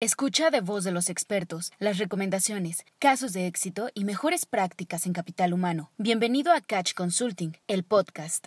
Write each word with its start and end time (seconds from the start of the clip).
Escucha 0.00 0.50
de 0.50 0.60
voz 0.60 0.84
de 0.84 0.92
los 0.92 1.10
expertos 1.10 1.72
las 1.80 1.98
recomendaciones, 1.98 2.84
casos 3.00 3.32
de 3.32 3.48
éxito 3.48 3.88
y 3.94 4.04
mejores 4.04 4.46
prácticas 4.46 5.06
en 5.06 5.12
capital 5.12 5.52
humano. 5.52 5.90
Bienvenido 5.98 6.52
a 6.52 6.60
Catch 6.60 6.94
Consulting, 6.94 7.56
el 7.66 7.82
podcast. 7.82 8.46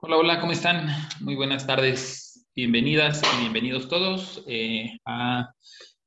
Hola, 0.00 0.16
hola, 0.16 0.40
¿cómo 0.40 0.50
están? 0.50 0.88
Muy 1.20 1.36
buenas 1.36 1.68
tardes. 1.68 2.48
Bienvenidas 2.56 3.22
y 3.22 3.42
bienvenidos 3.42 3.88
todos 3.88 4.42
eh, 4.48 4.98
a 5.04 5.52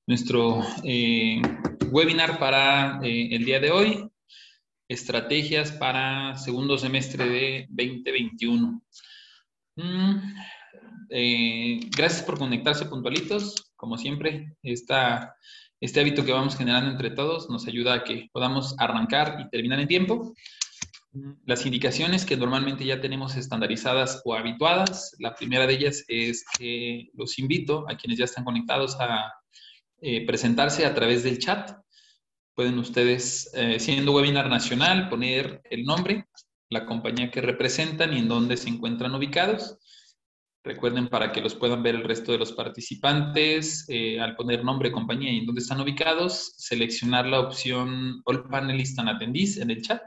nuestro 0.08 0.62
eh, 0.84 1.42
webinar 1.90 2.38
para 2.38 3.00
eh, 3.02 3.30
el 3.34 3.46
día 3.46 3.62
de 3.62 3.72
hoy, 3.72 4.10
estrategias 4.90 5.72
para 5.72 6.36
segundo 6.36 6.78
semestre 6.78 7.30
de 7.30 7.66
2021. 7.70 8.82
Mm, 9.80 10.36
eh, 11.10 11.80
gracias 11.96 12.24
por 12.24 12.38
conectarse 12.38 12.86
puntualitos. 12.86 13.72
Como 13.78 13.98
siempre, 13.98 14.58
esta, 14.62 15.36
este 15.80 16.02
hábito 16.02 16.26
que 16.26 16.34
vamos 16.34 16.58
generando 16.58 16.92
entre 16.92 17.12
todos 17.12 17.50
nos 17.50 17.66
ayuda 17.66 17.94
a 17.94 18.04
que 18.04 18.28
podamos 18.34 18.76
arrancar 18.78 19.38
y 19.40 19.50
terminar 19.50 19.80
en 19.80 19.88
tiempo. 19.88 20.34
Las 21.46 21.66
indicaciones 21.66 22.26
que 22.26 22.36
normalmente 22.36 22.86
ya 22.86 23.00
tenemos 23.00 23.38
estandarizadas 23.38 24.22
o 24.26 24.36
habituadas, 24.36 25.16
la 25.18 25.34
primera 25.34 25.66
de 25.66 25.74
ellas 25.76 26.04
es 26.10 26.44
que 26.58 27.10
los 27.14 27.40
invito 27.40 27.86
a 27.90 27.96
quienes 27.96 28.20
ya 28.20 28.26
están 28.26 28.44
conectados 28.44 28.98
a 29.00 29.34
eh, 30.02 30.26
presentarse 30.26 30.86
a 30.86 30.94
través 30.94 31.24
del 31.24 31.40
chat. 31.40 31.72
Pueden 32.54 32.78
ustedes, 32.78 33.50
eh, 33.54 33.80
siendo 33.80 34.12
webinar 34.12 34.50
nacional, 34.50 35.08
poner 35.08 35.62
el 35.64 35.84
nombre, 35.84 36.26
la 36.70 36.86
compañía 36.86 37.32
que 37.32 37.42
representan 37.42 38.14
y 38.14 38.20
en 38.20 38.28
dónde 38.28 38.58
se 38.58 38.70
encuentran 38.70 39.16
ubicados. 39.16 39.78
Recuerden 40.64 41.08
para 41.08 41.32
que 41.32 41.42
los 41.42 41.56
puedan 41.56 41.82
ver 41.82 41.96
el 41.96 42.04
resto 42.04 42.32
de 42.32 42.38
los 42.38 42.52
participantes, 42.52 43.86
eh, 43.88 44.20
al 44.20 44.36
poner 44.36 44.64
nombre, 44.64 44.92
compañía 44.92 45.32
y 45.32 45.40
en 45.40 45.46
dónde 45.46 45.62
están 45.62 45.80
ubicados, 45.82 46.54
seleccionar 46.58 47.26
la 47.26 47.40
opción 47.40 48.22
All 48.26 48.48
Panelists 48.50 49.00
and 49.00 49.10
Attendees 49.10 49.58
en 49.58 49.72
el 49.72 49.82
chat 49.82 50.02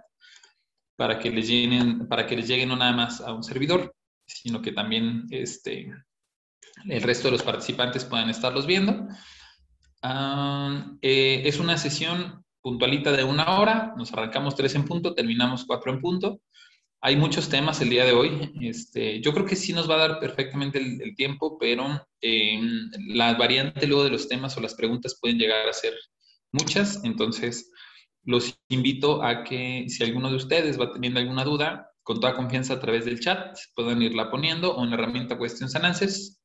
para 0.97 1.19
que 1.19 1.31
les 1.31 1.49
lleguen, 1.49 2.07
para 2.07 2.27
que 2.27 2.37
les 2.37 2.47
lleguen 2.47 2.69
no 2.69 2.77
nada 2.77 2.93
más 2.93 3.21
a 3.21 3.33
un 3.33 3.43
servidor, 3.43 3.95
sino 4.27 4.61
que 4.61 4.73
también 4.73 5.27
este, 5.31 5.93
el 6.85 7.03
resto 7.03 7.29
de 7.29 7.33
los 7.33 7.43
participantes 7.43 8.05
puedan 8.05 8.31
estarlos 8.31 8.67
viendo. 8.67 9.09
Ah, 10.03 10.87
eh, 11.01 11.43
es 11.45 11.59
una 11.59 11.77
sesión 11.77 12.45
puntualita 12.61 13.13
de 13.13 13.25
una 13.25 13.59
hora, 13.59 13.95
nos 13.97 14.13
arrancamos 14.13 14.55
tres 14.55 14.75
en 14.75 14.85
punto, 14.85 15.15
terminamos 15.15 15.65
cuatro 15.65 15.93
en 15.93 16.01
punto. 16.01 16.41
Hay 17.05 17.17
muchos 17.17 17.49
temas 17.49 17.81
el 17.81 17.91
día 17.91 18.05
de 18.05 18.13
hoy. 18.13 18.53
Este, 18.61 19.21
yo 19.21 19.33
creo 19.33 19.45
que 19.45 19.57
sí 19.57 19.73
nos 19.73 19.91
va 19.91 19.97
a 19.97 20.09
dar 20.09 20.21
perfectamente 20.21 20.79
el, 20.79 21.17
tiempo, 21.17 21.59
pero 21.59 22.07
eh, 22.21 22.61
la 23.09 23.35
variante 23.35 23.89
luego 23.89 24.05
de 24.05 24.11
los 24.11 24.29
temas 24.29 24.57
o 24.57 24.61
las 24.61 24.75
preguntas 24.75 25.19
pueden 25.21 25.37
llegar 25.37 25.69
a 25.69 25.73
ser 25.73 25.95
muchas. 26.53 27.03
Entonces, 27.03 27.73
los 28.23 28.57
invito 28.69 29.25
a 29.25 29.43
que 29.43 29.87
si 29.89 30.05
alguno 30.05 30.31
de 30.31 30.37
ustedes 30.37 30.81
va 30.81 30.93
teniendo 30.93 31.19
alguna 31.19 31.43
duda, 31.43 31.91
con 32.05 32.21
toda 32.21 32.35
confianza 32.35 32.75
a 32.75 32.81
través 32.81 33.05
del 33.05 33.19
chat, 33.19 33.59
puedan 33.75 34.01
irla 34.01 34.31
poniendo 34.31 34.73
o 34.73 34.85
en 34.85 34.91
la 34.91 34.97
herramienta 34.97 35.37
Questions 35.37 35.75
and 35.75 35.87
Answers 35.87 36.41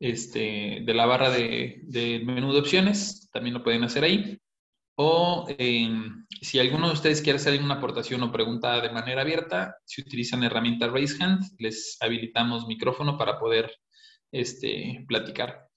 de 0.00 0.92
la 0.94 1.04
barra 1.04 1.28
de 1.28 2.22
menú 2.24 2.54
de 2.54 2.60
opciones, 2.60 3.28
también 3.30 3.52
lo 3.52 3.62
pueden 3.62 3.84
hacer 3.84 4.04
ahí. 4.04 4.38
O 5.00 5.46
em, 5.58 6.26
si 6.40 6.58
alguno 6.58 6.88
de 6.88 6.94
ustedes 6.94 7.22
quiere 7.22 7.36
hacer 7.36 7.52
alguna 7.52 7.74
aportación 7.74 8.20
o 8.24 8.32
pregunta 8.32 8.80
de 8.80 8.90
manera 8.90 9.22
abierta, 9.22 9.76
si 9.84 10.02
utilizan 10.02 10.42
herramienta 10.42 10.88
Raise 10.88 11.22
Hand, 11.22 11.54
les 11.58 11.96
habilitamos 12.00 12.66
micrófono 12.66 13.16
para 13.16 13.38
poder 13.38 13.70
este, 14.32 15.04
platicar. 15.06 15.68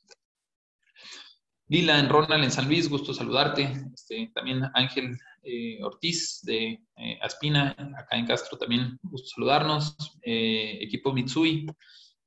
Lila 1.68 2.00
en 2.00 2.10
Ronald 2.10 2.44
en 2.44 2.50
San 2.50 2.66
Luis, 2.66 2.90
gusto 2.90 3.14
saludarte. 3.14 3.72
Este, 3.94 4.32
también 4.34 4.64
Ángel 4.74 5.16
eh, 5.44 5.78
Ortiz 5.84 6.42
de 6.42 6.82
eh, 6.98 7.20
Aspina, 7.22 7.76
acá 7.96 8.18
en 8.18 8.26
Castro 8.26 8.58
también, 8.58 8.98
gusto 9.04 9.28
saludarnos. 9.36 10.18
Eh, 10.24 10.80
equipo 10.82 11.14
Mitsui, 11.14 11.68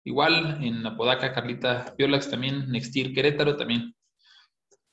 igual 0.05 0.63
en 0.63 0.87
Apodaca, 0.87 1.33
Carlita 1.33 1.93
Piolax 1.97 2.31
también, 2.31 2.71
Nextir 2.71 3.13
Querétaro 3.13 3.57
también, 3.57 3.97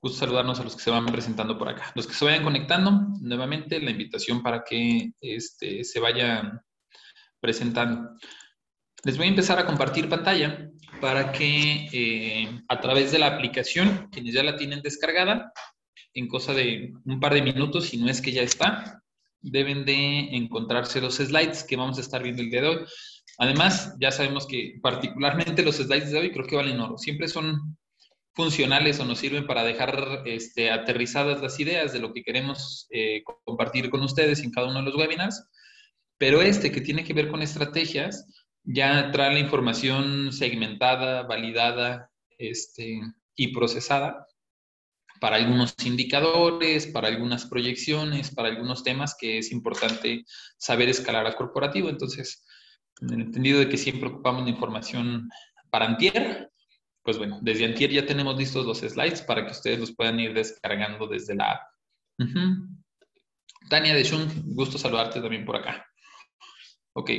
gusto 0.02 0.18
saludarnos 0.18 0.60
a 0.60 0.64
los 0.64 0.76
que 0.76 0.82
se 0.82 0.90
van 0.90 1.06
presentando 1.06 1.58
por 1.58 1.70
acá. 1.70 1.92
Los 1.96 2.08
que 2.08 2.14
se 2.14 2.26
vayan 2.26 2.44
conectando, 2.44 2.92
nuevamente 3.22 3.80
la 3.80 3.92
invitación 3.92 4.42
para 4.42 4.64
que 4.64 5.12
este, 5.22 5.84
se 5.84 6.00
vayan 6.00 6.62
presentando. 7.40 8.18
Les 9.04 9.18
voy 9.18 9.28
a 9.28 9.30
empezar 9.30 9.60
a 9.60 9.66
compartir 9.66 10.10
pantalla 10.10 10.70
para 11.00 11.32
que 11.32 11.88
eh, 11.92 12.62
a 12.68 12.80
través 12.80 13.12
de 13.12 13.20
la 13.20 13.28
aplicación, 13.28 14.10
quienes 14.12 14.34
ya 14.34 14.44
la 14.44 14.58
tienen 14.58 14.82
descargada, 14.82 15.52
en 16.14 16.28
cosa 16.28 16.54
de 16.54 16.94
un 17.06 17.20
par 17.20 17.34
de 17.34 17.42
minutos, 17.42 17.86
si 17.86 17.98
no 17.98 18.10
es 18.10 18.22
que 18.22 18.32
ya 18.32 18.42
está, 18.42 19.02
deben 19.40 19.86
de 19.86 20.36
encontrarse 20.36 21.02
los 21.02 21.16
slides 21.16 21.64
que 21.64 21.78
vamos 21.78 21.98
a 21.98 22.02
estar 22.02 22.22
viendo 22.22 22.42
el 22.42 22.50
día 22.50 22.62
de 22.62 22.68
hoy. 22.68 22.86
Además, 23.38 23.96
ya 24.00 24.12
sabemos 24.12 24.46
que 24.46 24.80
particularmente 24.82 25.64
los 25.64 25.78
slides 25.78 26.12
de 26.12 26.20
hoy 26.20 26.32
creo 26.32 26.46
que 26.46 26.56
valen 26.56 26.80
oro. 26.80 26.98
Siempre 26.98 27.28
son 27.28 27.78
funcionales 28.34 29.00
o 29.00 29.06
nos 29.06 29.20
sirven 29.20 29.46
para 29.46 29.64
dejar 29.64 30.24
este, 30.26 30.72
aterrizadas 30.72 31.42
las 31.42 31.60
ideas 31.60 31.94
de 31.94 32.00
lo 32.00 32.14
que 32.14 32.24
queremos 32.24 32.88
eh, 32.92 33.24
compartir 33.44 33.90
con 33.90 34.02
ustedes 34.02 34.42
en 34.42 34.52
cada 34.52 34.68
uno 34.68 34.80
de 34.80 34.86
los 34.86 34.96
webinars. 34.96 35.48
Pero 36.18 36.42
este 36.42 36.72
que 36.72 36.82
tiene 36.82 37.04
que 37.04 37.14
ver 37.14 37.30
con 37.30 37.42
estrategias, 37.42 38.28
ya 38.64 39.12
trae 39.12 39.34
la 39.34 39.40
información 39.40 40.32
segmentada, 40.32 41.24
validada 41.24 42.12
este, 42.38 43.02
y 43.36 43.54
procesada 43.54 44.28
para 45.20 45.36
algunos 45.36 45.76
indicadores, 45.86 46.88
para 46.88 47.08
algunas 47.08 47.46
proyecciones, 47.46 48.34
para 48.34 48.50
algunos 48.50 48.84
temas 48.84 49.16
que 49.20 49.38
es 49.38 49.52
importante 49.52 50.26
saber 50.58 50.90
escalar 50.90 51.28
a 51.28 51.36
corporativo. 51.36 51.90
Entonces, 51.90 52.44
en 53.02 53.14
el 53.14 53.22
entendido 53.22 53.60
de 53.60 53.70
que 53.70 53.78
siempre 53.78 54.10
ocupamos 54.10 54.44
la 54.44 54.50
información 54.50 55.30
para 55.70 55.86
antier, 55.86 56.51
pues 57.04 57.18
bueno, 57.18 57.40
desde 57.42 57.66
antier 57.66 57.92
ya 57.92 58.06
tenemos 58.06 58.38
listos 58.38 58.66
los 58.66 58.80
slides 58.80 59.22
para 59.22 59.46
que 59.46 59.52
ustedes 59.52 59.80
los 59.80 59.96
puedan 59.96 60.20
ir 60.20 60.34
descargando 60.34 61.08
desde 61.08 61.36
la 61.36 61.52
app. 61.52 61.62
Tania 63.70 63.96
de 63.96 64.04
Shun, 64.04 64.56
gusto 64.56 64.78
saludarte 64.78 65.22
también 65.22 65.46
por 65.46 65.56
acá. 65.56 65.86
Ok. 66.94 67.12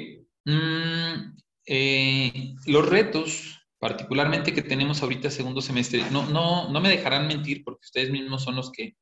Mm, 0.45 1.37
eh, 1.67 2.55
los 2.67 2.89
retos, 2.89 3.59
particularmente 3.79 4.53
que 4.53 4.63
tenemos 4.63 5.03
ahorita 5.03 5.31
segundo 5.31 5.61
semestre, 5.61 6.05
no, 6.11 6.27
no, 6.27 6.71
no 6.71 6.81
me 6.81 6.89
dejarán 6.89 7.27
mentir 7.27 7.65
porque 7.65 7.85
ustedes 7.85 8.11
mismos 8.11 8.43
son 8.43 8.57
los 8.57 8.71
que 8.71 8.97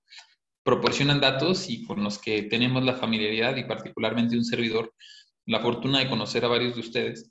proporcionan 0.63 1.21
datos 1.21 1.69
y 1.69 1.85
con 1.85 2.03
los 2.03 2.19
que 2.19 2.43
tenemos 2.43 2.85
la 2.85 2.95
familiaridad 2.95 3.57
y 3.57 3.65
particularmente 3.65 4.37
un 4.37 4.45
servidor, 4.45 4.95
la 5.47 5.61
fortuna 5.61 5.99
de 5.99 6.09
conocer 6.09 6.45
a 6.45 6.49
varios 6.49 6.75
de 6.75 6.81
ustedes 6.81 7.31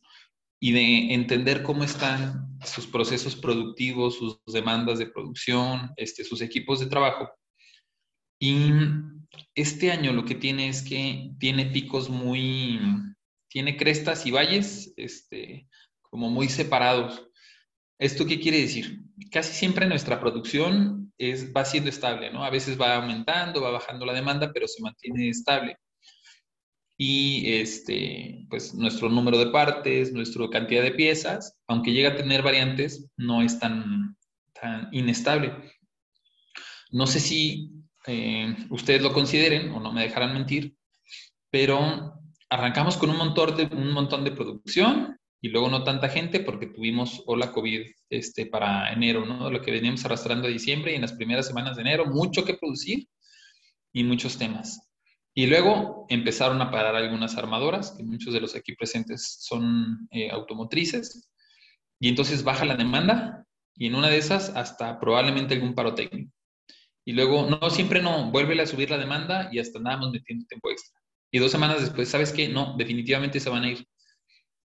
y 0.59 0.73
de 0.73 1.13
entender 1.13 1.63
cómo 1.63 1.83
están 1.83 2.57
sus 2.65 2.85
procesos 2.85 3.35
productivos, 3.35 4.17
sus 4.17 4.41
demandas 4.47 4.99
de 4.99 5.07
producción, 5.07 5.91
este, 5.95 6.23
sus 6.23 6.41
equipos 6.41 6.79
de 6.79 6.87
trabajo. 6.87 7.29
Y 8.39 8.71
este 9.55 9.91
año 9.91 10.11
lo 10.11 10.25
que 10.25 10.35
tiene 10.35 10.67
es 10.67 10.81
que 10.81 11.31
tiene 11.39 11.67
picos 11.67 12.09
muy, 12.09 12.79
tiene 13.49 13.77
crestas 13.77 14.25
y 14.25 14.31
valles, 14.31 14.93
este, 14.97 15.67
como 16.01 16.29
muy 16.29 16.49
separados. 16.49 17.25
¿Esto 17.97 18.25
qué 18.25 18.39
quiere 18.39 18.59
decir? 18.59 19.01
Casi 19.31 19.53
siempre 19.53 19.85
nuestra 19.87 20.19
producción 20.19 21.13
es, 21.17 21.53
va 21.53 21.63
siendo 21.65 21.89
estable, 21.89 22.31
¿no? 22.31 22.43
A 22.43 22.49
veces 22.49 22.79
va 22.79 22.95
aumentando, 22.95 23.61
va 23.61 23.71
bajando 23.71 24.05
la 24.05 24.13
demanda, 24.13 24.51
pero 24.53 24.67
se 24.67 24.81
mantiene 24.81 25.29
estable 25.29 25.77
y 27.01 27.53
este, 27.53 28.45
pues 28.49 28.75
nuestro 28.75 29.07
número 29.07 29.37
de 29.37 29.51
partes, 29.51 30.11
nuestra 30.11 30.49
cantidad 30.49 30.83
de 30.83 30.91
piezas, 30.91 31.57
aunque 31.65 31.93
llega 31.93 32.09
a 32.09 32.15
tener 32.17 32.41
variantes, 32.41 33.09
no 33.15 33.41
es 33.41 33.57
tan, 33.57 34.17
tan 34.51 34.89
inestable. 34.91 35.53
No 36.91 37.07
sé 37.07 37.21
si 37.21 37.71
eh, 38.05 38.53
ustedes 38.69 39.01
lo 39.01 39.13
consideren 39.13 39.71
o 39.71 39.79
no 39.79 39.93
me 39.93 40.01
dejarán 40.01 40.33
mentir, 40.33 40.75
pero 41.49 42.19
arrancamos 42.49 42.97
con 42.97 43.11
un 43.11 43.17
montón 43.17 43.55
de, 43.55 43.63
un 43.73 43.93
montón 43.93 44.25
de 44.25 44.31
producción 44.31 45.17
y 45.39 45.47
luego 45.47 45.69
no 45.69 45.85
tanta 45.85 46.09
gente 46.09 46.41
porque 46.41 46.67
tuvimos 46.67 47.23
hola 47.27 47.53
COVID 47.53 47.85
este, 48.09 48.45
para 48.45 48.91
enero, 48.91 49.25
¿no? 49.25 49.49
Lo 49.49 49.61
que 49.61 49.71
veníamos 49.71 50.03
arrastrando 50.03 50.49
a 50.49 50.51
diciembre 50.51 50.91
y 50.91 50.95
en 50.95 51.01
las 51.03 51.13
primeras 51.13 51.47
semanas 51.47 51.77
de 51.77 51.83
enero, 51.83 52.07
mucho 52.07 52.43
que 52.43 52.55
producir 52.55 53.07
y 53.93 54.03
muchos 54.03 54.37
temas. 54.37 54.88
Y 55.33 55.47
luego 55.47 56.05
empezaron 56.09 56.61
a 56.61 56.71
parar 56.71 56.95
algunas 56.95 57.37
armadoras, 57.37 57.91
que 57.91 58.03
muchos 58.03 58.33
de 58.33 58.41
los 58.41 58.55
aquí 58.55 58.75
presentes 58.75 59.37
son 59.39 60.07
eh, 60.11 60.29
automotrices, 60.31 61.29
y 61.99 62.09
entonces 62.09 62.43
baja 62.43 62.65
la 62.65 62.75
demanda 62.75 63.45
y 63.75 63.87
en 63.87 63.95
una 63.95 64.09
de 64.09 64.17
esas 64.17 64.49
hasta 64.55 64.99
probablemente 64.99 65.53
algún 65.53 65.75
paro 65.75 65.95
técnico. 65.95 66.31
Y 67.05 67.13
luego, 67.13 67.49
no, 67.49 67.69
siempre 67.69 68.01
no, 68.01 68.31
vuelve 68.31 68.59
a 68.61 68.67
subir 68.67 68.89
la 68.89 68.97
demanda 68.97 69.49
y 69.51 69.59
hasta 69.59 69.79
andamos 69.79 70.11
metiendo 70.11 70.45
tiempo 70.45 70.69
extra. 70.69 70.99
Y 71.31 71.39
dos 71.39 71.51
semanas 71.51 71.81
después, 71.81 72.09
¿sabes 72.09 72.31
qué? 72.31 72.49
No, 72.49 72.75
definitivamente 72.77 73.39
se 73.39 73.49
van 73.49 73.63
a 73.63 73.71
ir. 73.71 73.87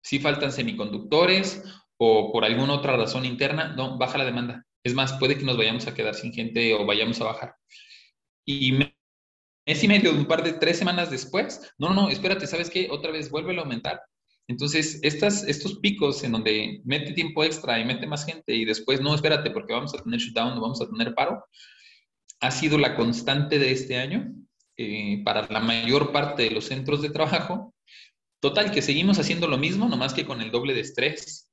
Sí 0.01 0.19
faltan 0.19 0.51
semiconductores 0.51 1.63
o 1.97 2.31
por 2.31 2.45
alguna 2.45 2.73
otra 2.73 2.95
razón 2.95 3.25
interna, 3.25 3.73
no, 3.75 3.97
baja 3.97 4.17
la 4.17 4.25
demanda. 4.25 4.65
Es 4.83 4.93
más, 4.93 5.13
puede 5.13 5.37
que 5.37 5.43
nos 5.43 5.57
vayamos 5.57 5.87
a 5.87 5.93
quedar 5.93 6.15
sin 6.15 6.31
gente 6.31 6.73
o 6.73 6.85
vayamos 6.85 7.19
a 7.19 7.25
bajar. 7.25 7.55
Y 8.45 8.79
mes 9.69 9.83
y 9.83 9.87
medio, 9.87 10.11
un 10.11 10.25
par 10.25 10.41
de 10.43 10.53
tres 10.53 10.79
semanas 10.79 11.11
después, 11.11 11.61
no, 11.77 11.89
no, 11.89 11.93
no, 11.93 12.09
espérate, 12.09 12.47
¿sabes 12.47 12.71
qué? 12.71 12.87
Otra 12.89 13.11
vez 13.11 13.29
vuelve 13.29 13.55
a 13.55 13.61
aumentar. 13.61 14.01
Entonces, 14.47 14.99
estos 15.03 15.77
picos 15.77 16.23
en 16.23 16.31
donde 16.31 16.81
mete 16.85 17.13
tiempo 17.13 17.43
extra 17.43 17.79
y 17.79 17.85
mete 17.85 18.07
más 18.07 18.25
gente 18.25 18.55
y 18.55 18.65
después, 18.65 18.99
no, 18.99 19.13
espérate, 19.13 19.51
porque 19.51 19.73
vamos 19.73 19.93
a 19.93 20.01
tener 20.01 20.19
shutdown, 20.19 20.55
no 20.55 20.61
vamos 20.61 20.81
a 20.81 20.89
tener 20.89 21.13
paro, 21.13 21.45
ha 22.39 22.49
sido 22.49 22.79
la 22.79 22.95
constante 22.95 23.59
de 23.59 23.71
este 23.71 23.97
año 23.97 24.33
eh, 24.75 25.21
para 25.23 25.45
la 25.47 25.59
mayor 25.59 26.11
parte 26.11 26.41
de 26.43 26.51
los 26.51 26.65
centros 26.65 27.03
de 27.03 27.11
trabajo. 27.11 27.75
Total, 28.39 28.71
que 28.71 28.81
seguimos 28.81 29.19
haciendo 29.19 29.47
lo 29.47 29.59
mismo, 29.59 29.87
nomás 29.87 30.15
que 30.15 30.25
con 30.25 30.41
el 30.41 30.49
doble 30.49 30.73
de 30.73 30.81
estrés 30.81 31.47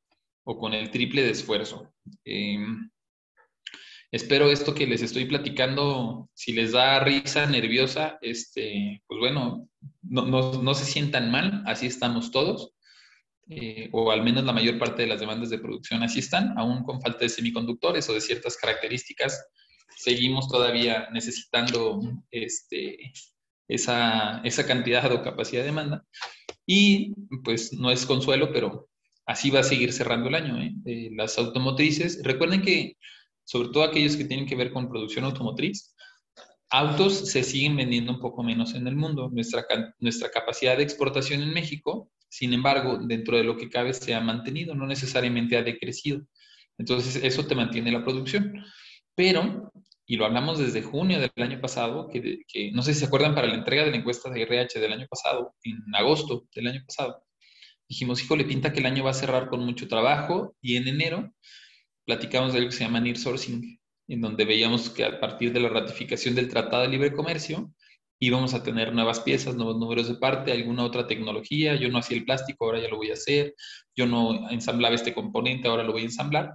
o 0.44 0.56
con 0.56 0.72
el 0.72 0.90
triple 0.90 1.20
de 1.20 1.32
esfuerzo. 1.32 1.92
Em, 2.24 2.88
espero 4.10 4.50
esto 4.50 4.74
que 4.74 4.86
les 4.86 5.02
estoy 5.02 5.24
platicando, 5.26 6.28
si 6.34 6.52
les 6.52 6.72
da 6.72 7.00
risa 7.00 7.46
nerviosa, 7.46 8.18
este, 8.22 9.02
pues 9.06 9.20
bueno, 9.20 9.68
no, 10.02 10.74
se 10.74 10.84
sientan 10.84 11.30
mal, 11.30 11.62
así 11.66 11.86
estamos 11.86 12.30
todos. 12.30 12.72
Eh, 13.48 13.88
o 13.92 14.10
al 14.10 14.24
menos 14.24 14.44
la 14.44 14.52
mayor 14.52 14.76
parte 14.76 15.02
de 15.02 15.08
las 15.08 15.20
demandas 15.20 15.50
de 15.50 15.60
producción 15.60 16.02
así 16.02 16.18
están, 16.18 16.58
aún 16.58 16.82
con 16.82 17.00
falta 17.00 17.20
de 17.20 17.28
semiconductores 17.28 18.08
o 18.08 18.14
de 18.14 18.20
ciertas 18.20 18.56
características 18.56 19.40
seguimos 19.96 20.48
todavía 20.48 21.08
necesitando 21.12 22.00
este, 22.30 23.12
esa, 23.66 24.40
esa 24.44 24.66
cantidad 24.66 25.10
o 25.12 25.22
capacidad 25.22 25.62
de 25.62 25.66
demanda. 25.66 26.04
Y 26.66 27.14
pues 27.42 27.72
no 27.72 27.90
es 27.90 28.06
consuelo, 28.06 28.52
pero 28.52 28.88
así 29.24 29.50
va 29.50 29.60
a 29.60 29.64
seguir 29.64 29.92
cerrando 29.92 30.28
el 30.28 30.34
año. 30.34 30.60
¿eh? 30.62 30.74
Eh, 30.84 31.10
las 31.12 31.38
automotrices, 31.38 32.20
recuerden 32.22 32.62
que 32.62 32.96
sobre 33.46 33.68
todo 33.68 33.84
aquellos 33.84 34.16
que 34.16 34.24
tienen 34.24 34.44
que 34.44 34.56
ver 34.56 34.72
con 34.72 34.88
producción 34.90 35.24
automotriz, 35.24 35.94
autos 36.68 37.30
se 37.30 37.44
siguen 37.44 37.76
vendiendo 37.76 38.12
un 38.12 38.20
poco 38.20 38.42
menos 38.42 38.74
en 38.74 38.86
el 38.88 38.96
mundo. 38.96 39.30
Nuestra, 39.32 39.64
nuestra 40.00 40.30
capacidad 40.30 40.76
de 40.76 40.82
exportación 40.82 41.42
en 41.42 41.54
México, 41.54 42.10
sin 42.28 42.52
embargo, 42.52 42.98
dentro 42.98 43.36
de 43.36 43.44
lo 43.44 43.56
que 43.56 43.70
cabe, 43.70 43.94
se 43.94 44.14
ha 44.14 44.20
mantenido, 44.20 44.74
no 44.74 44.86
necesariamente 44.86 45.56
ha 45.56 45.62
decrecido. 45.62 46.22
Entonces, 46.76 47.22
eso 47.22 47.46
te 47.46 47.54
mantiene 47.54 47.92
la 47.92 48.02
producción. 48.02 48.64
Pero, 49.14 49.72
y 50.06 50.16
lo 50.16 50.26
hablamos 50.26 50.58
desde 50.58 50.82
junio 50.82 51.20
del 51.20 51.30
año 51.36 51.60
pasado, 51.60 52.08
que, 52.08 52.72
no 52.72 52.82
sé 52.82 52.94
si 52.94 53.00
se 53.00 53.06
acuerdan 53.06 53.36
para 53.36 53.46
la 53.46 53.54
entrega 53.54 53.84
de 53.84 53.92
la 53.92 53.96
encuesta 53.96 54.28
de 54.28 54.42
RH 54.42 54.80
del 54.80 54.92
año 54.92 55.06
pasado, 55.08 55.54
en 55.62 55.78
agosto 55.94 56.46
del 56.52 56.66
año 56.66 56.82
pasado, 56.84 57.22
dijimos, 57.88 58.20
hijo, 58.22 58.34
le 58.34 58.44
pinta 58.44 58.72
que 58.72 58.80
el 58.80 58.86
año 58.86 59.04
va 59.04 59.10
a 59.10 59.14
cerrar 59.14 59.48
con 59.48 59.60
mucho 59.60 59.86
trabajo 59.86 60.56
y 60.60 60.76
en 60.76 60.88
enero 60.88 61.32
platicamos 62.06 62.52
de 62.52 62.58
algo 62.58 62.70
que 62.70 62.76
se 62.76 62.84
llama 62.84 63.00
near 63.00 63.18
sourcing, 63.18 63.78
en 64.08 64.20
donde 64.20 64.44
veíamos 64.44 64.88
que 64.88 65.04
a 65.04 65.20
partir 65.20 65.52
de 65.52 65.60
la 65.60 65.68
ratificación 65.68 66.34
del 66.34 66.48
Tratado 66.48 66.82
de 66.82 66.88
Libre 66.88 67.12
Comercio 67.12 67.70
íbamos 68.18 68.54
a 68.54 68.62
tener 68.62 68.94
nuevas 68.94 69.20
piezas, 69.20 69.56
nuevos 69.56 69.76
números 69.76 70.08
de 70.08 70.14
parte, 70.14 70.52
alguna 70.52 70.84
otra 70.84 71.06
tecnología. 71.06 71.74
Yo 71.76 71.88
no 71.90 71.98
hacía 71.98 72.16
el 72.16 72.24
plástico, 72.24 72.64
ahora 72.64 72.80
ya 72.80 72.88
lo 72.88 72.96
voy 72.96 73.10
a 73.10 73.14
hacer. 73.14 73.54
Yo 73.94 74.06
no 74.06 74.48
ensamblaba 74.50 74.94
este 74.94 75.12
componente, 75.12 75.68
ahora 75.68 75.82
lo 75.82 75.92
voy 75.92 76.02
a 76.02 76.06
ensamblar. 76.06 76.54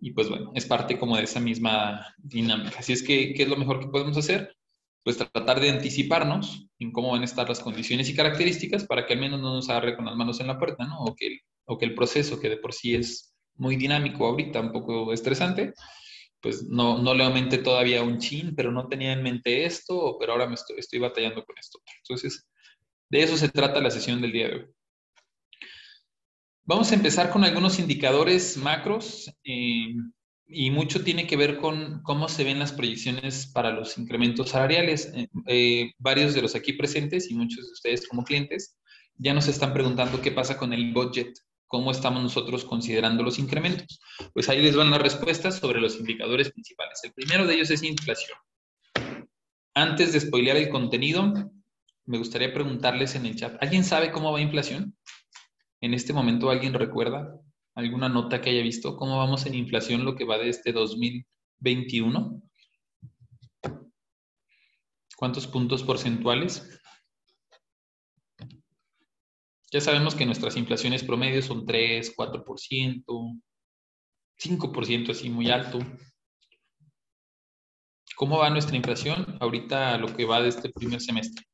Y 0.00 0.12
pues 0.12 0.28
bueno, 0.28 0.52
es 0.54 0.66
parte 0.66 0.98
como 0.98 1.16
de 1.16 1.24
esa 1.24 1.40
misma 1.40 2.14
dinámica. 2.18 2.78
Así 2.78 2.92
es 2.92 3.02
que, 3.02 3.34
¿qué 3.34 3.42
es 3.42 3.48
lo 3.48 3.56
mejor 3.56 3.80
que 3.80 3.88
podemos 3.88 4.16
hacer? 4.16 4.56
Pues 5.02 5.18
tratar 5.18 5.60
de 5.60 5.70
anticiparnos 5.70 6.66
en 6.78 6.92
cómo 6.92 7.12
van 7.12 7.22
a 7.22 7.26
estar 7.26 7.48
las 7.48 7.60
condiciones 7.60 8.08
y 8.08 8.14
características 8.14 8.84
para 8.86 9.06
que 9.06 9.14
al 9.14 9.20
menos 9.20 9.40
no 9.40 9.54
nos 9.54 9.68
agarre 9.68 9.96
con 9.96 10.06
las 10.06 10.16
manos 10.16 10.40
en 10.40 10.48
la 10.48 10.58
puerta, 10.58 10.84
¿no? 10.84 10.98
O 11.00 11.14
que, 11.14 11.40
o 11.66 11.78
que 11.78 11.84
el 11.84 11.94
proceso, 11.94 12.40
que 12.40 12.48
de 12.48 12.56
por 12.56 12.72
sí 12.72 12.94
es 12.94 13.35
muy 13.58 13.76
dinámico 13.76 14.26
ahorita, 14.26 14.60
un 14.60 14.72
poco 14.72 15.12
estresante, 15.12 15.74
pues 16.40 16.64
no, 16.64 16.98
no 16.98 17.14
le 17.14 17.24
aumente 17.24 17.58
todavía 17.58 18.02
un 18.02 18.18
chin, 18.18 18.54
pero 18.54 18.70
no 18.70 18.88
tenía 18.88 19.12
en 19.12 19.22
mente 19.22 19.64
esto, 19.64 20.16
pero 20.18 20.32
ahora 20.32 20.46
me 20.46 20.54
estoy, 20.54 20.78
estoy 20.78 20.98
batallando 20.98 21.44
con 21.44 21.58
esto. 21.58 21.80
Entonces, 21.98 22.46
de 23.08 23.22
eso 23.22 23.36
se 23.36 23.48
trata 23.48 23.80
la 23.80 23.90
sesión 23.90 24.20
del 24.20 24.32
día 24.32 24.48
de 24.48 24.54
hoy. 24.54 24.66
Vamos 26.64 26.90
a 26.90 26.96
empezar 26.96 27.30
con 27.30 27.44
algunos 27.44 27.78
indicadores 27.78 28.56
macros 28.56 29.32
eh, 29.44 29.94
y 30.48 30.70
mucho 30.70 31.04
tiene 31.04 31.26
que 31.26 31.36
ver 31.36 31.58
con 31.58 32.02
cómo 32.02 32.28
se 32.28 32.42
ven 32.42 32.58
las 32.58 32.72
proyecciones 32.72 33.46
para 33.46 33.70
los 33.70 33.96
incrementos 33.98 34.50
salariales. 34.50 35.12
Eh, 35.14 35.28
eh, 35.46 35.92
varios 35.98 36.34
de 36.34 36.42
los 36.42 36.56
aquí 36.56 36.72
presentes 36.72 37.30
y 37.30 37.34
muchos 37.34 37.66
de 37.66 37.72
ustedes 37.72 38.08
como 38.08 38.24
clientes 38.24 38.76
ya 39.16 39.32
nos 39.32 39.48
están 39.48 39.72
preguntando 39.72 40.20
qué 40.20 40.32
pasa 40.32 40.58
con 40.58 40.72
el 40.72 40.92
budget, 40.92 41.32
cómo 41.66 41.90
estamos 41.90 42.22
nosotros 42.22 42.64
considerando 42.64 43.22
los 43.22 43.38
incrementos. 43.38 44.00
Pues 44.32 44.48
ahí 44.48 44.62
les 44.62 44.76
van 44.76 44.90
las 44.90 45.02
respuestas 45.02 45.58
sobre 45.58 45.80
los 45.80 45.98
indicadores 45.98 46.50
principales. 46.50 47.00
El 47.04 47.12
primero 47.12 47.46
de 47.46 47.54
ellos 47.54 47.70
es 47.70 47.82
inflación. 47.82 48.38
Antes 49.74 50.12
de 50.12 50.20
spoilear 50.20 50.56
el 50.56 50.70
contenido, 50.70 51.32
me 52.04 52.18
gustaría 52.18 52.52
preguntarles 52.52 53.14
en 53.14 53.26
el 53.26 53.36
chat, 53.36 53.62
¿alguien 53.62 53.84
sabe 53.84 54.10
cómo 54.10 54.32
va 54.32 54.40
inflación? 54.40 54.96
en 55.80 55.94
este 55.94 56.12
momento 56.12 56.50
alguien 56.50 56.74
recuerda 56.74 57.40
alguna 57.74 58.08
nota 58.08 58.40
que 58.40 58.50
haya 58.50 58.62
visto? 58.62 58.96
¿Cómo 58.96 59.18
vamos 59.18 59.46
en 59.46 59.54
inflación 59.54 60.04
lo 60.04 60.14
que 60.16 60.24
va 60.24 60.38
de 60.38 60.48
este 60.48 60.72
2021? 60.72 62.42
¿Cuántos 65.16 65.46
puntos 65.46 65.82
porcentuales? 65.82 66.75
Ya 69.72 69.80
sabemos 69.80 70.14
que 70.14 70.26
nuestras 70.26 70.56
inflaciones 70.56 71.02
promedio 71.02 71.42
son 71.42 71.66
3, 71.66 72.16
4%, 72.16 73.04
5% 74.38 75.10
así 75.10 75.30
muy 75.30 75.50
alto. 75.50 75.78
¿Cómo 78.16 78.38
va 78.38 78.48
nuestra 78.50 78.76
inflación 78.76 79.36
ahorita 79.40 79.98
lo 79.98 80.14
que 80.14 80.24
va 80.24 80.40
de 80.40 80.48
este 80.48 80.70
primer 80.70 81.00
semestre? 81.00 81.44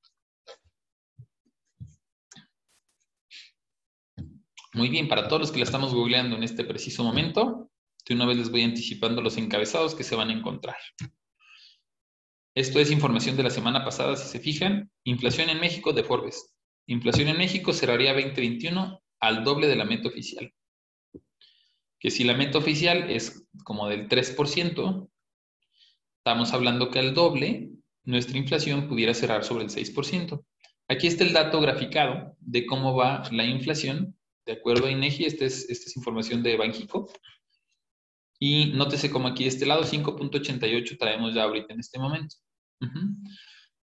Muy 4.75 4.89
bien, 4.89 5.09
para 5.09 5.29
todos 5.29 5.41
los 5.41 5.53
que 5.53 5.59
la 5.59 5.65
estamos 5.65 5.93
googleando 5.93 6.37
en 6.37 6.43
este 6.43 6.65
preciso 6.65 7.05
momento, 7.05 7.71
de 8.07 8.15
una 8.15 8.27
vez 8.27 8.39
les 8.39 8.51
voy 8.51 8.63
anticipando 8.63 9.21
los 9.21 9.37
encabezados 9.37 9.95
que 9.95 10.05
se 10.05 10.17
van 10.17 10.31
a 10.31 10.33
encontrar. 10.33 10.77
Esto 12.55 12.79
es 12.81 12.91
información 12.91 13.37
de 13.37 13.43
la 13.43 13.51
semana 13.51 13.85
pasada, 13.85 14.17
si 14.17 14.29
se 14.29 14.39
fijan. 14.39 14.91
Inflación 15.05 15.49
en 15.51 15.61
México 15.61 15.93
de 15.93 16.05
Forbes. 16.05 16.52
Inflación 16.87 17.29
en 17.29 17.39
México 17.39 17.73
cerraría 17.73 18.13
2021 18.13 19.03
al 19.21 19.45
doble 19.45 19.69
de 19.69 19.77
la 19.77 19.85
meta 19.85 20.09
oficial. 20.09 20.53
Que 22.01 22.11
si 22.11 22.25
la 22.25 22.35
meta 22.35 22.59
oficial 22.59 23.11
es 23.11 23.47
como 23.65 23.89
del 23.89 24.09
3%, 24.09 25.09
estamos 26.19 26.53
hablando 26.53 26.91
que 26.91 26.99
al 26.99 27.15
doble 27.15 27.71
nuestra 28.05 28.37
inflación 28.37 28.89
pudiera 28.89 29.15
cerrar 29.15 29.45
sobre 29.45 29.65
el 29.65 29.71
6%. 29.71 30.45
Aquí 30.89 31.07
está 31.07 31.25
el 31.25 31.33
dato 31.33 31.61
graficado 31.61 32.37
de 32.41 32.67
cómo 32.67 32.95
va 32.95 33.23
la 33.31 33.45
inflación 33.45 34.17
de 34.45 34.53
acuerdo 34.55 34.87
a 34.87 34.91
INEGI, 34.91 35.25
esta 35.25 35.45
es, 35.45 35.71
esta 35.71 35.87
es 35.87 35.97
información 35.97 36.43
de 36.43 36.57
Banjico. 36.57 37.11
Y 38.39 38.73
nótese 38.75 39.11
como 39.11 39.29
aquí 39.29 39.45
de 39.45 39.51
este 39.51 39.67
lado, 39.67 39.85
5.88 39.85 40.99
traemos 40.99 41.33
ya 41.35 41.45
ahorita 41.45 41.75
en 41.75 41.81
este 41.81 41.99
momento. 42.01 42.37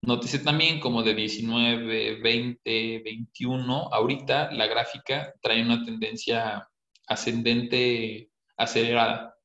Nótese 0.02 0.40
también 0.40 0.80
como 0.80 1.04
de 1.04 1.16
19, 1.16 2.22
20, 2.22 3.00
21, 3.04 3.90
ahorita 3.92 4.52
la 4.52 4.68
gráfica 4.68 5.34
trae 5.42 5.62
una 5.62 5.84
tendencia 5.84 6.70
ascendente 7.08 8.30
acelerada. 8.56 9.36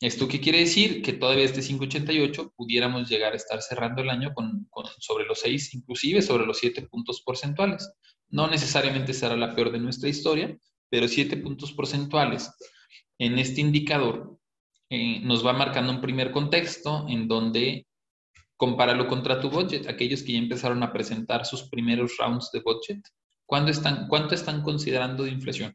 ¿Esto 0.00 0.28
qué 0.28 0.40
quiere 0.40 0.60
decir? 0.60 1.02
Que 1.02 1.14
todavía 1.14 1.44
este 1.44 1.60
5.88 1.60 2.52
pudiéramos 2.54 3.08
llegar 3.08 3.32
a 3.32 3.36
estar 3.36 3.60
cerrando 3.62 4.02
el 4.02 4.10
año 4.10 4.32
con, 4.32 4.66
con, 4.70 4.84
sobre 5.00 5.24
los 5.24 5.40
6, 5.40 5.74
inclusive 5.74 6.22
sobre 6.22 6.46
los 6.46 6.58
7 6.58 6.82
puntos 6.82 7.20
porcentuales. 7.22 7.90
No 8.28 8.46
necesariamente 8.46 9.12
será 9.12 9.36
la 9.36 9.56
peor 9.56 9.72
de 9.72 9.80
nuestra 9.80 10.08
historia, 10.08 10.56
pero 10.88 11.08
7 11.08 11.38
puntos 11.38 11.72
porcentuales 11.72 12.50
en 13.18 13.38
este 13.38 13.60
indicador 13.60 14.38
eh, 14.90 15.20
nos 15.20 15.44
va 15.44 15.52
marcando 15.52 15.92
un 15.92 16.00
primer 16.00 16.30
contexto 16.30 17.06
en 17.08 17.26
donde 17.26 17.87
compáralo 18.58 19.06
contra 19.06 19.40
tu 19.40 19.48
budget. 19.48 19.88
Aquellos 19.88 20.22
que 20.22 20.32
ya 20.32 20.38
empezaron 20.38 20.82
a 20.82 20.92
presentar 20.92 21.46
sus 21.46 21.62
primeros 21.70 22.18
rounds 22.18 22.50
de 22.52 22.60
budget, 22.60 23.00
¿cuánto 23.46 23.70
están, 23.70 24.62
considerando 24.62 25.24
de 25.24 25.30
inflación? 25.30 25.74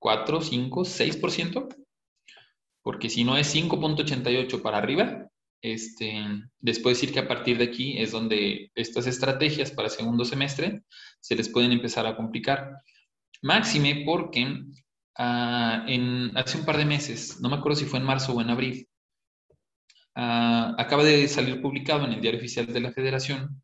¿4, 0.00 0.40
5, 0.40 0.84
6%? 0.84 1.84
porque 2.84 3.08
si 3.08 3.24
no 3.24 3.36
es 3.36 3.52
5.88 3.52 4.60
para 4.60 4.76
arriba, 4.76 5.26
este, 5.62 6.22
después 6.60 7.00
decir 7.00 7.14
que 7.14 7.20
a 7.20 7.26
partir 7.26 7.56
de 7.56 7.64
aquí 7.64 7.98
es 7.98 8.12
donde 8.12 8.70
estas 8.74 9.06
estrategias 9.06 9.70
para 9.70 9.88
segundo 9.88 10.26
semestre 10.26 10.82
se 11.18 11.34
les 11.34 11.48
pueden 11.48 11.72
empezar 11.72 12.06
a 12.06 12.14
complicar. 12.14 12.72
Máxime 13.40 14.02
porque 14.04 14.64
ah, 15.16 15.86
hace 16.34 16.58
un 16.58 16.66
par 16.66 16.76
de 16.76 16.84
meses, 16.84 17.40
no 17.40 17.48
me 17.48 17.56
acuerdo 17.56 17.76
si 17.76 17.86
fue 17.86 17.98
en 17.98 18.04
marzo 18.04 18.34
o 18.34 18.42
en 18.42 18.50
abril, 18.50 18.86
ah, 20.14 20.74
acaba 20.78 21.04
de 21.04 21.28
salir 21.28 21.60
publicado 21.60 22.04
en 22.04 22.12
el 22.12 22.20
Diario 22.20 22.40
Oficial 22.40 22.66
de 22.66 22.80
la 22.80 22.92
Federación 22.92 23.62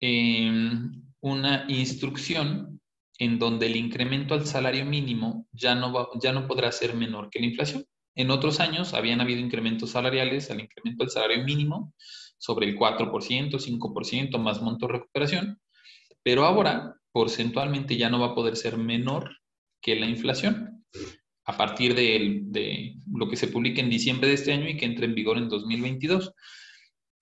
em, 0.00 1.02
una 1.20 1.64
instrucción 1.68 2.80
en 3.18 3.38
donde 3.38 3.66
el 3.66 3.76
incremento 3.76 4.34
al 4.34 4.46
salario 4.46 4.84
mínimo 4.84 5.46
ya 5.52 5.74
no, 5.74 6.10
ya 6.20 6.32
no 6.32 6.46
podrá 6.46 6.72
ser 6.72 6.94
menor 6.94 7.30
que 7.30 7.40
la 7.40 7.46
inflación. 7.46 7.84
En 8.16 8.30
otros 8.30 8.60
años 8.60 8.94
habían 8.94 9.20
habido 9.20 9.40
incrementos 9.40 9.90
salariales 9.90 10.50
al 10.50 10.60
incremento 10.60 11.04
del 11.04 11.10
salario 11.10 11.44
mínimo 11.44 11.94
sobre 12.38 12.68
el 12.68 12.76
4%, 12.76 13.10
5% 13.10 14.38
más 14.38 14.60
monto 14.60 14.86
de 14.86 14.92
recuperación, 14.94 15.60
pero 16.22 16.44
ahora 16.44 16.96
porcentualmente 17.12 17.96
ya 17.96 18.10
no 18.10 18.20
va 18.20 18.28
a 18.28 18.34
poder 18.34 18.56
ser 18.56 18.76
menor 18.76 19.38
que 19.80 19.96
la 19.96 20.06
inflación 20.06 20.84
a 21.46 21.56
partir 21.56 21.94
de, 21.94 22.94
lo 23.12 23.28
que 23.28 23.36
se 23.36 23.48
publique 23.48 23.80
en 23.80 23.90
diciembre 23.90 24.28
de 24.28 24.34
este 24.34 24.52
año 24.52 24.68
y 24.68 24.76
que 24.76 24.86
entre 24.86 25.06
en 25.06 25.14
vigor 25.14 25.38
en 25.38 25.48
2022. 25.48 26.32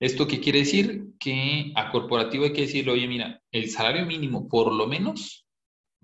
¿Esto 0.01 0.27
qué 0.27 0.41
quiere 0.41 0.61
decir? 0.61 1.05
Que 1.19 1.73
a 1.75 1.91
corporativo 1.91 2.45
hay 2.45 2.53
que 2.53 2.63
decirle, 2.63 2.93
oye, 2.93 3.07
mira, 3.07 3.41
el 3.53 3.71
salario 3.71 4.07
mínimo 4.07 4.49
por 4.49 4.73
lo 4.73 4.87
menos 4.87 5.47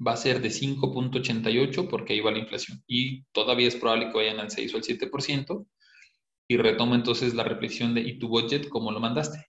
va 0.04 0.12
a 0.12 0.16
ser 0.16 0.40
de 0.40 0.48
5.88 0.48 1.88
porque 1.88 2.12
ahí 2.12 2.20
va 2.20 2.30
la 2.30 2.38
inflación 2.38 2.82
y 2.86 3.24
todavía 3.32 3.66
es 3.68 3.76
probable 3.76 4.10
que 4.10 4.18
vayan 4.18 4.40
al 4.40 4.50
6 4.50 4.74
o 4.74 4.76
al 4.76 4.82
7%. 4.82 5.66
Y 6.50 6.56
retomo 6.56 6.94
entonces 6.94 7.34
la 7.34 7.44
reflexión 7.44 7.94
de, 7.94 8.00
¿y 8.00 8.18
tu 8.18 8.28
budget 8.28 8.68
cómo 8.68 8.90
lo 8.90 9.00
mandaste? 9.00 9.46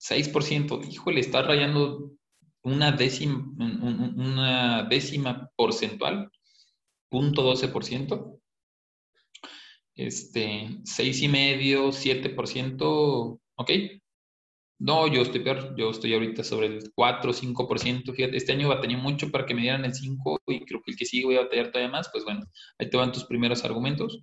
6%, 0.00 0.92
híjole, 0.92 1.20
estás 1.20 1.46
rayando 1.46 2.12
una 2.62 2.92
décima, 2.92 3.44
una 3.58 4.84
décima 4.84 5.50
porcentual, 5.56 6.30
punto 7.08 7.42
12%. 7.42 8.40
Este, 9.96 10.66
6,5, 10.84 11.92
7%, 11.92 13.40
ok, 13.56 13.70
no, 14.80 15.06
yo 15.06 15.22
estoy 15.22 15.40
peor, 15.40 15.74
yo 15.78 15.90
estoy 15.90 16.14
ahorita 16.14 16.42
sobre 16.42 16.66
el 16.66 16.92
4 16.94 17.30
o 17.30 17.34
5%, 17.34 18.12
fíjate, 18.12 18.36
este 18.36 18.52
año 18.52 18.68
batallé 18.68 18.96
mucho 18.96 19.30
para 19.30 19.46
que 19.46 19.54
me 19.54 19.62
dieran 19.62 19.84
el 19.84 19.94
5 19.94 20.42
y 20.48 20.64
creo 20.64 20.82
que 20.82 20.90
el 20.90 20.96
que 20.96 21.06
sigue 21.06 21.26
voy 21.26 21.36
a 21.36 21.42
batallar 21.42 21.70
todavía 21.70 21.92
más, 21.92 22.08
pues 22.12 22.24
bueno, 22.24 22.40
ahí 22.78 22.90
te 22.90 22.96
van 22.96 23.12
tus 23.12 23.24
primeros 23.24 23.64
argumentos 23.64 24.20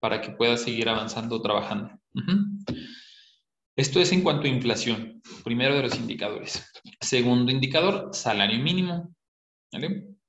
para 0.00 0.20
que 0.20 0.30
puedas 0.30 0.62
seguir 0.62 0.88
avanzando 0.88 1.40
trabajando. 1.42 1.90
Esto 3.76 4.00
es 4.00 4.10
en 4.10 4.22
cuanto 4.22 4.46
a 4.46 4.50
inflación, 4.50 5.22
primero 5.44 5.76
de 5.76 5.82
los 5.82 5.96
indicadores. 5.96 6.64
Segundo 7.00 7.52
indicador, 7.52 8.10
salario 8.12 8.58
mínimo. 8.58 9.14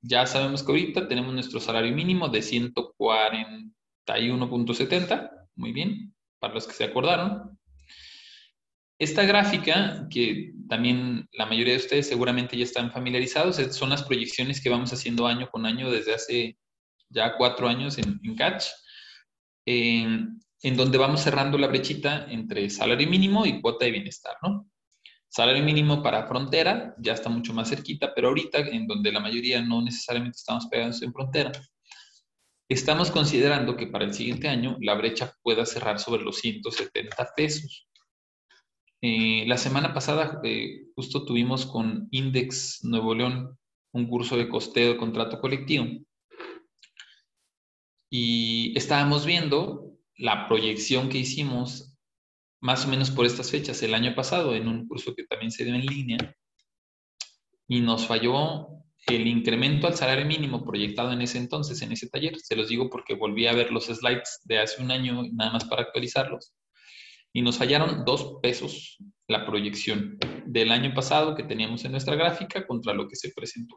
Ya 0.01 0.25
sabemos 0.25 0.63
que 0.63 0.71
ahorita 0.71 1.07
tenemos 1.07 1.33
nuestro 1.33 1.59
salario 1.59 1.93
mínimo 1.93 2.29
de 2.29 2.39
141.70, 2.39 5.29
muy 5.55 5.73
bien, 5.73 6.15
para 6.39 6.53
los 6.53 6.65
que 6.65 6.73
se 6.73 6.85
acordaron. 6.85 7.59
Esta 8.97 9.23
gráfica, 9.23 10.07
que 10.09 10.53
también 10.67 11.27
la 11.31 11.45
mayoría 11.45 11.73
de 11.73 11.79
ustedes 11.79 12.07
seguramente 12.07 12.57
ya 12.57 12.65
están 12.65 12.91
familiarizados, 12.91 13.57
son 13.73 13.89
las 13.89 14.03
proyecciones 14.03 14.61
que 14.61 14.69
vamos 14.69 14.91
haciendo 14.91 15.25
año 15.25 15.49
con 15.49 15.65
año 15.65 15.89
desde 15.89 16.13
hace 16.13 16.57
ya 17.09 17.35
cuatro 17.37 17.67
años 17.67 17.97
en, 17.97 18.19
Catch, 18.35 18.65
en, 19.65 20.39
donde 20.75 20.97
vamos 20.97 21.21
cerrando 21.21 21.57
la 21.57 21.67
brechita 21.67 22.25
entre 22.29 22.69
salario 22.69 23.09
mínimo 23.09 23.45
y 23.45 23.61
cuota 23.61 23.85
de 23.85 23.91
bienestar, 23.91 24.35
¿no? 24.41 24.69
Salario 25.29 25.63
mínimo 25.63 26.01
para 26.01 26.27
frontera 26.27 26.95
ya 26.97 27.13
está 27.13 27.29
mucho 27.29 27.53
más 27.53 27.69
cerquita, 27.69 28.13
pero 28.15 28.29
ahorita 28.29 28.59
en 28.59 28.87
donde 28.87 29.11
la 29.11 29.19
mayoría 29.19 29.61
no 29.61 29.81
necesariamente 29.81 30.37
estamos 30.37 30.65
pegados 30.65 31.01
en 31.03 31.13
frontera, 31.13 31.51
estamos 32.67 33.11
considerando 33.11 33.77
que 33.77 33.87
para 33.87 34.05
el 34.05 34.13
siguiente 34.13 34.47
año 34.47 34.75
la 34.81 34.95
brecha 34.95 35.33
pueda 35.43 35.67
cerrar 35.67 35.99
sobre 35.99 36.23
los 36.23 36.37
170 36.37 37.29
pesos. 37.35 37.87
Eh, 39.01 39.45
la 39.47 39.57
semana 39.57 39.93
pasada 39.93 40.41
eh, 40.43 40.87
justo 40.95 41.23
tuvimos 41.25 41.65
con 41.67 42.07
Index 42.11 42.83
Nuevo 42.83 43.13
León 43.13 43.57
un 43.93 44.07
curso 44.07 44.35
de 44.35 44.49
costeo 44.49 44.93
de 44.93 44.97
contrato 44.97 45.39
colectivo 45.39 45.85
y 48.09 48.73
estábamos 48.75 49.25
viendo 49.25 49.93
la 50.17 50.47
proyección 50.47 51.07
que 51.07 51.19
hicimos 51.19 51.88
más 52.61 52.85
o 52.85 52.89
menos 52.89 53.11
por 53.11 53.25
estas 53.25 53.51
fechas 53.51 53.81
el 53.83 53.93
año 53.93 54.13
pasado 54.15 54.53
en 54.55 54.67
un 54.67 54.87
curso 54.87 55.15
que 55.15 55.23
también 55.23 55.51
se 55.51 55.65
dio 55.65 55.75
en 55.75 55.85
línea 55.85 56.35
y 57.67 57.81
nos 57.81 58.05
falló 58.05 58.67
el 59.07 59.27
incremento 59.27 59.87
al 59.87 59.95
salario 59.95 60.25
mínimo 60.25 60.65
proyectado 60.65 61.11
en 61.13 61.21
ese 61.21 61.37
entonces, 61.37 61.81
en 61.81 61.91
ese 61.91 62.09
taller. 62.09 62.37
Se 62.39 62.55
los 62.55 62.67
digo 62.67 62.89
porque 62.89 63.15
volví 63.15 63.47
a 63.47 63.53
ver 63.53 63.71
los 63.71 63.85
slides 63.85 64.41
de 64.43 64.59
hace 64.59 64.81
un 64.81 64.91
año 64.91 65.23
nada 65.31 65.51
más 65.51 65.65
para 65.65 65.83
actualizarlos 65.83 66.53
y 67.31 67.41
nos 67.41 67.57
fallaron 67.57 68.03
dos 68.05 68.39
pesos 68.41 68.97
la 69.27 69.45
proyección 69.45 70.17
del 70.45 70.71
año 70.71 70.93
pasado 70.93 71.35
que 71.35 71.43
teníamos 71.43 71.85
en 71.85 71.91
nuestra 71.91 72.15
gráfica 72.15 72.65
contra 72.65 72.93
lo 72.93 73.07
que 73.07 73.15
se 73.15 73.31
presentó. 73.35 73.75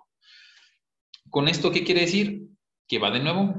¿Con 1.29 1.49
esto 1.49 1.71
qué 1.71 1.85
quiere 1.85 2.03
decir? 2.03 2.43
Que 2.89 2.99
va 2.99 3.11
de 3.11 3.21
nuevo, 3.21 3.55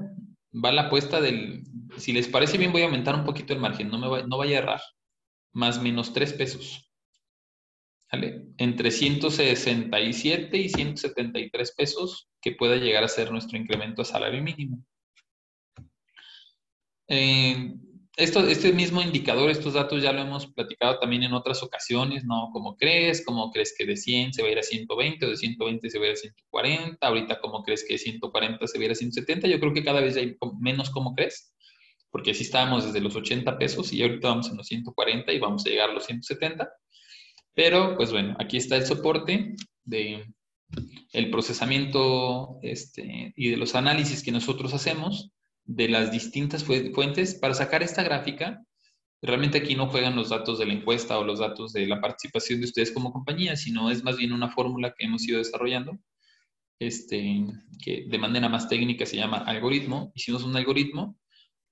va 0.54 0.72
la 0.72 0.84
apuesta 0.84 1.22
del, 1.22 1.64
si 1.98 2.12
les 2.12 2.28
parece 2.28 2.58
bien 2.58 2.72
voy 2.72 2.82
a 2.82 2.86
aumentar 2.86 3.16
un 3.16 3.24
poquito 3.24 3.54
el 3.54 3.60
margen, 3.60 3.90
no, 3.90 4.00
me 4.00 4.28
no 4.28 4.38
vaya 4.38 4.58
a 4.58 4.62
errar, 4.62 4.82
más 5.54 5.82
menos 5.82 6.14
tres 6.14 6.34
pesos. 6.34 6.90
¿Vale? 8.12 8.48
Entre 8.58 8.92
167 8.92 10.58
y 10.58 10.70
173 10.70 11.72
pesos 11.76 12.30
que 12.42 12.52
pueda 12.52 12.76
llegar 12.76 13.04
a 13.04 13.08
ser 13.08 13.32
nuestro 13.32 13.58
incremento 13.58 14.04
a 14.04 14.06
salario 14.06 14.44
mínimo. 14.44 14.84
Eh, 17.08 17.74
esto, 18.16 18.48
este 18.48 18.72
mismo 18.72 19.02
indicador, 19.02 19.50
estos 19.50 19.74
datos 19.74 20.04
ya 20.04 20.14
lo 20.14 20.22
hemos 20.22 20.46
platicado 20.46 21.00
también 21.00 21.24
en 21.24 21.34
otras 21.34 21.64
ocasiones, 21.64 22.24
¿no? 22.26 22.52
¿Cómo 22.54 22.78
crees? 22.78 23.26
¿Cómo 23.26 23.52
crees 23.52 23.74
que 23.76 23.88
de 23.88 23.98
100 23.98 24.34
se 24.34 24.44
va 24.44 24.50
a 24.50 24.52
ir 24.52 24.60
a 24.60 24.64
120 24.64 25.26
o 25.26 25.30
de 25.30 25.38
120 25.38 25.90
se 25.90 25.98
va 25.98 26.06
a 26.06 26.08
ir 26.10 26.14
a 26.14 26.18
140? 26.18 27.08
Ahorita, 27.08 27.40
¿cómo 27.42 27.64
crees 27.64 27.84
que 27.84 27.96
de 27.96 27.98
140 27.98 28.68
se 28.68 28.78
va 28.78 28.82
a 28.84 28.86
ir 28.86 28.92
a 28.92 28.96
170? 28.96 29.48
Yo 29.48 29.60
creo 29.60 29.74
que 29.74 29.84
cada 29.84 30.00
vez 30.00 30.16
hay 30.16 30.38
menos, 30.60 30.92
¿cómo 30.92 31.16
crees? 31.16 31.56
Porque 32.14 32.30
así 32.30 32.44
estábamos 32.44 32.86
desde 32.86 33.02
los 33.02 33.16
80 33.16 33.58
pesos 33.58 33.92
y 33.92 34.04
ahorita 34.04 34.28
vamos 34.28 34.48
en 34.52 34.58
los 34.58 34.68
140 34.68 35.34
y 35.34 35.40
vamos 35.40 35.66
a 35.66 35.70
llegar 35.70 35.90
a 35.90 35.94
los 35.94 36.06
170. 36.06 36.72
Pero, 37.56 37.98
pues 37.98 38.12
bueno, 38.12 38.36
aquí 38.40 38.58
está 38.58 38.78
el 38.78 38.86
soporte 38.86 39.56
de 39.84 40.24
el 41.12 41.32
procesamiento 41.32 42.60
este, 42.62 43.34
y 43.36 43.50
de 43.50 43.58
los 43.58 43.74
análisis 43.74 44.22
que 44.22 44.32
nosotros 44.32 44.76
hacemos 44.76 45.32
de 45.66 45.90
las 45.90 46.12
distintas 46.12 46.64
fuentes 46.64 47.34
para 47.34 47.56
sacar 47.56 47.82
esta 47.82 48.04
gráfica. 48.04 48.64
Realmente 49.20 49.58
aquí 49.58 49.76
no 49.76 49.88
juegan 49.88 50.16
los 50.16 50.30
datos 50.30 50.60
de 50.60 50.68
la 50.68 50.74
encuesta 50.74 51.18
o 51.18 51.24
los 51.24 51.40
datos 51.40 51.74
de 51.74 51.88
la 51.88 52.00
participación 52.00 52.60
de 52.60 52.66
ustedes 52.66 52.92
como 52.92 53.12
compañía, 53.12 53.56
sino 53.56 53.90
es 53.90 54.04
más 54.04 54.18
bien 54.18 54.34
una 54.34 54.52
fórmula 54.52 54.94
que 54.96 55.08
hemos 55.08 55.28
ido 55.28 55.40
desarrollando, 55.40 55.98
este, 56.78 57.44
que 57.84 58.06
de 58.08 58.18
manera 58.20 58.50
más 58.50 58.70
técnica 58.70 59.08
se 59.08 59.18
llama 59.18 59.38
algoritmo. 59.38 60.12
Hicimos 60.14 60.44
un 60.44 60.56
algoritmo 60.56 61.18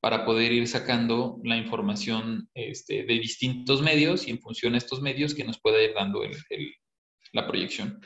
para 0.01 0.25
poder 0.25 0.51
ir 0.51 0.67
sacando 0.67 1.39
la 1.43 1.57
información 1.57 2.49
este, 2.55 3.03
de 3.03 3.13
distintos 3.19 3.83
medios 3.83 4.27
y 4.27 4.31
en 4.31 4.39
función 4.39 4.73
de 4.73 4.79
estos 4.79 4.99
medios 4.99 5.35
que 5.35 5.43
nos 5.43 5.61
pueda 5.61 5.81
ir 5.81 5.93
dando 5.93 6.21
la 7.33 7.47
proyección. 7.47 8.01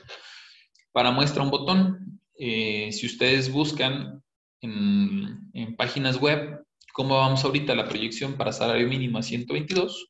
Para 0.92 1.12
muestra 1.12 1.42
un 1.42 1.52
botón, 1.52 2.22
eh, 2.38 2.92
si 2.92 3.06
ustedes 3.06 3.50
buscan 3.50 4.22
en, 4.62 5.75
páginas 5.78 6.20
web 6.20 6.64
cómo 6.94 7.18
vamos 7.18 7.44
ahorita 7.44 7.75
la 7.75 7.88
proyección 7.88 8.36
para 8.36 8.54
salario 8.54 8.88
mínimo 8.88 9.18
a 9.18 9.24
122. 9.24 10.08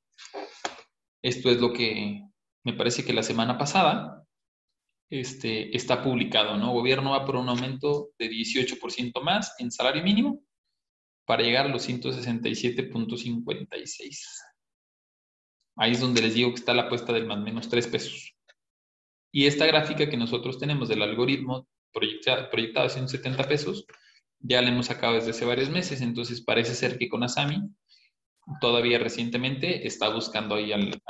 Esto 1.23 1.49
es 1.49 1.59
lo 1.59 1.73
que 1.73 2.21
me 2.63 2.73
parece 2.73 3.03
que 3.03 3.13
la 3.13 3.23
semana 3.23 3.57
pasada 3.57 4.23
este, 5.09 5.75
está 5.75 6.03
publicado, 6.03 6.57
¿no? 6.57 6.71
Gobierno 6.71 7.11
va 7.11 7.25
por 7.25 7.35
un 7.35 7.49
aumento 7.49 8.09
de 8.19 8.29
18% 8.29 9.21
más 9.23 9.55
en 9.59 9.71
salario 9.71 10.03
mínimo 10.03 10.44
para 11.25 11.43
llegar 11.43 11.65
a 11.65 11.69
los 11.69 11.87
167.56. 11.87 14.19
Ahí 15.77 15.91
es 15.91 15.99
donde 15.99 16.21
les 16.21 16.35
digo 16.35 16.51
que 16.51 16.59
está 16.59 16.73
la 16.73 16.83
apuesta 16.83 17.11
del 17.11 17.25
más 17.25 17.39
menos 17.39 17.67
3 17.69 17.87
pesos. 17.87 18.33
Y 19.31 19.47
esta 19.47 19.65
gráfica 19.65 20.09
que 20.09 20.17
nosotros 20.17 20.59
tenemos 20.59 20.87
del 20.87 21.01
algoritmo 21.01 21.67
proyectado, 21.91 22.49
proyectado 22.49 22.87
a 22.87 22.89
170 22.89 23.47
pesos, 23.47 23.85
ya 24.39 24.61
la 24.61 24.69
hemos 24.69 24.85
sacado 24.85 25.15
desde 25.15 25.31
hace 25.31 25.45
varios 25.45 25.69
meses, 25.69 26.01
entonces 26.01 26.41
parece 26.41 26.75
ser 26.75 26.97
que 26.97 27.09
con 27.09 27.23
Asami 27.23 27.61
todavía 28.61 28.99
recientemente 28.99 29.87
está 29.87 30.09
buscando 30.09 30.55
ahí 30.55 30.71
al, 30.71 31.01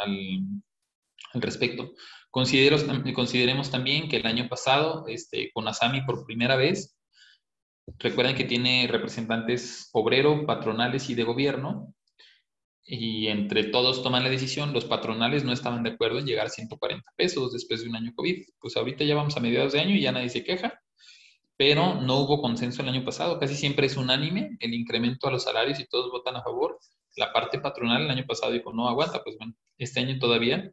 respecto. 1.33 1.91
Considero, 2.31 2.77
consideremos 3.13 3.69
también 3.69 4.07
que 4.07 4.17
el 4.17 4.25
año 4.25 4.47
pasado, 4.47 5.05
este, 5.07 5.51
con 5.53 5.67
Asami 5.67 6.01
por 6.01 6.25
primera 6.25 6.55
vez, 6.55 6.95
recuerden 7.99 8.35
que 8.35 8.45
tiene 8.45 8.87
representantes 8.89 9.89
obrero, 9.93 10.45
patronales 10.45 11.09
y 11.09 11.15
de 11.15 11.23
gobierno, 11.23 11.93
y 12.83 13.27
entre 13.27 13.63
todos 13.63 14.03
toman 14.03 14.23
la 14.23 14.29
decisión, 14.29 14.71
los 14.71 14.85
patronales 14.85 15.43
no 15.43 15.51
estaban 15.51 15.83
de 15.83 15.91
acuerdo 15.91 16.19
en 16.19 16.27
llegar 16.27 16.47
a 16.47 16.49
140 16.49 17.11
pesos 17.15 17.51
después 17.51 17.81
de 17.81 17.89
un 17.89 17.95
año 17.95 18.13
COVID. 18.15 18.43
Pues 18.59 18.77
ahorita 18.77 19.03
ya 19.03 19.15
vamos 19.15 19.35
a 19.35 19.39
mediados 19.39 19.73
de 19.73 19.79
año 19.79 19.95
y 19.95 20.01
ya 20.01 20.11
nadie 20.11 20.29
se 20.29 20.43
queja 20.43 20.79
pero 21.57 22.01
no 22.01 22.19
hubo 22.19 22.41
consenso 22.41 22.81
el 22.81 22.89
año 22.89 23.03
pasado. 23.03 23.39
Casi 23.39 23.55
siempre 23.55 23.87
es 23.87 23.97
unánime 23.97 24.57
el 24.59 24.73
incremento 24.73 25.27
a 25.27 25.31
los 25.31 25.43
salarios 25.43 25.79
y 25.79 25.87
todos 25.87 26.11
votan 26.11 26.35
a 26.35 26.43
favor. 26.43 26.79
La 27.15 27.31
parte 27.31 27.59
patronal 27.59 28.03
el 28.03 28.11
año 28.11 28.25
pasado 28.25 28.51
dijo, 28.51 28.73
no 28.73 28.89
aguanta, 28.89 29.23
pues 29.23 29.37
bueno, 29.37 29.53
este 29.77 30.01
año 30.01 30.19
todavía 30.19 30.71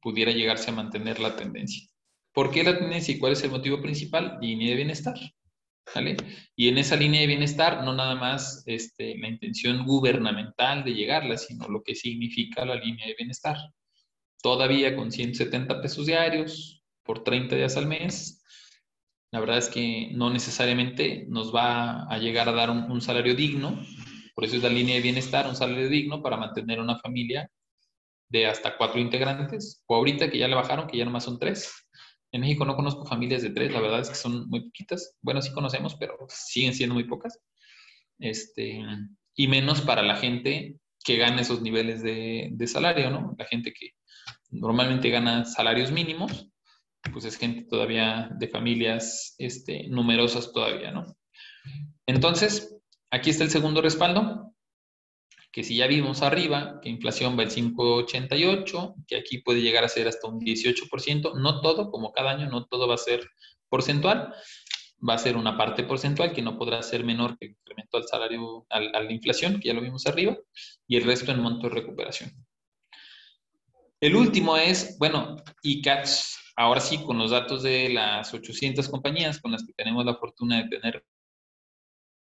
pudiera 0.00 0.32
llegarse 0.32 0.70
a 0.70 0.74
mantener 0.74 1.18
la 1.18 1.34
tendencia. 1.36 1.88
¿Por 2.32 2.50
qué 2.50 2.62
la 2.62 2.78
tendencia 2.78 3.14
y 3.14 3.18
cuál 3.18 3.32
es 3.32 3.42
el 3.42 3.50
motivo 3.50 3.80
principal? 3.80 4.38
Línea 4.40 4.70
de 4.70 4.76
bienestar. 4.76 5.16
Y 6.56 6.68
en 6.68 6.78
esa 6.78 6.96
línea 6.96 7.20
de 7.20 7.26
bienestar, 7.26 7.84
no 7.84 7.94
nada 7.94 8.14
más 8.14 8.62
este, 8.66 9.16
la 9.18 9.28
intención 9.28 9.84
gubernamental 9.84 10.84
de 10.84 10.94
llegarla, 10.94 11.36
sino 11.36 11.68
lo 11.68 11.82
que 11.82 11.94
significa 11.94 12.64
la 12.64 12.74
línea 12.74 13.06
de 13.06 13.14
bienestar. 13.16 13.56
Todavía 14.42 14.94
con 14.96 15.10
170 15.10 15.80
pesos 15.80 16.06
diarios 16.06 16.82
por 17.02 17.24
30 17.24 17.56
días 17.56 17.76
al 17.76 17.86
mes, 17.86 18.42
la 19.30 19.40
verdad 19.40 19.58
es 19.58 19.68
que 19.68 20.10
no 20.12 20.30
necesariamente 20.30 21.26
nos 21.28 21.54
va 21.54 22.04
a 22.04 22.18
llegar 22.18 22.48
a 22.48 22.52
dar 22.52 22.70
un, 22.70 22.90
un 22.90 23.00
salario 23.00 23.34
digno, 23.34 23.82
por 24.34 24.44
eso 24.44 24.56
es 24.56 24.62
la 24.62 24.68
línea 24.68 24.94
de 24.94 25.02
bienestar, 25.02 25.46
un 25.46 25.56
salario 25.56 25.88
digno 25.88 26.22
para 26.22 26.36
mantener 26.36 26.80
una 26.80 26.98
familia 26.98 27.50
de 28.28 28.46
hasta 28.46 28.76
cuatro 28.76 29.00
integrantes, 29.00 29.82
o 29.86 29.96
ahorita 29.96 30.30
que 30.30 30.38
ya 30.38 30.48
le 30.48 30.54
bajaron, 30.54 30.86
que 30.86 30.98
ya 30.98 31.04
nomás 31.04 31.24
son 31.24 31.38
tres, 31.38 31.87
en 32.32 32.40
México 32.42 32.64
no 32.64 32.76
conozco 32.76 33.06
familias 33.06 33.42
de 33.42 33.50
tres, 33.50 33.72
la 33.72 33.80
verdad 33.80 34.00
es 34.00 34.10
que 34.10 34.14
son 34.14 34.48
muy 34.48 34.60
poquitas. 34.60 35.16
Bueno, 35.22 35.40
sí 35.40 35.52
conocemos, 35.52 35.96
pero 35.96 36.16
siguen 36.28 36.74
siendo 36.74 36.94
muy 36.94 37.04
pocas. 37.04 37.40
Este, 38.18 38.82
y 39.34 39.48
menos 39.48 39.80
para 39.80 40.02
la 40.02 40.16
gente 40.16 40.78
que 41.04 41.16
gana 41.16 41.40
esos 41.40 41.62
niveles 41.62 42.02
de, 42.02 42.66
salario, 42.66 43.10
¿no? 43.10 43.34
La 43.38 43.46
gente 43.46 43.72
que 43.72 43.92
normalmente 44.50 45.10
gana 45.10 45.44
salarios 45.44 45.90
mínimos, 45.90 46.50
pues 47.12 47.24
es 47.24 47.38
gente 47.38 47.64
todavía 47.68 48.28
de 48.38 48.48
familias 48.48 49.34
este, 49.38 49.88
numerosas 49.88 50.52
todavía, 50.52 50.90
¿no? 50.90 51.16
Entonces, 52.06 52.76
aquí 53.10 53.30
está 53.30 53.44
el 53.44 53.50
segundo 53.50 53.80
respaldo 53.80 54.47
que 55.50 55.64
si 55.64 55.76
ya 55.76 55.86
vimos 55.86 56.22
arriba 56.22 56.80
que 56.82 56.88
inflación 56.88 57.38
va 57.38 57.42
al 57.42 57.50
5,88, 57.50 58.94
que 59.06 59.16
aquí 59.16 59.38
puede 59.38 59.62
llegar 59.62 59.84
a 59.84 59.88
ser 59.88 60.08
hasta 60.08 60.28
un 60.28 60.40
18%, 60.40 61.34
no 61.34 61.60
todo, 61.60 61.90
como 61.90 62.12
cada 62.12 62.30
año, 62.30 62.48
no 62.48 62.66
todo 62.66 62.86
va 62.86 62.94
a 62.94 62.98
ser 62.98 63.28
porcentual, 63.68 64.34
va 65.06 65.14
a 65.14 65.18
ser 65.18 65.36
una 65.36 65.56
parte 65.56 65.84
porcentual 65.84 66.32
que 66.32 66.42
no 66.42 66.58
podrá 66.58 66.82
ser 66.82 67.04
menor 67.04 67.38
que 67.38 67.46
el 67.46 67.52
incremento 67.52 67.96
al 67.96 68.06
salario, 68.06 68.66
a 68.68 68.80
la 68.80 69.12
inflación, 69.12 69.60
que 69.60 69.68
ya 69.68 69.74
lo 69.74 69.80
vimos 69.80 70.06
arriba, 70.06 70.36
y 70.86 70.96
el 70.96 71.04
resto 71.04 71.32
en 71.32 71.40
monto 71.40 71.68
de 71.68 71.74
recuperación. 71.74 72.30
El 74.00 74.14
último 74.14 74.56
es, 74.56 74.96
bueno, 74.98 75.36
y 75.62 75.82
catch, 75.82 76.10
ahora 76.56 76.80
sí, 76.80 76.98
con 76.98 77.18
los 77.18 77.30
datos 77.30 77.62
de 77.62 77.88
las 77.88 78.32
800 78.32 78.88
compañías 78.88 79.40
con 79.40 79.52
las 79.52 79.64
que 79.64 79.72
tenemos 79.72 80.04
la 80.04 80.14
fortuna 80.14 80.62
de 80.62 80.68
tener 80.68 81.04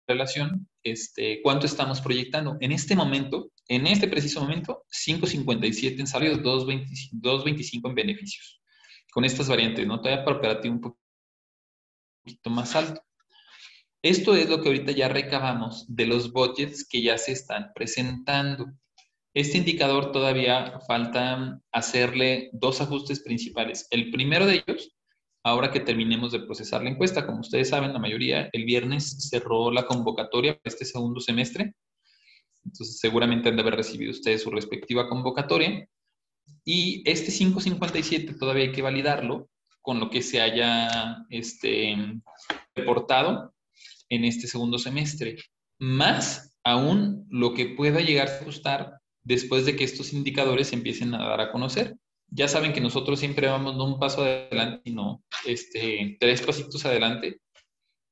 relación, 0.07 0.67
este, 0.85 1.41
¿cuánto 1.41 1.65
estamos 1.65 1.99
proyectando? 1.99 2.57
En 2.59 2.71
este 2.71 2.95
momento, 2.95 3.51
en 3.67 3.87
este 3.87 4.07
preciso 4.07 4.39
momento, 4.39 4.85
5.57 4.91 5.99
en 5.99 6.07
salarios, 6.07 6.39
2.25 6.41 7.89
en 7.89 7.95
beneficios. 7.95 8.61
Con 9.11 9.25
estas 9.25 9.49
variantes, 9.49 9.85
¿no? 9.87 9.99
Todavía 9.99 10.23
para 10.23 10.37
operativo 10.37 10.75
un 10.75 10.81
poquito 12.23 12.49
más 12.51 12.75
alto. 12.75 13.01
Esto 14.03 14.35
es 14.35 14.47
lo 14.47 14.61
que 14.61 14.67
ahorita 14.67 14.91
ya 14.91 15.07
recabamos 15.07 15.85
de 15.87 16.05
los 16.05 16.31
budgets 16.31 16.87
que 16.87 17.01
ya 17.01 17.17
se 17.17 17.31
están 17.31 17.71
presentando. 17.73 18.67
Este 19.33 19.57
indicador 19.57 20.11
todavía 20.11 20.79
falta 20.87 21.59
hacerle 21.71 22.51
dos 22.53 22.79
ajustes 22.81 23.21
principales. 23.21 23.87
El 23.89 24.11
primero 24.11 24.45
de 24.45 24.63
ellos 24.65 24.94
ahora 25.45 25.71
que 25.71 25.79
terminemos 25.79 26.31
de 26.31 26.39
procesar 26.39 26.83
la 26.83 26.89
encuesta. 26.89 27.25
Como 27.25 27.41
ustedes 27.41 27.69
saben, 27.69 27.93
la 27.93 27.99
mayoría, 27.99 28.49
el 28.51 28.65
viernes 28.65 29.29
cerró 29.29 29.71
la 29.71 29.85
convocatoria 29.85 30.57
para 30.57 30.73
este 30.73 30.85
segundo 30.85 31.19
semestre. 31.21 31.75
Entonces, 32.65 32.97
seguramente 32.99 33.49
han 33.49 33.55
de 33.55 33.61
haber 33.61 33.75
recibido 33.75 34.09
ustedes 34.09 34.41
su 34.41 34.49
respectiva 34.49 35.07
convocatoria. 35.07 35.87
Y 36.65 37.03
este 37.05 37.31
557 37.31 38.33
todavía 38.33 38.63
hay 38.63 38.71
que 38.71 38.81
validarlo 38.81 39.47
con 39.83 39.99
lo 39.99 40.09
que 40.09 40.23
se 40.23 40.41
haya 40.41 41.23
este, 41.29 41.95
reportado 42.73 43.53
en 44.09 44.25
este 44.25 44.47
segundo 44.47 44.79
semestre, 44.79 45.37
más 45.77 46.57
aún 46.63 47.27
lo 47.29 47.53
que 47.53 47.67
pueda 47.67 48.01
llegar 48.01 48.29
a 48.29 48.37
ajustar 48.37 48.99
después 49.23 49.67
de 49.67 49.75
que 49.75 49.83
estos 49.83 50.11
indicadores 50.11 50.73
empiecen 50.73 51.13
a 51.13 51.29
dar 51.29 51.41
a 51.41 51.51
conocer 51.51 51.95
ya 52.27 52.47
saben 52.47 52.73
que 52.73 52.81
nosotros 52.81 53.19
siempre 53.19 53.47
vamos 53.47 53.75
no 53.75 53.85
un 53.85 53.99
paso 53.99 54.23
adelante, 54.23 54.81
sino 54.85 55.23
este, 55.45 56.17
tres 56.19 56.41
pasitos 56.41 56.85
adelante. 56.85 57.39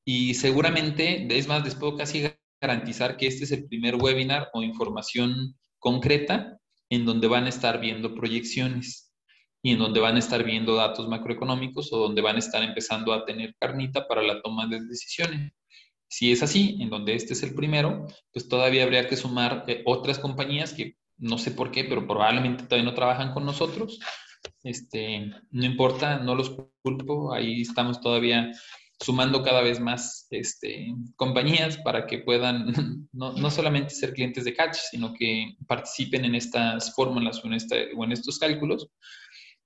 Y 0.06 0.34
seguramente, 0.34 1.26
es 1.36 1.48
más, 1.48 1.64
les 1.64 1.74
puedo 1.74 1.96
casi 1.96 2.30
garantizar 2.60 3.16
que 3.16 3.26
este 3.26 3.44
es 3.44 3.52
el 3.52 3.66
primer 3.66 3.96
webinar 3.96 4.50
o 4.52 4.62
información 4.62 5.56
concreta 5.78 6.58
en 6.90 7.04
donde 7.04 7.28
van 7.28 7.44
a 7.44 7.48
estar 7.48 7.80
viendo 7.80 8.14
proyecciones 8.14 9.12
y 9.62 9.72
en 9.72 9.78
donde 9.78 10.00
van 10.00 10.16
a 10.16 10.18
estar 10.18 10.44
viendo 10.44 10.74
datos 10.74 11.08
macroeconómicos 11.08 11.92
o 11.92 11.98
donde 11.98 12.20
van 12.20 12.36
a 12.36 12.40
estar 12.40 12.62
empezando 12.62 13.12
a 13.12 13.24
tener 13.24 13.54
carnita 13.58 14.06
para 14.06 14.22
la 14.22 14.42
toma 14.42 14.66
de 14.66 14.80
decisiones. 14.80 15.52
Si 16.06 16.30
es 16.30 16.42
así, 16.42 16.76
en 16.80 16.90
donde 16.90 17.14
este 17.14 17.32
es 17.32 17.42
el 17.42 17.54
primero, 17.54 18.06
pues 18.32 18.48
todavía 18.48 18.84
habría 18.84 19.08
que 19.08 19.16
sumar 19.16 19.64
eh, 19.66 19.82
otras 19.86 20.18
compañías 20.18 20.74
que 20.74 20.96
no 21.24 21.38
sé 21.38 21.50
por 21.50 21.70
qué, 21.70 21.84
pero 21.84 22.06
probablemente 22.06 22.64
todavía 22.64 22.90
no 22.90 22.94
trabajan 22.94 23.32
con 23.32 23.46
nosotros. 23.46 23.98
Este, 24.62 25.30
no 25.50 25.64
importa, 25.64 26.18
no 26.18 26.34
los 26.34 26.54
culpo, 26.82 27.32
ahí 27.32 27.62
estamos 27.62 28.00
todavía 28.00 28.52
sumando 29.00 29.42
cada 29.42 29.62
vez 29.62 29.80
más 29.80 30.26
este, 30.30 30.94
compañías 31.16 31.78
para 31.78 32.06
que 32.06 32.18
puedan 32.18 33.08
no, 33.12 33.32
no, 33.32 33.50
solamente 33.50 33.94
ser 33.94 34.12
clientes 34.12 34.44
de 34.44 34.54
Catch, 34.54 34.76
sino 34.90 35.14
que 35.14 35.56
participen 35.66 36.26
en 36.26 36.34
estas 36.34 36.94
fórmulas 36.94 37.42
o 37.42 37.48
en, 37.48 37.58
o 37.96 38.04
en 38.04 38.12
estos 38.12 38.38
cálculos. 38.38 38.88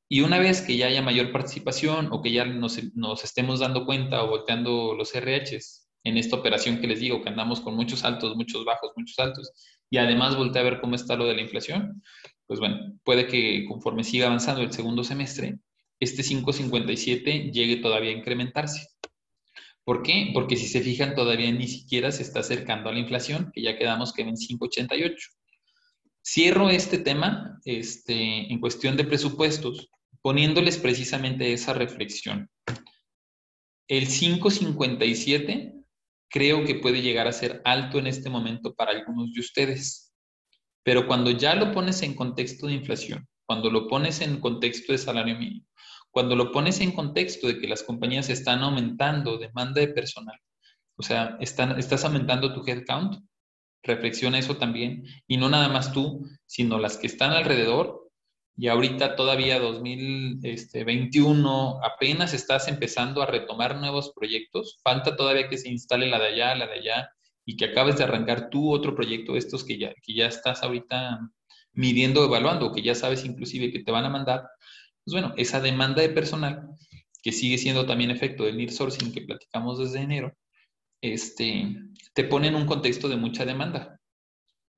Y 0.09 0.21
una 0.21 0.39
vez 0.39 0.63
que 0.63 0.77
ya 0.77 0.87
haya 0.87 1.03
mayor 1.03 1.33
participación 1.33 2.09
o 2.13 2.23
que 2.23 2.33
ya 2.33 2.45
nos, 2.45 2.79
nos 2.95 3.25
estemos 3.25 3.61
dando 3.61 3.85
cuenta 3.85 4.23
o 4.23 4.29
volteando 4.29 4.95
los 4.95 5.13
RHs 5.13 5.89
en 6.05 6.17
esta 6.17 6.37
operación 6.37 6.81
que 6.81 6.87
les 6.87 7.01
digo, 7.01 7.21
que 7.21 7.29
andamos 7.29 7.61
con 7.61 7.75
muchos 7.75 8.05
altos, 8.05 8.37
muchos 8.37 8.65
bajos, 8.65 8.93
muchos 8.97 9.19
altos, 9.19 9.53
y 9.91 9.99
además 9.99 10.37
voltea 10.37 10.63
a 10.63 10.65
ver 10.65 10.81
cómo 10.81 10.95
está 10.95 11.17
lo 11.17 11.27
de 11.27 11.35
la 11.35 11.43
inflación, 11.43 12.03
pues 12.47 12.61
bueno, 12.61 12.99
puede 13.05 13.27
que 13.27 13.65
conforme 13.67 14.05
siga 14.05 14.27
avanzando 14.27 14.63
el 14.63 14.73
segundo 14.73 15.05
semestre, 15.05 15.59
este 16.01 16.23
5.57 16.23 17.53
llegue 17.53 17.77
todavía 17.77 18.11
a 18.11 18.19
incrementarse. 18.19 18.87
¿Por 19.85 20.03
qué? 20.03 20.31
Porque 20.35 20.57
si 20.57 20.67
se 20.67 20.81
fijan, 20.81 21.15
todavía 21.15 21.51
ni 21.51 21.67
siquiera 21.67 22.13
se 22.13 22.23
está 22.23 22.41
acercando 22.41 22.91
a 22.91 22.93
la 22.93 22.99
inflación, 22.99 23.51
que 23.53 23.63
ya 23.63 23.77
quedamos 23.79 24.13
que 24.13 24.23
en 24.23 24.37
5.88. 24.37 25.15
Cierro 26.23 26.69
este 26.69 26.99
tema 26.99 27.59
este, 27.65 28.53
en 28.53 28.61
cuestión 28.61 28.97
de 28.97 29.05
presupuestos, 29.05 29.89
poniéndoles 30.21 30.77
precisamente 30.77 31.53
esa 31.53 31.73
reflexión. 31.73 32.51
El 33.89 34.09
5.57 34.09 35.78
creo 36.29 36.65
que 36.65 36.77
puede 36.77 37.03
llegar 37.03 37.27
a 37.27 37.33
ser 37.33 37.63
alto 37.65 37.99
en 37.99 38.07
este 38.07 38.31
momento 38.31 38.75
para 38.75 38.93
algunos 38.93 39.33
de 39.33 39.41
ustedes. 39.41 40.13
Pero 40.83 41.07
cuando 41.07 41.31
ya 41.31 41.55
lo 41.55 41.73
pones 41.73 42.03
en 42.03 42.15
contexto 42.15 42.67
de 42.67 42.75
inflación, 42.75 43.27
cuando 43.47 43.71
lo 43.71 43.89
pones 43.89 44.21
en 44.21 44.41
contexto 44.41 44.93
de 44.93 44.99
salario 44.99 45.37
mínimo, 45.39 45.67
cuando 46.11 46.37
lo 46.37 46.51
pones 46.53 46.81
en 46.81 46.93
contexto 46.93 47.47
de 47.47 47.59
que 47.59 47.69
las 47.69 47.83
compañías 47.83 48.29
están 48.29 48.63
aumentando 48.63 49.39
demanda 49.39 49.81
de 49.81 49.89
personal, 49.89 50.39
o 50.97 51.03
sea, 51.03 51.37
están, 51.41 51.79
estás 51.79 52.05
aumentando 52.05 52.53
tu 52.53 52.67
headcount, 52.67 53.23
reflexiona 53.83 54.39
eso 54.39 54.57
también, 54.57 55.05
y 55.27 55.37
no 55.37 55.49
nada 55.49 55.69
más 55.69 55.93
tú, 55.93 56.27
sino 56.47 56.79
las 56.79 56.97
que 56.97 57.07
están 57.07 57.33
alrededor 57.33 58.08
y 58.59 58.67
ahorita 58.67 59.15
todavía 59.15 59.61
2021 59.61 61.81
apenas 61.85 62.35
estás 62.35 62.67
empezando 62.67 63.23
a 63.23 63.27
retomar 63.27 63.77
nuevos 63.77 64.13
proyectos, 64.13 64.81
falta 64.83 65.15
todavía 65.15 65.49
que 65.49 65.59
se 65.59 65.69
instale 65.69 66.09
la 66.09 66.19
de 66.19 66.27
allá, 66.27 66.57
la 66.57 66.67
de 66.67 66.75
allá, 66.75 67.09
y 67.45 67.57
que 67.57 67.67
acabes 67.67 67.99
de 67.99 68.05
arrancar 68.05 68.51
tú 68.51 68.73
otro 68.73 68.97
proyecto, 68.97 69.37
estos 69.37 69.63
que 69.63 69.79
ya, 69.79 69.95
que 70.03 70.13
ya 70.13 70.27
estás 70.27 70.65
ahorita 70.65 71.21
midiendo, 71.73 72.25
evaluando, 72.25 72.73
que 72.73 72.83
ya 72.83 72.97
sabes 72.97 73.25
inclusive 73.25 73.71
que 73.71 73.85
te 73.85 73.93
van 73.93 74.07
a 74.07 74.11
mandar, 74.11 74.49
pues 75.05 75.13
bueno, 75.13 75.35
esa 75.37 75.61
demanda 75.61 76.03
de 76.03 76.09
personal, 76.09 76.69
que 77.23 77.31
sigue 77.31 77.59
siendo 77.59 77.87
también 77.87 78.11
efecto 78.11 78.43
del 78.43 78.57
near 78.57 78.73
sourcing 78.73 79.13
que 79.13 79.23
platicamos 79.23 79.79
desde 79.79 80.01
enero, 80.01 80.37
este, 81.01 81.77
te 82.13 82.25
pone 82.25 82.49
en 82.49 82.57
un 82.57 82.67
contexto 82.67 83.09
de 83.09 83.19
mucha 83.19 83.45
demanda. 83.45 84.01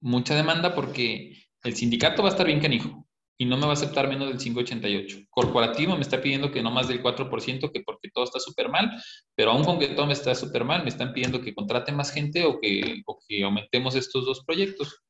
Mucha 0.03 0.35
demanda 0.35 0.75
porque 0.75 1.47
el 1.65 1.77
sindicato 1.77 2.23
va 2.23 2.29
a 2.29 2.33
estar 2.33 2.47
bien 2.47 2.61
canijo, 2.61 3.07
y 3.41 3.47
no 3.47 3.57
me 3.57 3.63
va 3.63 3.71
a 3.71 3.73
aceptar 3.73 4.07
menos 4.07 4.29
del 4.29 4.39
5,88. 4.39 5.29
Corporativo 5.31 5.95
me 5.95 6.03
está 6.03 6.21
pidiendo 6.21 6.53
que 6.53 6.63
no 6.63 6.71
más 6.71 6.89
del 6.89 7.03
4%, 7.03 7.73
que 7.73 7.81
porque 7.81 8.11
todo 8.13 8.25
está 8.25 8.39
súper 8.39 8.69
mal, 8.69 9.03
pero 9.35 9.53
aún 9.53 9.65
con 9.65 9.79
que 9.79 9.89
todo 9.89 10.07
me 10.07 10.13
está 10.13 10.35
súper 10.35 10.63
mal, 10.63 10.83
me 10.83 10.91
están 10.91 11.15
pidiendo 11.15 11.41
que 11.41 11.55
contrate 11.55 11.91
más 11.91 12.13
gente 12.13 12.45
o 12.45 12.61
que, 12.61 13.03
que 13.27 13.43
aumentemos 13.43 13.95
estos 13.95 14.27
dos 14.27 14.45
proyectos. 14.45 15.01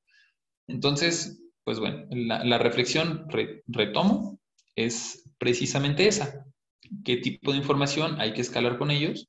Entonces, 0.69 1.43
pues 1.65 1.81
bueno, 1.81 2.07
la, 2.13 2.59
reflexión, 2.59 3.27
retomo, 3.67 4.39
es 4.77 5.29
precisamente 5.39 6.07
esa. 6.07 6.45
¿Qué 7.05 7.17
tipo 7.17 7.51
de 7.51 7.59
información 7.59 8.21
hay 8.21 8.33
que 8.33 8.43
escalar 8.43 8.79
con 8.79 8.93
ellos? 8.93 9.29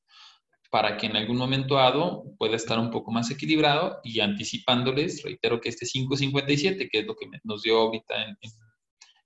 para 0.70 0.96
que 0.96 1.08
en 1.08 1.18
algún 1.18 1.36
momento 1.36 1.76
dado 1.76 2.24
pueda 2.38 2.56
estar 2.56 2.80
un 2.80 2.92
poco 2.92 3.12
más 3.12 3.30
equilibrado 3.30 4.00
y 4.06 4.22
anticipándoles, 4.22 5.22
reitero 5.22 5.60
que 5.60 5.68
este 5.68 5.86
5.57, 5.86 6.88
que 6.90 7.00
es 7.00 7.06
lo 7.06 7.14
que 7.14 7.28
nos 7.44 7.64
dio 7.64 7.78
ahorita 7.78 8.24
en, 8.24 8.38
en 8.40 8.52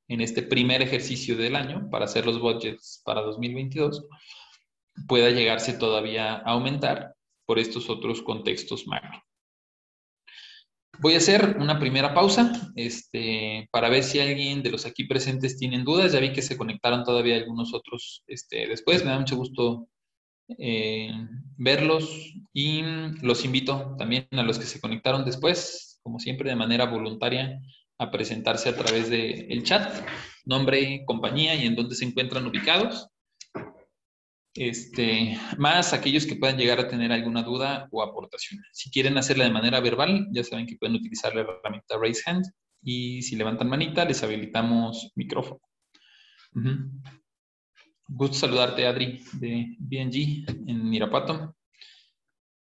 este 0.08 0.44
primer 0.44 0.82
ejercicio 0.82 1.36
del 1.36 1.56
año 1.56 1.90
para 1.90 2.06
hacer 2.06 2.26
los 2.26 2.40
budgets 2.40 3.02
para 3.04 3.22
2022, 3.22 4.06
pueda 5.08 5.30
llegarse 5.30 5.74
todavía 5.74 6.36
a 6.36 6.52
aumentar 6.52 7.16
por 7.46 7.60
estos 7.60 7.90
otros 7.90 8.22
contextos 8.22 8.88
macro. 8.88 9.22
Voy 11.00 11.14
a 11.14 11.18
hacer 11.18 11.58
una 11.60 11.78
primera 11.78 12.14
pausa 12.14 12.72
este, 12.76 13.68
para 13.72 13.90
ver 13.90 14.04
si 14.04 14.20
alguien 14.20 14.64
de 14.64 14.72
los 14.72 14.86
aquí 14.86 15.04
presentes 15.04 15.58
tienen 15.58 15.84
dudas. 15.84 16.14
Ya 16.14 16.20
vi 16.20 16.32
que 16.32 16.42
se 16.42 16.58
conectaron 16.58 17.04
todavía 17.04 17.36
algunos 17.36 17.74
otros 17.74 18.24
este, 18.28 18.68
después. 18.68 19.04
Me 19.04 19.12
da 19.12 19.20
mucho 19.20 19.36
gusto 19.36 19.90
eh, 20.58 21.12
verlos 21.58 22.34
y 22.54 22.82
los 23.22 23.44
invito 23.44 23.96
también 23.98 24.28
a 24.32 24.44
los 24.44 24.58
que 24.58 24.66
se 24.66 24.80
conectaron 24.80 25.26
después, 25.26 26.00
como 26.02 26.20
siempre 26.20 26.50
de 26.50 26.56
manera 26.56 26.86
voluntaria, 26.86 27.60
a 27.98 28.12
presentarse 28.12 28.70
a 28.70 28.76
través 28.76 29.10
del 29.10 29.64
chat, 29.64 30.06
nombre, 30.46 31.04
compañía 31.06 31.56
y 31.56 31.66
en 31.66 31.76
dónde 31.76 31.96
se 31.96 32.06
encuentran 32.06 32.46
ubicados. 32.46 33.08
Este, 34.54 35.38
más 35.58 35.92
aquellos 35.92 36.26
que 36.26 36.38
puedan 36.38 36.58
llegar 36.58 36.80
a 36.80 36.88
tener 36.88 37.12
alguna 37.12 37.44
duda 37.44 37.90
o 37.92 38.02
aportación. 38.02 38.62
Si 38.72 38.90
quieren 38.90 39.18
hacerla 39.18 39.44
de 39.44 39.52
manera 39.52 39.82
verbal, 39.82 40.28
ya 40.32 40.44
saben 40.46 40.66
que 40.66 40.78
pueden 40.78 40.96
utilizar 40.96 41.36
la 41.36 41.42
herramienta 41.42 41.98
Raise 41.98 42.24
Hand 42.26 42.46
y 42.82 43.22
si 43.22 43.36
levantan 43.36 43.68
manita, 43.68 44.06
les 44.06 44.24
habilitamos 44.24 45.12
micrófono. 45.16 45.60
Gusto 48.08 48.38
saludarte, 48.38 48.86
Adri, 48.86 49.22
de 49.34 49.76
BNG 49.80 50.46
en 50.70 50.90
Mirapato 50.90 51.56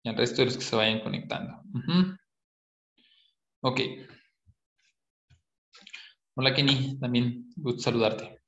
y 0.03 0.09
al 0.09 0.17
resto 0.17 0.43
de 0.43 0.47
los 0.47 0.57
que 0.57 0.65
se 0.65 0.77
vayan 0.77 1.01
conectando. 1.01 1.61
Ok. 3.61 3.81
Hola, 6.37 6.53
Kenny, 6.53 6.99
también 6.99 7.49
gusto 7.55 7.83
saludarte. 7.83 8.41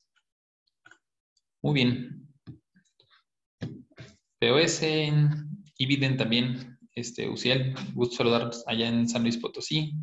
Muy 1.62 1.72
bien. 1.72 2.28
POS, 4.40 4.82
Ibiden 5.78 6.16
también, 6.16 6.80
este, 6.96 7.28
Uciel, 7.28 7.76
gusto 7.94 8.16
saludarnos 8.16 8.64
allá 8.66 8.88
en 8.88 9.08
San 9.08 9.22
Luis 9.22 9.36
Potosí. 9.36 9.94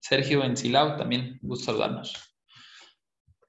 Sergio 0.00 0.42
en 0.42 0.56
Silao, 0.56 0.96
también 0.96 1.38
gusto 1.42 1.66
saludarnos. 1.66 2.14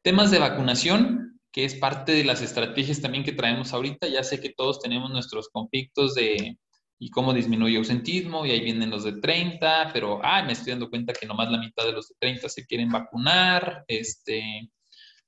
Temas 0.01 0.29
de 0.29 0.39
vacunación, 0.39 1.39
que 1.53 1.63
es 1.63 1.75
parte 1.75 2.11
de 2.11 2.25
las 2.25 2.41
estrategias 2.41 2.99
también 2.99 3.23
que 3.23 3.31
traemos 3.31 3.71
ahorita. 3.71 4.09
Ya 4.09 4.23
sé 4.23 4.41
que 4.41 4.49
todos 4.49 4.81
tenemos 4.81 5.09
nuestros 5.09 5.47
conflictos 5.47 6.15
de 6.15 6.57
y 6.99 7.09
cómo 7.09 7.33
disminuye 7.33 7.77
ausentismo, 7.77 8.45
y 8.45 8.51
ahí 8.51 8.61
vienen 8.61 8.89
los 8.89 9.03
de 9.03 9.19
30, 9.21 9.91
pero, 9.93 10.19
ah, 10.23 10.43
me 10.43 10.53
estoy 10.53 10.71
dando 10.71 10.89
cuenta 10.89 11.13
que 11.13 11.27
nomás 11.27 11.51
la 11.51 11.59
mitad 11.59 11.85
de 11.85 11.93
los 11.93 12.09
de 12.09 12.15
30 12.19 12.49
se 12.49 12.65
quieren 12.65 12.89
vacunar, 12.89 13.85
este, 13.87 14.69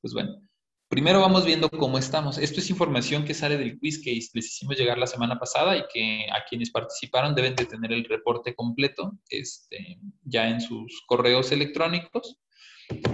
pues 0.01 0.13
bueno, 0.13 0.41
Primero 0.89 1.21
vamos 1.21 1.45
viendo 1.45 1.69
cómo 1.69 1.99
estamos. 1.99 2.39
Esto 2.39 2.62
es 2.62 2.69
información 2.71 3.23
que 3.23 3.36
sale 3.36 3.58
del 3.58 3.77
quiz 3.77 4.01
que 4.03 4.12
les 4.12 4.47
hicimos 4.47 4.75
llegar 4.75 4.97
la 4.97 5.05
semana 5.05 5.38
pasada 5.38 5.77
y 5.77 5.84
que 5.93 6.25
a 6.32 6.43
quienes 6.49 6.71
participaron 6.71 7.36
deben 7.36 7.55
de 7.55 7.65
tener 7.65 7.91
el 7.91 8.05
reporte 8.05 8.55
completo 8.55 9.12
este, 9.29 9.99
ya 10.23 10.49
en 10.49 10.60
sus 10.60 11.03
correos 11.05 11.51
electrónicos. 11.51 12.39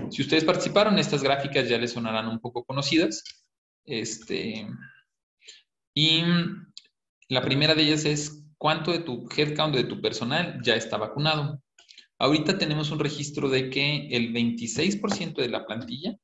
Si 0.09 0.21
ustedes 0.21 0.45
participaron, 0.45 0.97
estas 0.97 1.21
gráficas 1.21 1.67
ya 1.67 1.77
les 1.77 1.91
sonarán 1.91 2.29
un 2.29 2.39
poco 2.39 2.63
conocidas. 2.63 3.25
Este, 3.83 4.65
y 5.93 6.23
la 7.27 7.41
primera 7.41 7.75
de 7.75 7.83
ellas 7.83 8.05
es 8.05 8.44
cuánto 8.65 8.91
de 8.91 8.97
tu 8.97 9.29
headcount, 9.29 9.75
de 9.75 9.83
tu 9.83 10.01
personal, 10.01 10.59
ya 10.63 10.73
está 10.73 10.97
vacunado. 10.97 11.61
Ahorita 12.17 12.57
tenemos 12.57 12.89
un 12.89 12.97
registro 12.97 13.47
de 13.47 13.69
que 13.69 14.07
el 14.07 14.33
26% 14.33 15.35
de 15.35 15.49
la 15.49 15.67
plantilla 15.67 16.17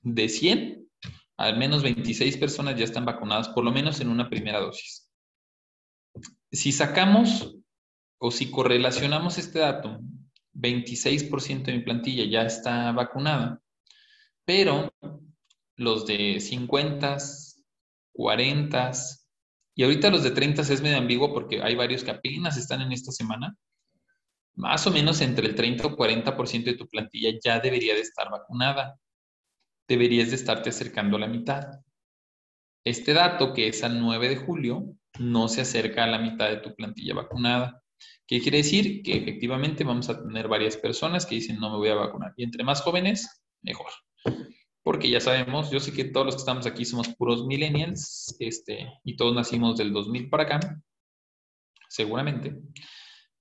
de 0.00 0.28
100 0.28 0.88
al 1.36 1.58
menos 1.58 1.82
26 1.82 2.36
personas 2.36 2.78
ya 2.78 2.84
están 2.84 3.04
vacunadas, 3.04 3.48
por 3.48 3.64
lo 3.64 3.72
menos 3.72 4.00
en 4.00 4.08
una 4.08 4.30
primera 4.30 4.60
dosis. 4.60 5.10
Si 6.52 6.70
sacamos 6.70 7.56
o 8.18 8.30
si 8.30 8.52
correlacionamos 8.52 9.38
este 9.38 9.58
dato, 9.58 9.98
26% 10.54 11.64
de 11.64 11.72
mi 11.72 11.80
plantilla 11.80 12.24
ya 12.24 12.42
está 12.42 12.92
vacunada, 12.92 13.60
pero 14.44 14.94
los 15.74 16.06
de 16.06 16.38
50, 16.38 17.16
40 18.12 18.92
y 19.80 19.82
ahorita 19.82 20.10
los 20.10 20.22
de 20.22 20.32
30 20.32 20.60
es 20.60 20.82
medio 20.82 20.98
ambiguo 20.98 21.32
porque 21.32 21.62
hay 21.62 21.74
varios 21.74 22.04
que 22.04 22.10
apenas 22.10 22.58
están 22.58 22.82
en 22.82 22.92
esta 22.92 23.12
semana, 23.12 23.56
más 24.54 24.86
o 24.86 24.90
menos 24.90 25.22
entre 25.22 25.46
el 25.46 25.54
30 25.54 25.86
o 25.86 25.96
40% 25.96 26.64
de 26.64 26.74
tu 26.74 26.86
plantilla 26.86 27.30
ya 27.42 27.60
debería 27.60 27.94
de 27.94 28.00
estar 28.00 28.30
vacunada 28.30 28.98
deberías 29.90 30.28
de 30.28 30.36
estarte 30.36 30.68
acercando 30.68 31.16
a 31.16 31.20
la 31.20 31.26
mitad. 31.26 31.80
Este 32.84 33.14
dato, 33.14 33.54
que 33.54 33.68
es 33.68 33.82
al 33.82 33.98
9 33.98 34.28
de 34.28 34.36
julio, 34.36 34.94
no 35.18 35.48
se 35.48 35.62
acerca 35.62 36.04
a 36.04 36.06
la 36.06 36.18
mitad 36.18 36.50
de 36.50 36.58
tu 36.58 36.76
plantilla 36.76 37.14
vacunada. 37.14 37.82
¿Qué 38.24 38.40
quiere 38.40 38.58
decir? 38.58 39.02
Que 39.02 39.16
efectivamente 39.16 39.82
vamos 39.82 40.10
a 40.10 40.22
tener 40.22 40.46
varias 40.46 40.76
personas 40.76 41.24
que 41.24 41.36
dicen 41.36 41.58
no 41.58 41.70
me 41.70 41.78
voy 41.78 41.88
a 41.88 41.94
vacunar. 41.94 42.34
Y 42.36 42.44
entre 42.44 42.62
más 42.62 42.82
jóvenes, 42.82 43.42
mejor. 43.62 43.90
Porque 44.82 45.10
ya 45.10 45.20
sabemos, 45.20 45.70
yo 45.70 45.80
sé 45.80 45.92
que 45.92 46.04
todos 46.04 46.26
los 46.26 46.34
que 46.36 46.40
estamos 46.40 46.66
aquí 46.66 46.84
somos 46.84 47.08
puros 47.08 47.46
millennials, 47.46 48.34
este, 48.38 48.92
y 49.04 49.16
todos 49.16 49.34
nacimos 49.34 49.76
del 49.76 49.92
2000 49.92 50.30
para 50.30 50.44
acá, 50.44 50.82
seguramente. 51.88 52.56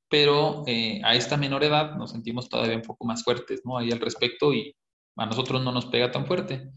Pero 0.10 0.64
eh, 0.68 1.02
a 1.04 1.16
esta 1.16 1.38
menor 1.38 1.64
edad 1.64 1.96
nos 1.96 2.12
sentimos 2.12 2.50
todavía 2.50 2.76
un 2.76 2.82
poco 2.82 3.06
más 3.06 3.24
fuertes, 3.24 3.62
¿no? 3.64 3.78
Ahí 3.78 3.92
al 3.92 4.00
respecto 4.00 4.54
y 4.54 4.76
a 5.16 5.26
nosotros 5.26 5.64
no 5.64 5.72
nos 5.72 5.86
pega 5.86 6.12
tan 6.12 6.26
fuerte. 6.26 6.72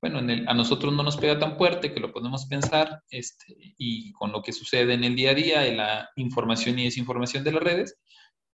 Bueno, 0.00 0.18
a 0.18 0.54
nosotros 0.54 0.92
no 0.92 1.02
nos 1.02 1.16
pega 1.16 1.38
tan 1.38 1.56
fuerte 1.56 1.92
que 1.92 1.98
lo 1.98 2.12
podemos 2.12 2.46
pensar 2.46 3.02
este, 3.10 3.74
y 3.78 4.12
con 4.12 4.30
lo 4.30 4.42
que 4.42 4.52
sucede 4.52 4.94
en 4.94 5.02
el 5.02 5.16
día 5.16 5.32
a 5.32 5.34
día, 5.34 5.66
en 5.66 5.76
la 5.78 6.08
información 6.14 6.78
y 6.78 6.84
desinformación 6.84 7.42
de 7.42 7.52
las 7.52 7.62
redes, 7.62 7.98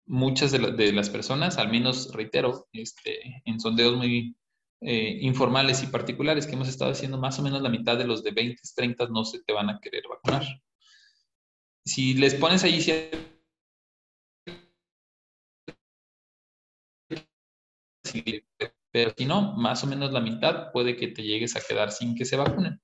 muchas 0.05 0.51
de, 0.51 0.91
las 0.91 1.09
personas, 1.09 1.57
al 1.57 1.71
menos 1.71 2.13
reitero, 2.13 2.67
este, 2.73 3.41
en 3.45 3.59
sondeos 3.59 3.97
muy 3.97 4.35
eh, 4.81 5.19
informales 5.21 5.83
y 5.83 5.87
particulares 5.87 6.47
que 6.47 6.53
hemos 6.53 6.67
estado 6.67 6.91
haciendo, 6.91 7.17
más 7.19 7.37
o 7.39 7.43
menos 7.43 7.61
la 7.61 7.69
mitad 7.69 7.97
de 7.97 8.05
los 8.05 8.23
de 8.23 8.31
20, 8.31 8.61
30 8.75 9.07
no 9.07 9.23
se 9.23 9.41
te 9.43 9.53
van 9.53 9.69
a 9.69 9.79
querer 9.79 10.03
vacunar. 10.09 10.43
Si 11.85 12.15
les 12.15 12.33
pones 12.35 12.63
ahí 12.63 12.81
pero 18.91 19.13
si 19.15 19.25
no, 19.25 19.53
más 19.55 19.83
o 19.83 19.87
menos 19.87 20.11
la 20.11 20.19
mitad 20.19 20.71
puede 20.71 20.95
que 20.97 21.07
te 21.07 21.23
llegues 21.23 21.55
a 21.55 21.61
quedar 21.61 21.91
sin 21.91 22.15
que 22.15 22.25
se 22.25 22.35
vacunen. 22.35 22.81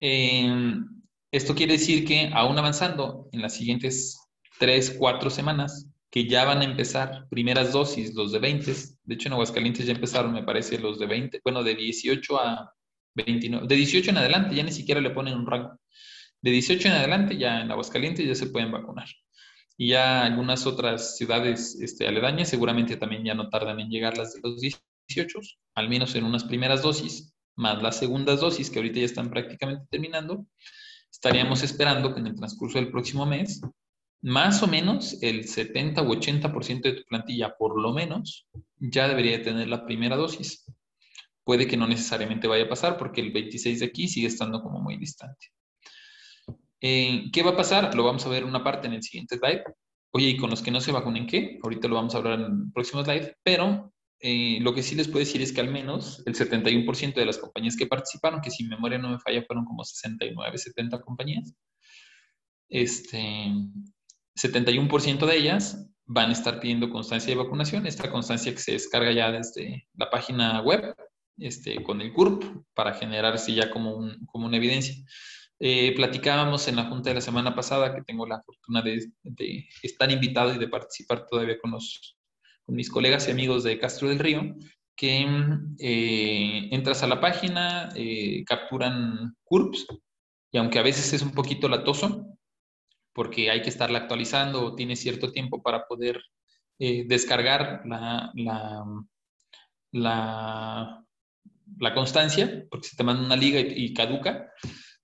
Em, 0.00 0.86
esto 1.30 1.54
quiere 1.54 1.74
decir 1.74 2.06
que 2.06 2.30
aún 2.32 2.58
avanzando 2.58 3.28
en 3.32 3.42
las 3.42 3.54
siguientes 3.54 4.18
3, 4.58 4.96
4 4.98 5.30
semanas, 5.30 5.89
que 6.10 6.26
ya 6.26 6.44
van 6.44 6.60
a 6.60 6.64
empezar 6.64 7.28
primeras 7.28 7.72
dosis, 7.72 8.14
los 8.14 8.32
de 8.32 8.40
20, 8.40 8.74
de 9.04 9.14
hecho 9.14 9.28
en 9.28 9.34
Aguascalientes 9.34 9.86
ya 9.86 9.92
empezaron, 9.92 10.32
me 10.32 10.42
parece, 10.42 10.78
los 10.78 10.98
de 10.98 11.06
20, 11.06 11.40
bueno, 11.44 11.62
de 11.62 11.74
18 11.76 12.40
a 12.40 12.74
29, 13.14 13.66
de 13.66 13.76
18 13.76 14.10
en 14.10 14.18
adelante 14.18 14.54
ya 14.54 14.62
ni 14.62 14.72
siquiera 14.72 15.00
le 15.00 15.10
ponen 15.10 15.34
un 15.34 15.46
rango. 15.46 15.78
De 16.42 16.50
18 16.50 16.88
en 16.88 16.94
adelante 16.94 17.36
ya 17.36 17.60
en 17.60 17.70
Aguascalientes 17.70 18.26
ya 18.26 18.34
se 18.34 18.46
pueden 18.46 18.72
vacunar. 18.72 19.08
Y 19.76 19.88
ya 19.88 20.24
algunas 20.24 20.66
otras 20.66 21.16
ciudades 21.16 21.78
este, 21.80 22.06
aledañas 22.06 22.48
seguramente 22.48 22.96
también 22.96 23.24
ya 23.24 23.34
no 23.34 23.48
tardan 23.48 23.80
en 23.80 23.88
llegar 23.88 24.18
las 24.18 24.34
de 24.34 24.40
los 24.42 24.60
18, 24.60 25.38
al 25.74 25.88
menos 25.88 26.14
en 26.16 26.24
unas 26.24 26.44
primeras 26.44 26.82
dosis, 26.82 27.32
más 27.56 27.82
las 27.82 27.98
segundas 27.98 28.40
dosis 28.40 28.68
que 28.68 28.78
ahorita 28.78 28.98
ya 28.98 29.06
están 29.06 29.30
prácticamente 29.30 29.86
terminando, 29.90 30.46
estaríamos 31.10 31.62
esperando 31.62 32.12
que 32.12 32.20
en 32.20 32.28
el 32.28 32.34
transcurso 32.34 32.78
del 32.78 32.90
próximo 32.90 33.26
mes, 33.26 33.60
más 34.22 34.62
o 34.62 34.66
menos 34.66 35.18
el 35.22 35.48
70 35.48 36.02
u 36.02 36.12
80% 36.14 36.82
de 36.82 36.92
tu 36.92 37.04
plantilla, 37.04 37.56
por 37.56 37.80
lo 37.80 37.92
menos, 37.92 38.46
ya 38.78 39.08
debería 39.08 39.42
tener 39.42 39.68
la 39.68 39.84
primera 39.84 40.16
dosis. 40.16 40.64
Puede 41.44 41.66
que 41.66 41.76
no 41.76 41.86
necesariamente 41.86 42.46
vaya 42.46 42.64
a 42.64 42.68
pasar 42.68 42.98
porque 42.98 43.20
el 43.20 43.32
26 43.32 43.80
de 43.80 43.86
aquí 43.86 44.08
sigue 44.08 44.26
estando 44.26 44.62
como 44.62 44.80
muy 44.80 44.96
distante. 44.96 45.46
Eh, 46.80 47.30
¿Qué 47.32 47.42
va 47.42 47.50
a 47.50 47.56
pasar? 47.56 47.94
Lo 47.94 48.04
vamos 48.04 48.24
a 48.26 48.28
ver 48.28 48.42
en 48.42 48.48
una 48.48 48.64
parte 48.64 48.86
en 48.86 48.94
el 48.94 49.02
siguiente 49.02 49.38
slide. 49.38 49.64
Oye, 50.12 50.28
¿y 50.30 50.36
con 50.36 50.50
los 50.50 50.62
que 50.62 50.70
no 50.70 50.80
se 50.80 50.92
vacunen 50.92 51.26
qué? 51.26 51.58
Ahorita 51.62 51.88
lo 51.88 51.94
vamos 51.94 52.14
a 52.14 52.18
hablar 52.18 52.40
en 52.40 52.46
el 52.46 52.72
próximo 52.72 53.04
slide, 53.04 53.36
pero 53.42 53.92
eh, 54.18 54.58
lo 54.60 54.74
que 54.74 54.82
sí 54.82 54.94
les 54.94 55.08
puedo 55.08 55.20
decir 55.20 55.40
es 55.40 55.52
que 55.52 55.60
al 55.60 55.70
menos 55.70 56.22
el 56.26 56.34
71% 56.34 57.14
de 57.14 57.26
las 57.26 57.38
compañías 57.38 57.76
que 57.76 57.86
participaron, 57.86 58.40
que 58.40 58.50
si 58.50 58.64
memoria 58.64 58.98
no 58.98 59.10
me 59.10 59.18
falla 59.18 59.44
fueron 59.46 59.64
como 59.64 59.84
69, 59.84 60.58
70 60.58 61.00
compañías, 61.00 61.54
este, 62.68 63.52
71% 64.40 65.26
de 65.26 65.36
ellas 65.36 65.86
van 66.06 66.30
a 66.30 66.32
estar 66.32 66.60
pidiendo 66.60 66.90
constancia 66.90 67.30
de 67.30 67.40
vacunación, 67.40 67.86
esta 67.86 68.10
constancia 68.10 68.56
se 68.56 68.72
descarga 68.72 69.12
ya 69.12 69.30
desde 69.30 69.86
la 69.94 70.10
página 70.10 70.60
web 70.62 70.94
este, 71.38 71.82
con 71.82 72.00
el 72.00 72.12
CURP 72.12 72.44
para 72.74 72.94
generarse 72.94 73.54
ya 73.54 73.70
como, 73.70 73.96
un, 73.96 74.26
como 74.26 74.46
una 74.46 74.56
evidencia. 74.56 74.94
Eh, 75.58 75.94
platicábamos 75.94 76.66
en 76.68 76.76
la 76.76 76.86
junta 76.86 77.10
de 77.10 77.16
la 77.16 77.20
semana 77.20 77.54
pasada, 77.54 77.94
que 77.94 78.02
tengo 78.02 78.26
la 78.26 78.42
fortuna 78.42 78.82
de, 78.82 79.68
estar 79.82 80.10
invitado 80.10 80.54
y 80.54 80.58
de 80.58 80.68
participar 80.68 81.26
todavía 81.26 81.58
con, 81.58 81.72
los, 81.72 82.16
con 82.64 82.74
mis 82.74 82.90
colegas 82.90 83.28
y 83.28 83.30
amigos 83.30 83.62
de 83.62 83.78
Castro 83.78 84.08
del 84.08 84.18
Río, 84.18 84.54
que 84.96 85.26
eh, 85.78 86.68
entras 86.72 87.02
a 87.02 87.06
la 87.06 87.20
página, 87.20 87.90
eh, 87.94 88.42
capturan 88.46 89.36
CURPS, 89.44 89.86
y 90.52 90.58
aunque 90.58 90.78
a 90.78 90.82
veces 90.82 91.12
es 91.12 91.22
un 91.22 91.32
poquito 91.32 91.68
latoso, 91.68 92.26
porque 93.20 93.50
hay 93.50 93.60
que 93.60 93.68
estarla 93.68 93.98
actualizando, 93.98 94.74
tiene 94.74 94.96
cierto 94.96 95.30
tiempo 95.30 95.62
para 95.62 95.86
poder 95.86 96.22
eh, 96.78 97.04
descargar 97.06 97.82
la, 97.84 98.32
la, 99.92 101.04
la, 101.78 101.94
constancia, 101.94 102.64
porque 102.70 102.88
se 102.88 102.96
te 102.96 103.04
manda 103.04 103.22
una 103.22 103.36
liga 103.36 103.60
y, 103.60 103.92
caduca. 103.92 104.50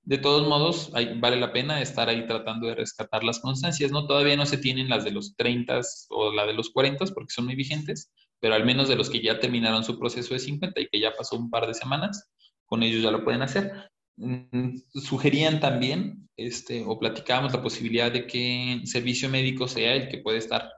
De 0.02 0.16
todos 0.16 0.48
modos, 0.48 0.90
vale 0.92 1.38
la 1.38 1.52
pena 1.52 1.82
estar 1.82 2.08
ahí 2.08 2.26
tratando 2.26 2.68
de 2.68 2.76
rescatar 2.76 3.22
las 3.22 3.40
constancias, 3.40 3.92
¿no? 3.92 4.06
Todavía 4.06 4.38
no 4.38 4.46
se 4.46 4.56
tienen 4.56 4.88
las 4.88 5.04
de 5.04 5.10
los 5.10 5.36
30 5.36 5.82
o 6.08 6.32
la 6.32 6.46
de 6.46 6.54
los 6.54 6.70
40 6.70 7.04
porque 7.12 7.34
son 7.34 7.44
muy 7.44 7.54
vigentes, 7.54 8.14
pero 8.40 8.54
al 8.54 8.64
menos 8.64 8.88
de 8.88 8.96
los 8.96 9.10
que 9.10 9.20
ya 9.20 9.40
terminaron 9.40 9.84
su 9.84 9.98
proceso 9.98 10.32
de 10.32 10.40
50 10.40 10.80
y 10.80 10.88
que 10.88 11.00
ya 11.00 11.12
pasó 11.12 11.36
un 11.36 11.50
par 11.50 11.66
de 11.66 11.74
semanas, 11.74 12.30
con 12.64 12.82
ellos 12.82 13.02
ya 13.02 13.10
lo 13.10 13.24
pueden 13.24 13.42
hacer. 13.42 13.90
Mm, 14.16 14.78
sugerían 14.94 15.60
también, 15.60 16.28
este, 16.36 16.84
o 16.86 16.98
platicábamos 16.98 17.52
la 17.52 17.62
posibilidad 17.62 18.10
de 18.10 18.26
que 18.26 18.80
servicio 18.84 19.28
médico 19.28 19.68
sea 19.68 19.94
el 19.94 20.08
que 20.08 20.18
puede 20.18 20.38
estar 20.38 20.70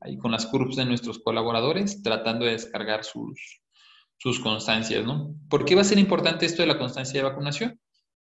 ahí 0.00 0.16
con 0.16 0.30
las 0.30 0.46
curvas 0.46 0.76
de 0.76 0.84
nuestros 0.84 1.18
colaboradores, 1.18 2.02
tratando 2.02 2.44
de 2.44 2.52
descargar 2.52 3.04
sus, 3.04 3.60
sus 4.16 4.40
constancias, 4.40 5.04
¿no? 5.04 5.34
¿Por 5.48 5.64
qué 5.64 5.74
va 5.74 5.80
a 5.82 5.84
ser 5.84 5.98
importante 5.98 6.46
esto 6.46 6.62
de 6.62 6.68
la 6.68 6.78
constancia 6.78 7.20
de 7.20 7.28
vacunación? 7.28 7.80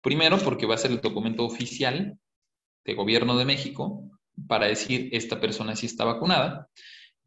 Primero, 0.01 0.37
porque 0.39 0.65
va 0.65 0.75
a 0.75 0.79
ser 0.79 0.91
el 0.91 1.01
documento 1.01 1.45
oficial 1.45 2.17
de 2.83 2.93
gobierno 2.95 3.37
de 3.37 3.45
México 3.45 4.09
para 4.47 4.67
decir 4.67 5.09
esta 5.11 5.39
persona 5.39 5.75
sí 5.75 5.85
está 5.85 6.05
vacunada. 6.05 6.67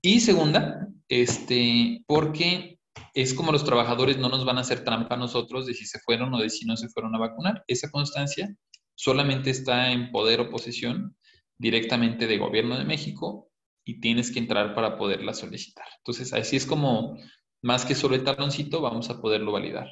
Y 0.03 0.20
segunda, 0.20 0.88
este, 1.09 2.03
porque 2.07 2.74
es 3.14 3.35
como 3.35 3.52
los 3.52 3.64
trabajadores 3.64 4.18
no 4.18 4.28
nos 4.28 4.44
van 4.44 4.59
a 4.59 4.62
hacer 4.62 4.85
trampa 4.85 5.14
a 5.14 5.18
nosotros 5.18 5.66
de 5.66 5.74
si 5.74 5.87
se 5.87 6.00
fueron 6.00 6.35
o 6.35 6.38
de 6.38 6.50
si 6.50 6.64
no 6.64 6.76
se 6.76 6.88
fueron 6.88 7.14
a 7.14 7.18
vacunar. 7.18 7.64
Esa 7.66 7.90
constancia 7.90 8.54
solamente 8.94 9.50
está 9.50 9.92
en 9.92 10.11
poder 10.11 10.40
o 10.40 10.50
posesión 10.50 11.16
directamente 11.59 12.26
de 12.26 12.38
gobierno 12.38 12.76
de 12.76 12.85
México 12.85 13.50
y 13.85 14.00
tienes 14.00 14.30
que 14.30 14.38
entrar 14.38 14.74
para 14.74 14.96
poderla 14.96 15.35
solicitar. 15.35 15.87
Entonces, 15.98 16.33
así 16.33 16.57
es 16.57 16.66
como, 16.66 17.18
más 17.62 17.85
que 17.85 17.94
solo 17.94 18.14
el 18.14 18.24
taloncito, 18.24 18.80
vamos 18.80 19.11
a 19.11 19.20
poderlo 19.20 19.52
validar. 19.52 19.88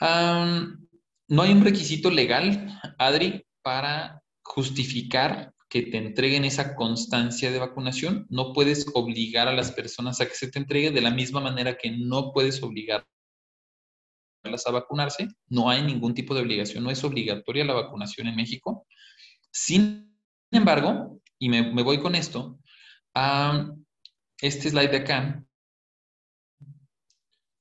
no 0.00 1.42
hay 1.42 1.52
un 1.52 1.64
requisito 1.64 2.10
legal, 2.10 2.80
Adri, 2.98 3.44
para 3.62 4.22
justificar 4.42 5.52
que 5.68 5.82
te 5.82 5.98
entreguen 5.98 6.44
esa 6.44 6.74
constancia 6.74 7.50
de 7.50 7.58
vacunación. 7.58 8.26
No 8.30 8.52
puedes 8.52 8.86
obligar 8.94 9.48
a 9.48 9.54
las 9.54 9.72
personas 9.72 10.20
a 10.20 10.26
que 10.26 10.34
se 10.34 10.50
te 10.50 10.58
entregue 10.58 10.90
de 10.90 11.02
la 11.02 11.10
misma 11.10 11.40
manera 11.40 11.76
que 11.76 11.90
no 11.90 12.32
puedes 12.32 12.62
obligar 12.62 13.06
a 14.44 14.70
vacunarse. 14.70 15.28
No 15.48 15.68
hay 15.68 15.82
ningún 15.82 16.14
tipo 16.14 16.34
de 16.34 16.40
obligación, 16.40 16.84
no 16.84 16.90
es 16.90 17.04
obligatoria 17.04 17.64
la 17.64 17.74
vacunación 17.74 18.28
en 18.28 18.36
México. 18.36 18.86
Sin 19.50 20.18
embargo, 20.50 21.20
y 21.38 21.48
me, 21.48 21.82
voy 21.82 22.00
con 22.00 22.14
esto, 22.14 22.58
este 24.40 24.70
slide 24.70 24.90
de 24.90 24.96
acá, 24.96 25.44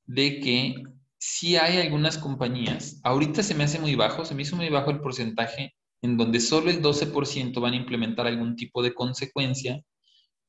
de 0.06 0.40
que 0.40 0.84
si 1.18 1.58
hay 1.58 1.80
algunas 1.80 2.18
compañías, 2.18 3.02
ahorita 3.04 3.44
se 3.44 3.54
me 3.54 3.66
hace 3.66 3.80
muy 3.80 3.96
bajo, 3.96 4.24
se 4.24 4.34
me 4.34 4.44
hizo 4.44 4.56
muy 4.56 4.70
bajo 4.70 4.92
el 4.92 5.02
porcentaje 5.02 5.77
en 6.02 6.18
donde 6.18 6.40
solo 6.40 6.70
el 6.70 6.82
12% 6.82 7.60
van 7.60 7.74
a 7.74 7.78
implementar 7.78 8.28
algún 8.28 8.56
tipo 8.56 8.84
de 8.84 8.94
consecuencia 8.94 9.82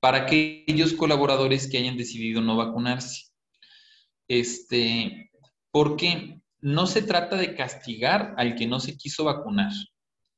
para 0.01 0.19
aquellos 0.19 0.93
colaboradores 0.93 1.69
que 1.69 1.79
hayan 1.79 1.97
decidido 1.97 2.41
no 2.41 2.57
vacunarse. 2.57 3.27
Este, 4.29 5.31
porque 5.71 6.41
no 6.61 6.87
se 6.87 7.03
trata 7.03 7.37
de 7.37 7.55
castigar 7.55 8.35
al 8.37 8.55
que 8.55 8.67
no 8.67 8.81
se 8.81 8.97
quiso 8.97 9.25
vacunar, 9.25 9.73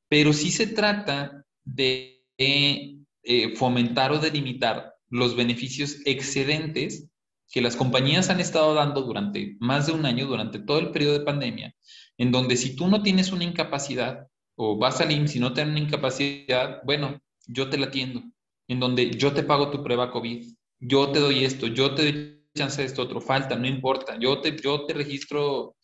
pero 0.08 0.32
sí 0.32 0.50
se 0.50 0.66
trata 0.66 1.44
de 1.64 2.22
eh, 2.38 3.56
fomentar 3.56 4.12
o 4.12 4.18
delimitar 4.18 4.94
los 5.08 5.36
beneficios 5.36 5.98
excedentes 6.04 7.08
que 7.50 7.60
las 7.60 7.74
compañías 7.74 8.30
han 8.30 8.40
estado 8.40 8.74
dando 8.74 9.02
durante 9.02 9.56
más 9.58 9.86
de 9.86 9.92
un 9.92 10.06
año, 10.06 10.26
durante 10.26 10.60
todo 10.60 10.78
el 10.78 10.90
periodo 10.92 11.18
de 11.18 11.24
pandemia, 11.24 11.74
en 12.16 12.30
donde 12.30 12.56
si 12.56 12.76
tú 12.76 12.86
no 12.86 13.02
tienes 13.02 13.32
una 13.32 13.44
incapacidad, 13.44 14.28
o 14.62 14.76
vas 14.76 15.00
al 15.00 15.10
IMSS 15.10 15.36
y 15.36 15.40
no 15.40 15.54
te 15.54 15.62
dan 15.64 15.78
incapacidad, 15.78 16.82
bueno, 16.84 17.18
yo 17.46 17.70
te 17.70 17.78
la 17.78 17.86
atiendo, 17.86 18.22
en 18.68 18.78
donde 18.78 19.10
yo 19.12 19.32
te 19.32 19.42
pago 19.42 19.70
tu 19.70 19.82
prueba 19.82 20.10
COVID, 20.10 20.46
yo 20.80 21.10
te 21.10 21.18
doy 21.18 21.46
esto, 21.46 21.66
yo 21.66 21.94
te 21.94 22.02
doy 22.02 22.46
chance 22.54 22.82
de 22.82 22.86
esto 22.86 23.00
otro, 23.00 23.22
falta, 23.22 23.56
no 23.56 23.66
importa, 23.66 24.18
yo 24.18 24.42
te, 24.42 24.54
yo 24.60 24.84
te 24.84 24.92
registro. 24.92 25.76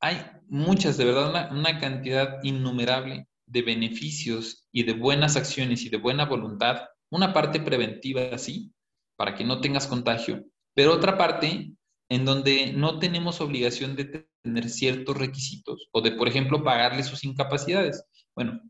Hay 0.00 0.20
muchas, 0.46 0.98
de 0.98 1.06
verdad, 1.06 1.30
una, 1.30 1.48
una 1.52 1.78
cantidad 1.78 2.38
innumerable 2.42 3.26
de 3.46 3.62
beneficios 3.62 4.68
y 4.72 4.82
de 4.82 4.92
buenas 4.92 5.36
acciones 5.36 5.82
y 5.86 5.88
de 5.88 5.96
buena 5.96 6.26
voluntad, 6.26 6.82
una 7.10 7.32
parte 7.32 7.60
preventiva, 7.60 8.36
sí, 8.36 8.70
para 9.16 9.34
que 9.34 9.44
no 9.44 9.62
tengas 9.62 9.86
contagio, 9.86 10.44
pero 10.74 10.92
otra 10.92 11.16
parte 11.16 11.72
en 12.10 12.24
donde 12.26 12.74
no 12.74 12.98
tenemos 12.98 13.40
obligación 13.40 13.96
de 13.96 14.28
tener 14.42 14.68
ciertos 14.68 15.16
requisitos 15.16 15.88
o 15.92 16.00
de, 16.00 16.12
por 16.12 16.28
ejemplo, 16.28 16.62
pagarle 16.62 17.02
sus 17.02 17.24
incapacidades. 17.24 18.02
Bueno, 18.38 18.60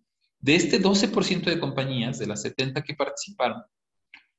de 0.40 0.54
este 0.54 0.80
12% 0.80 1.44
de 1.44 1.60
compañías, 1.60 2.18
de 2.18 2.26
las 2.26 2.40
70 2.40 2.82
que 2.84 2.94
participaron, 2.94 3.62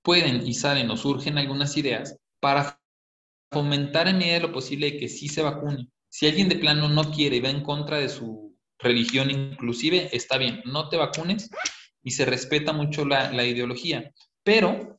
pueden 0.01 0.47
y 0.47 0.55
salen 0.55 0.89
o 0.89 0.97
surgen 0.97 1.37
algunas 1.37 1.77
ideas 1.77 2.17
para 2.39 2.81
fomentar 3.51 4.07
en 4.07 4.17
medida 4.17 4.33
de 4.33 4.39
lo 4.39 4.51
posible 4.51 4.97
que 4.97 5.07
sí 5.07 5.27
se 5.27 5.43
vacune. 5.43 5.87
Si 6.09 6.25
alguien 6.25 6.49
de 6.49 6.55
plano 6.55 6.89
no 6.89 7.11
quiere 7.11 7.35
y 7.35 7.41
va 7.41 7.51
en 7.51 7.61
contra 7.61 7.97
de 7.97 8.09
su 8.09 8.57
religión 8.79 9.29
inclusive, 9.29 10.09
está 10.17 10.39
bien, 10.39 10.63
no 10.65 10.89
te 10.89 10.97
vacunes 10.97 11.51
y 12.01 12.09
se 12.09 12.25
respeta 12.25 12.73
mucho 12.73 13.05
la, 13.05 13.31
la 13.31 13.45
ideología. 13.45 14.11
Pero 14.41 14.97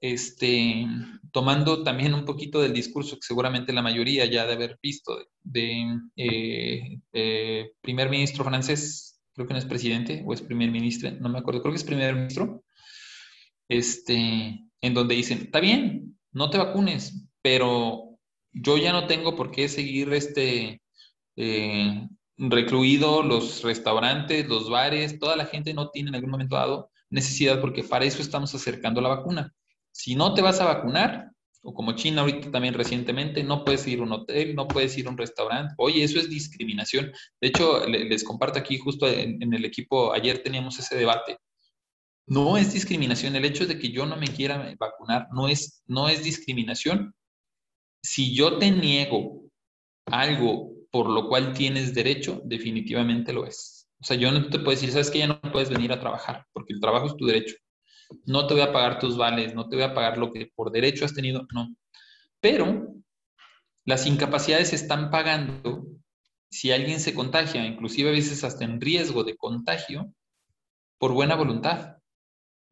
este, 0.00 0.86
tomando 1.32 1.82
también 1.82 2.12
un 2.12 2.24
poquito 2.24 2.60
del 2.60 2.72
discurso 2.72 3.16
que 3.16 3.22
seguramente 3.22 3.72
la 3.72 3.82
mayoría 3.82 4.26
ya 4.26 4.46
de 4.46 4.52
haber 4.52 4.78
visto 4.82 5.16
de, 5.42 5.98
eh, 6.16 6.98
eh, 7.12 7.72
primer 7.80 8.10
ministro 8.10 8.44
francés, 8.44 9.11
creo 9.34 9.46
que 9.46 9.54
no 9.54 9.58
es 9.58 9.64
presidente 9.64 10.22
o 10.26 10.32
es 10.32 10.42
primer 10.42 10.70
ministro, 10.70 11.10
no 11.20 11.28
me 11.28 11.38
acuerdo, 11.38 11.62
creo 11.62 11.72
que 11.72 11.78
es 11.78 11.84
primer 11.84 12.14
ministro, 12.14 12.64
este, 13.68 14.64
en 14.80 14.94
donde 14.94 15.14
dicen, 15.14 15.38
está 15.38 15.60
bien, 15.60 16.18
no 16.32 16.50
te 16.50 16.58
vacunes, 16.58 17.26
pero 17.42 18.18
yo 18.52 18.76
ya 18.76 18.92
no 18.92 19.06
tengo 19.06 19.34
por 19.36 19.50
qué 19.50 19.68
seguir 19.68 20.12
este, 20.12 20.82
eh, 21.36 22.08
recluido 22.36 23.22
los 23.22 23.62
restaurantes, 23.62 24.48
los 24.48 24.68
bares, 24.68 25.18
toda 25.18 25.36
la 25.36 25.46
gente 25.46 25.74
no 25.74 25.90
tiene 25.90 26.10
en 26.10 26.16
algún 26.16 26.30
momento 26.30 26.56
dado 26.56 26.90
necesidad 27.10 27.60
porque 27.60 27.84
para 27.84 28.04
eso 28.04 28.22
estamos 28.22 28.54
acercando 28.54 29.00
la 29.00 29.08
vacuna. 29.08 29.52
Si 29.90 30.14
no 30.14 30.34
te 30.34 30.42
vas 30.42 30.60
a 30.60 30.66
vacunar, 30.66 31.31
o 31.62 31.72
como 31.72 31.92
China 31.92 32.22
ahorita 32.22 32.50
también 32.50 32.74
recientemente, 32.74 33.44
no 33.44 33.64
puedes 33.64 33.86
ir 33.86 34.00
a 34.00 34.02
un 34.02 34.12
hotel, 34.12 34.54
no 34.54 34.66
puedes 34.66 34.96
ir 34.98 35.06
a 35.06 35.10
un 35.10 35.16
restaurante. 35.18 35.74
Oye, 35.78 36.02
eso 36.02 36.18
es 36.18 36.28
discriminación. 36.28 37.12
De 37.40 37.48
hecho, 37.48 37.86
les 37.86 38.24
comparto 38.24 38.58
aquí 38.58 38.78
justo 38.78 39.06
en, 39.08 39.52
el 39.52 39.64
equipo, 39.64 40.12
ayer 40.12 40.42
teníamos 40.42 40.78
ese 40.78 40.96
debate. 40.96 41.38
No 42.26 42.56
es 42.56 42.72
discriminación. 42.72 43.36
El 43.36 43.44
hecho 43.44 43.66
de 43.66 43.78
que 43.78 43.90
yo 43.90 44.06
no 44.06 44.16
me 44.16 44.26
quiera 44.26 44.74
vacunar 44.78 45.28
no 45.32 45.48
es, 45.48 45.82
no 45.86 46.08
es 46.08 46.24
discriminación. 46.24 47.14
Si 48.02 48.34
yo 48.34 48.58
te 48.58 48.70
niego 48.70 49.44
algo 50.06 50.72
por 50.90 51.08
lo 51.08 51.28
cual 51.28 51.52
tienes 51.52 51.94
derecho, 51.94 52.40
definitivamente 52.44 53.32
lo 53.32 53.46
es. 53.46 53.88
O 54.00 54.04
sea, 54.04 54.16
yo 54.16 54.32
no 54.32 54.48
te 54.48 54.58
puedo 54.58 54.72
decir, 54.72 54.90
sabes 54.90 55.10
que 55.10 55.20
ya 55.20 55.28
no 55.28 55.40
puedes 55.40 55.70
venir 55.70 55.92
a 55.92 56.00
trabajar, 56.00 56.44
porque 56.52 56.74
el 56.74 56.80
trabajo 56.80 57.06
es 57.06 57.16
tu 57.16 57.24
derecho 57.24 57.54
no 58.26 58.46
te 58.46 58.54
voy 58.54 58.62
a 58.62 58.72
pagar 58.72 58.98
tus 58.98 59.16
vales, 59.16 59.54
no 59.54 59.68
te 59.68 59.76
voy 59.76 59.84
a 59.84 59.94
pagar 59.94 60.18
lo 60.18 60.32
que 60.32 60.50
por 60.54 60.70
derecho 60.70 61.04
has 61.04 61.14
tenido, 61.14 61.46
no. 61.52 61.74
Pero 62.40 62.94
las 63.84 64.06
incapacidades 64.06 64.68
se 64.68 64.76
están 64.76 65.10
pagando 65.10 65.86
si 66.50 66.70
alguien 66.70 67.00
se 67.00 67.14
contagia, 67.14 67.64
inclusive 67.64 68.10
a 68.10 68.12
veces 68.12 68.44
hasta 68.44 68.64
en 68.64 68.80
riesgo 68.80 69.24
de 69.24 69.36
contagio, 69.36 70.14
por 70.98 71.12
buena 71.12 71.34
voluntad. 71.34 71.96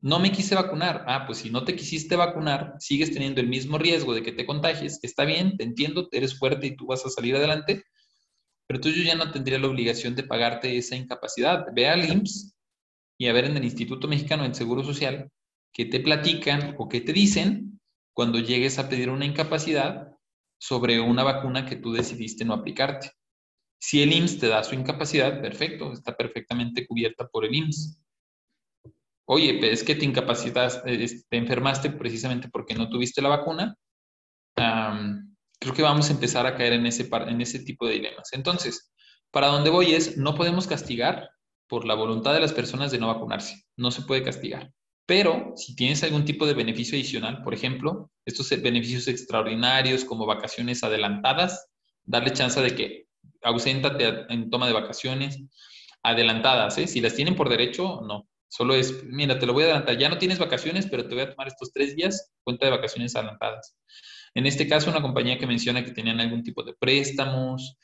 No 0.02 0.18
me 0.18 0.32
quise 0.32 0.54
vacunar. 0.54 1.04
Ah, 1.08 1.24
pues 1.26 1.38
si 1.38 1.50
no 1.50 1.64
te 1.64 1.74
quisiste 1.74 2.16
vacunar, 2.16 2.74
sigues 2.78 3.12
teniendo 3.12 3.40
el 3.40 3.48
mismo 3.48 3.78
riesgo 3.78 4.14
de 4.14 4.22
que 4.22 4.32
te 4.32 4.46
contagies. 4.46 4.98
Está 5.02 5.24
bien, 5.24 5.56
te 5.56 5.64
entiendo, 5.64 6.08
eres 6.12 6.38
fuerte 6.38 6.68
y 6.68 6.76
tú 6.76 6.86
vas 6.86 7.04
a 7.04 7.10
salir 7.10 7.36
adelante, 7.36 7.84
pero 8.66 8.80
tú 8.80 8.90
yo 8.90 9.02
ya 9.02 9.14
no 9.14 9.32
tendría 9.32 9.58
la 9.58 9.68
obligación 9.68 10.14
de 10.14 10.22
pagarte 10.22 10.76
esa 10.76 10.94
incapacidad. 10.96 11.66
Ve 11.74 11.88
al 11.88 12.08
IMSS 12.08 12.54
y 13.20 13.28
a 13.28 13.34
ver 13.34 13.44
en 13.44 13.56
el 13.58 13.64
Instituto 13.64 14.08
Mexicano 14.08 14.44
del 14.44 14.54
Seguro 14.54 14.82
Social 14.82 15.30
qué 15.74 15.84
te 15.84 16.00
platican 16.00 16.74
o 16.78 16.88
qué 16.88 17.02
te 17.02 17.12
dicen 17.12 17.78
cuando 18.14 18.38
llegues 18.38 18.78
a 18.78 18.88
pedir 18.88 19.10
una 19.10 19.26
incapacidad 19.26 20.16
sobre 20.58 21.00
una 21.00 21.22
vacuna 21.22 21.66
que 21.66 21.76
tú 21.76 21.92
decidiste 21.92 22.46
no 22.46 22.54
aplicarte. 22.54 23.12
Si 23.78 24.02
el 24.02 24.14
IMSS 24.14 24.38
te 24.38 24.48
da 24.48 24.64
su 24.64 24.74
incapacidad, 24.74 25.38
perfecto, 25.42 25.92
está 25.92 26.16
perfectamente 26.16 26.86
cubierta 26.86 27.28
por 27.28 27.44
el 27.44 27.54
IMSS. 27.54 28.00
Oye, 29.26 29.70
es 29.70 29.84
que 29.84 29.96
te 29.96 30.06
incapacitas, 30.06 30.82
te 30.82 31.36
enfermaste 31.36 31.90
precisamente 31.90 32.48
porque 32.48 32.74
no 32.74 32.88
tuviste 32.88 33.20
la 33.20 33.28
vacuna. 33.28 33.76
creo 34.56 35.74
que 35.74 35.82
vamos 35.82 36.08
a 36.08 36.14
empezar 36.14 36.46
a 36.46 36.56
caer 36.56 36.72
en 36.72 36.86
ese, 36.86 37.06
en 37.12 37.40
ese 37.42 37.58
tipo 37.58 37.86
de 37.86 37.94
dilemas. 37.94 38.32
Entonces, 38.32 38.90
para 39.30 39.48
donde 39.48 39.68
voy 39.68 39.92
es, 39.92 40.16
no 40.16 40.34
podemos 40.34 40.66
castigar 40.66 41.28
por 41.70 41.86
la 41.86 41.94
voluntad 41.94 42.34
de 42.34 42.40
las 42.40 42.52
personas 42.52 42.90
de 42.90 42.98
no 42.98 43.06
vacunarse. 43.06 43.62
No 43.76 43.92
se 43.92 44.02
puede 44.02 44.24
castigar. 44.24 44.72
Pero 45.06 45.52
si 45.56 45.76
tienes 45.76 46.02
algún 46.02 46.24
tipo 46.24 46.44
de 46.44 46.54
beneficio 46.54 46.98
adicional, 46.98 47.42
por 47.42 47.54
ejemplo, 47.54 48.10
estos 48.26 48.50
beneficios 48.60 49.06
extraordinarios 49.08 50.04
como 50.04 50.26
vacaciones 50.26 50.82
adelantadas, 50.82 51.68
darle 52.04 52.32
chance 52.32 52.60
de 52.60 52.74
que 52.74 53.06
auséntate 53.42 54.32
en 54.32 54.50
toma 54.50 54.66
de 54.66 54.72
vacaciones 54.72 55.40
adelantadas, 56.02 56.76
¿eh? 56.78 56.86
Si 56.88 57.00
las 57.00 57.14
tienen 57.14 57.36
por 57.36 57.48
derecho, 57.48 58.00
no. 58.06 58.28
Solo 58.48 58.74
es, 58.74 59.04
mira, 59.04 59.38
te 59.38 59.46
lo 59.46 59.52
voy 59.52 59.62
a 59.62 59.66
adelantar. 59.66 59.96
Ya 59.96 60.08
no 60.08 60.18
tienes 60.18 60.40
vacaciones, 60.40 60.88
pero 60.90 61.06
te 61.06 61.14
voy 61.14 61.22
a 61.22 61.30
tomar 61.30 61.46
estos 61.46 61.72
tres 61.72 61.94
días, 61.94 62.32
cuenta 62.42 62.66
de 62.66 62.72
vacaciones 62.72 63.14
adelantadas. 63.14 63.76
En 64.34 64.44
este 64.44 64.66
caso, 64.66 64.90
una 64.90 65.02
compañía 65.02 65.38
que 65.38 65.46
menciona 65.46 65.84
que 65.84 65.92
tenían 65.92 66.20
algún 66.20 66.42
tipo 66.42 66.64
de 66.64 66.74
préstamos. 66.74 67.78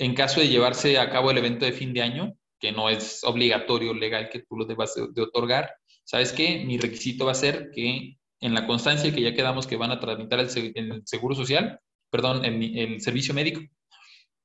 En 0.00 0.14
caso 0.14 0.40
de 0.40 0.48
llevarse 0.48 0.98
a 0.98 1.10
cabo 1.10 1.30
el 1.30 1.38
evento 1.38 1.66
de 1.66 1.72
fin 1.72 1.92
de 1.92 2.00
año, 2.00 2.34
que 2.58 2.72
no 2.72 2.88
es 2.88 3.22
obligatorio 3.22 3.92
legal 3.92 4.30
que 4.30 4.40
tú 4.40 4.56
lo 4.56 4.64
debas 4.64 4.94
de, 4.94 5.22
otorgar, 5.22 5.74
¿sabes 6.04 6.32
qué? 6.32 6.64
Mi 6.64 6.78
requisito 6.78 7.26
va 7.26 7.32
a 7.32 7.34
ser 7.34 7.70
que 7.70 8.16
en 8.40 8.54
la 8.54 8.66
constancia 8.66 9.14
que 9.14 9.20
ya 9.20 9.34
quedamos 9.34 9.66
que 9.66 9.76
van 9.76 9.90
a 9.90 10.00
tramitar 10.00 10.40
el, 10.40 10.72
el 10.74 11.02
seguro 11.04 11.34
social, 11.34 11.78
perdón, 12.08 12.46
el, 12.46 12.78
el, 12.78 13.00
servicio 13.02 13.34
médico, 13.34 13.60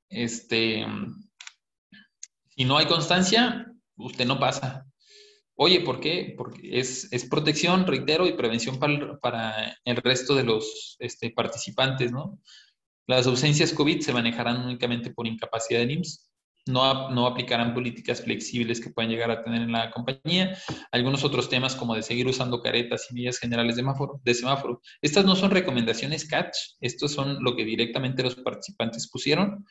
este, 0.09 0.85
si 2.49 2.65
no 2.65 2.77
hay 2.77 2.87
constancia, 2.87 3.65
usted 3.95 4.25
no 4.25 4.37
pasa. 4.37 4.85
Oye, 5.55 5.79
¿por 5.79 6.01
qué? 6.01 6.33
Porque 6.37 6.79
es, 6.79 7.07
es 7.13 7.29
protección, 7.29 7.87
reitero, 7.87 8.27
y 8.27 8.33
prevención 8.33 8.77
para, 8.77 9.17
para 9.19 9.77
el 9.85 9.95
resto 9.95 10.35
de 10.35 10.43
los 10.43 10.97
este, 10.99 11.29
participantes, 11.31 12.11
¿no? 12.11 12.39
Las 13.07 13.27
ausencias 13.27 13.73
COVID 13.73 14.01
se 14.01 14.13
manejarán 14.13 14.65
únicamente 14.65 15.11
por 15.11 15.27
incapacidad 15.27 15.85
de 15.85 15.93
IMSS. 15.93 16.29
No, 16.67 17.11
no, 17.11 17.27
aplicarán 17.27 17.75
políticas 17.75 18.23
flexibles 18.23 18.81
que 18.81 18.89
puedan 18.89 19.11
llegar 19.11 19.29
a 19.29 19.43
tener 19.43 19.61
en 19.61 19.71
la 19.71 19.91
compañía. 19.91 20.57
Algunos 20.91 21.23
otros 21.23 21.47
temas 21.47 21.75
como 21.75 21.93
de 21.93 22.01
seguir 22.01 22.25
usando 22.25 22.59
caretas 22.59 23.05
y 23.09 23.13
medidas 23.13 23.37
generales 23.37 23.75
de 23.75 24.33
semáforo. 24.33 24.81
Estas 24.99 25.25
no 25.25 25.35
son 25.35 25.51
recomendaciones 25.51 26.27
catch, 26.27 26.57
estos 26.81 27.11
son 27.11 27.43
lo 27.43 27.55
que 27.55 27.65
directamente 27.65 28.23
los 28.23 28.35
participantes 28.35 29.07
pusieron. 29.11 29.63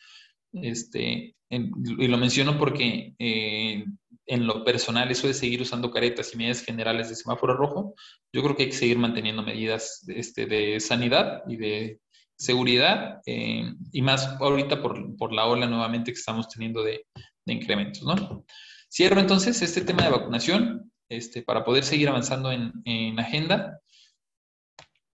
Este, 0.52 1.34
y 1.50 2.06
lo 2.06 2.16
menciono 2.16 2.56
porque 2.56 3.14
eh, 3.18 3.84
en 4.26 4.46
lo 4.46 4.64
personal, 4.64 5.10
eso 5.10 5.26
de 5.26 5.34
seguir 5.34 5.60
usando 5.60 5.90
caretas 5.90 6.32
y 6.32 6.36
medidas 6.36 6.62
generales 6.62 7.08
de 7.08 7.16
semáforo 7.16 7.56
rojo, 7.56 7.94
yo 8.32 8.42
creo 8.42 8.56
que 8.56 8.64
hay 8.64 8.68
que 8.70 8.76
seguir 8.76 8.98
manteniendo 8.98 9.42
medidas 9.42 10.04
este, 10.08 10.46
de 10.46 10.80
sanidad 10.80 11.42
y 11.48 11.56
de 11.56 12.00
seguridad, 12.36 13.20
eh, 13.26 13.72
y 13.92 14.02
más 14.02 14.26
ahorita 14.40 14.82
por, 14.82 15.16
por, 15.16 15.32
la 15.32 15.46
ola 15.46 15.66
nuevamente 15.66 16.12
que 16.12 16.18
estamos 16.18 16.48
teniendo 16.48 16.82
de, 16.82 17.06
de, 17.44 17.52
incrementos, 17.52 18.02
¿no? 18.02 18.44
Cierro 18.92 19.20
entonces 19.20 19.60
este 19.62 19.82
tema 19.82 20.04
de 20.04 20.10
vacunación, 20.10 20.92
este, 21.08 21.42
para 21.42 21.64
poder 21.64 21.84
seguir 21.84 22.08
avanzando 22.08 22.50
en, 22.50 22.72
en 22.84 23.18
agenda. 23.18 23.80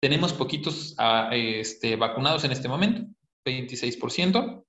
Tenemos 0.00 0.33
poquitos 0.33 0.94
a, 0.98 1.29
ah, 1.29 1.37
este, 1.37 1.96
vacunados 1.96 2.44
en 2.44 2.53
este 2.53 2.68
momento, 2.68 3.07
26%. 3.46 4.64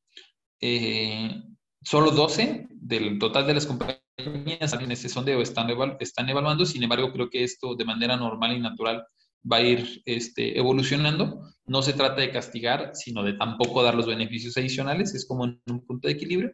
Eh, 0.61 1.41
solo 1.83 2.11
12 2.11 2.67
del 2.69 3.19
total 3.19 3.45
de 3.45 3.53
las 3.53 3.65
compañías 3.65 4.01
en 4.17 4.91
ese 4.91 5.09
sondeo 5.09 5.41
están, 5.41 5.69
están 5.99 6.29
evaluando, 6.29 6.65
sin 6.65 6.83
embargo, 6.83 7.11
creo 7.11 7.29
que 7.29 7.43
esto 7.43 7.75
de 7.75 7.85
manera 7.85 8.15
normal 8.15 8.55
y 8.55 8.59
natural 8.59 9.05
va 9.51 9.57
a 9.57 9.61
ir 9.61 10.01
este, 10.05 10.57
evolucionando. 10.57 11.41
No 11.65 11.81
se 11.81 11.93
trata 11.93 12.21
de 12.21 12.31
castigar, 12.31 12.91
sino 12.93 13.23
de 13.23 13.33
tampoco 13.33 13.83
dar 13.83 13.95
los 13.95 14.07
beneficios 14.07 14.57
adicionales, 14.57 15.13
es 15.15 15.25
como 15.27 15.45
en 15.45 15.61
un 15.67 15.85
punto 15.85 16.07
de 16.07 16.13
equilibrio. 16.13 16.53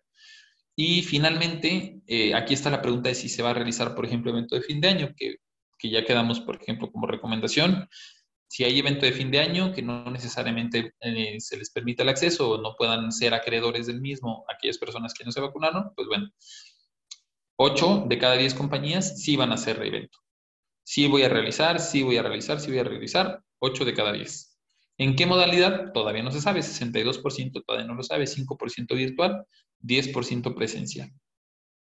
Y 0.75 1.01
finalmente, 1.03 2.01
eh, 2.07 2.33
aquí 2.33 2.53
está 2.53 2.69
la 2.69 2.81
pregunta 2.81 3.09
de 3.09 3.15
si 3.15 3.29
se 3.29 3.43
va 3.43 3.51
a 3.51 3.53
realizar, 3.53 3.93
por 3.95 4.05
ejemplo, 4.05 4.31
evento 4.31 4.55
de 4.55 4.61
fin 4.61 4.81
de 4.81 4.87
año, 4.89 5.13
que, 5.15 5.35
que 5.77 5.89
ya 5.89 6.05
quedamos, 6.05 6.39
por 6.39 6.55
ejemplo, 6.61 6.91
como 6.91 7.07
recomendación. 7.07 7.87
Si 8.47 8.63
hay 8.63 8.79
evento 8.79 9.05
de 9.05 9.13
fin 9.13 9.31
de 9.31 9.39
año, 9.39 9.73
que 9.73 9.81
no 9.81 10.09
necesariamente 10.11 10.93
eh, 11.01 11.39
se 11.39 11.57
les 11.57 11.71
permite 11.71 12.03
el 12.03 12.09
acceso 12.09 12.51
o 12.51 12.61
no 12.61 12.75
puedan 12.77 13.11
ser 13.11 13.33
acreedores 13.33 13.87
del 13.87 14.01
mismo 14.01 14.45
aquellas 14.53 14.77
personas 14.77 15.13
que 15.13 15.23
no 15.23 15.31
se 15.31 15.39
vacunaron, 15.39 15.93
pues 15.95 16.07
bueno, 16.07 16.29
8 17.57 18.05
de 18.09 18.17
cada 18.17 18.35
10 18.35 18.53
compañías 18.55 19.21
sí 19.23 19.37
van 19.37 19.51
a 19.51 19.55
hacer 19.55 19.81
evento. 19.85 20.17
Sí 20.91 21.07
voy 21.07 21.23
a 21.23 21.29
realizar, 21.29 21.79
sí 21.79 22.03
voy 22.03 22.17
a 22.17 22.21
realizar, 22.21 22.59
sí 22.59 22.69
voy 22.69 22.79
a 22.79 22.83
realizar, 22.83 23.41
8 23.59 23.85
de 23.85 23.93
cada 23.93 24.11
10. 24.11 24.59
¿En 24.97 25.15
qué 25.15 25.25
modalidad? 25.25 25.93
Todavía 25.93 26.21
no 26.21 26.31
se 26.31 26.41
sabe, 26.41 26.59
62% 26.59 27.63
todavía 27.65 27.87
no 27.87 27.95
lo 27.95 28.03
sabe, 28.03 28.27
5% 28.27 28.93
virtual, 28.93 29.45
10% 29.79 30.53
presencial. 30.53 31.09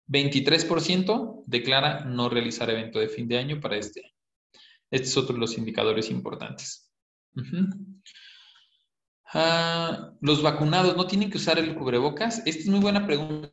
23% 0.08 1.44
declara 1.46 2.04
no 2.04 2.28
realizar 2.28 2.68
evento 2.68 2.98
de 2.98 3.08
fin 3.08 3.28
de 3.28 3.38
año 3.38 3.60
para 3.60 3.76
este 3.76 4.00
año. 4.00 4.12
Este 4.90 5.06
es 5.06 5.16
otro 5.16 5.34
de 5.34 5.40
los 5.40 5.56
indicadores 5.56 6.10
importantes. 6.10 6.92
Ah, 9.32 10.14
los 10.20 10.42
vacunados 10.42 10.96
no 10.96 11.06
tienen 11.06 11.30
que 11.30 11.38
usar 11.38 11.60
el 11.60 11.76
cubrebocas. 11.76 12.44
Esta 12.44 12.62
es 12.62 12.66
muy 12.66 12.80
buena 12.80 13.06
pregunta 13.06 13.52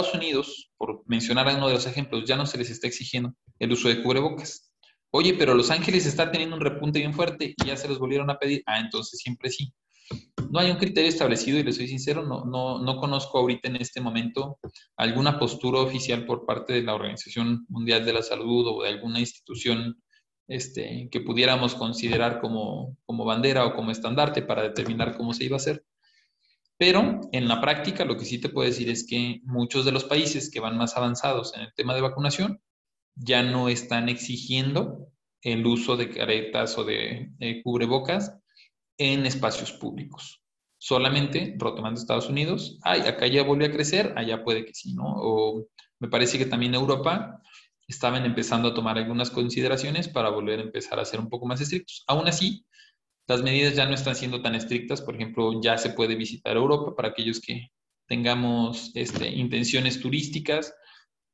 Estados 0.00 0.14
Unidos, 0.14 0.70
por 0.76 1.02
mencionar 1.06 1.52
uno 1.56 1.66
de 1.66 1.74
los 1.74 1.86
ejemplos, 1.86 2.24
ya 2.24 2.36
no 2.36 2.46
se 2.46 2.56
les 2.56 2.70
está 2.70 2.86
exigiendo 2.86 3.34
el 3.58 3.72
uso 3.72 3.88
de 3.88 4.00
cubrebocas. 4.02 4.72
Oye, 5.10 5.34
pero 5.34 5.54
Los 5.54 5.70
Ángeles 5.70 6.06
está 6.06 6.30
teniendo 6.30 6.54
un 6.54 6.62
repunte 6.62 7.00
bien 7.00 7.14
fuerte 7.14 7.54
y 7.56 7.66
ya 7.66 7.76
se 7.76 7.88
los 7.88 7.98
volvieron 7.98 8.30
a 8.30 8.38
pedir. 8.38 8.62
Ah, 8.66 8.78
entonces 8.78 9.18
siempre 9.18 9.50
sí. 9.50 9.72
No 10.50 10.60
hay 10.60 10.70
un 10.70 10.76
criterio 10.76 11.08
establecido 11.08 11.58
y 11.58 11.64
le 11.64 11.72
soy 11.72 11.88
sincero, 11.88 12.22
no, 12.22 12.44
no, 12.44 12.78
no 12.78 12.96
conozco 12.98 13.38
ahorita 13.38 13.68
en 13.68 13.76
este 13.76 14.00
momento 14.00 14.58
alguna 14.96 15.38
postura 15.38 15.80
oficial 15.80 16.24
por 16.24 16.46
parte 16.46 16.74
de 16.74 16.82
la 16.82 16.94
Organización 16.94 17.66
Mundial 17.68 18.06
de 18.06 18.12
la 18.12 18.22
Salud 18.22 18.66
o 18.68 18.82
de 18.82 18.90
alguna 18.90 19.18
institución 19.18 20.00
este, 20.46 21.08
que 21.10 21.20
pudiéramos 21.20 21.74
considerar 21.74 22.40
como, 22.40 22.96
como 23.04 23.24
bandera 23.24 23.66
o 23.66 23.74
como 23.74 23.90
estandarte 23.90 24.42
para 24.42 24.62
determinar 24.62 25.16
cómo 25.16 25.34
se 25.34 25.44
iba 25.44 25.56
a 25.56 25.58
hacer. 25.58 25.84
Pero 26.78 27.20
en 27.32 27.48
la 27.48 27.60
práctica 27.60 28.04
lo 28.04 28.16
que 28.16 28.24
sí 28.24 28.40
te 28.40 28.48
puedo 28.48 28.68
decir 28.68 28.88
es 28.88 29.04
que 29.06 29.40
muchos 29.44 29.84
de 29.84 29.92
los 29.92 30.04
países 30.04 30.50
que 30.50 30.60
van 30.60 30.78
más 30.78 30.96
avanzados 30.96 31.54
en 31.54 31.62
el 31.62 31.74
tema 31.74 31.94
de 31.94 32.00
vacunación 32.00 32.62
ya 33.16 33.42
no 33.42 33.68
están 33.68 34.08
exigiendo 34.08 35.08
el 35.42 35.66
uso 35.66 35.96
de 35.96 36.10
caretas 36.10 36.78
o 36.78 36.84
de, 36.84 37.30
cubrebocas 37.64 38.32
en 38.96 39.26
espacios 39.26 39.72
públicos. 39.72 40.40
Solamente, 40.80 41.56
retomando 41.58 42.00
Estados 42.00 42.28
Unidos, 42.28 42.78
ay, 42.82 43.00
acá 43.00 43.26
ya 43.26 43.42
volvió 43.42 43.66
a 43.66 43.72
crecer, 43.72 44.14
allá 44.16 44.44
puede 44.44 44.64
que 44.64 44.74
sí, 44.74 44.94
¿no? 44.94 45.04
O 45.16 45.66
me 45.98 46.08
parece 46.08 46.38
que 46.38 46.46
también 46.46 46.74
Europa 46.74 47.42
estaban 47.88 48.24
empezando 48.24 48.68
a 48.68 48.74
tomar 48.74 48.98
algunas 48.98 49.30
consideraciones 49.30 50.08
para 50.08 50.30
volver 50.30 50.60
a 50.60 50.62
empezar 50.62 51.00
a 51.00 51.04
ser 51.04 51.18
un 51.18 51.28
poco 51.28 51.46
más 51.46 51.60
estrictos. 51.60 52.04
Aún 52.06 52.28
así, 52.28 52.64
las 53.28 53.42
medidas 53.42 53.76
ya 53.76 53.84
no 53.84 53.94
están 53.94 54.16
siendo 54.16 54.40
tan 54.40 54.54
estrictas, 54.54 55.02
por 55.02 55.14
ejemplo, 55.14 55.60
ya 55.60 55.76
se 55.76 55.90
puede 55.90 56.16
visitar 56.16 56.56
Europa 56.56 56.96
para 56.96 57.08
aquellos 57.08 57.40
que 57.40 57.68
tengamos 58.06 58.90
este, 58.94 59.28
intenciones 59.28 60.00
turísticas. 60.00 60.74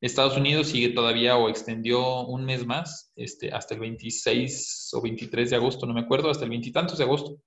Estados 0.01 0.37
Unidos 0.37 0.67
sigue 0.67 0.89
todavía 0.89 1.37
o 1.37 1.49
extendió 1.49 2.23
un 2.23 2.45
mes 2.45 2.67
más, 2.67 3.13
este, 3.15 3.53
hasta 3.53 3.75
el 3.75 3.81
26 3.81 4.91
o 4.93 5.01
23 5.01 5.51
de 5.51 5.57
agosto, 5.57 5.87
no 5.87 5.95
me 5.95 6.01
acuerdo, 6.01 6.31
hasta 6.31 6.45
el 6.45 6.51
veintitantos 6.51 6.99
de 6.99 7.05
agosto. 7.05 7.39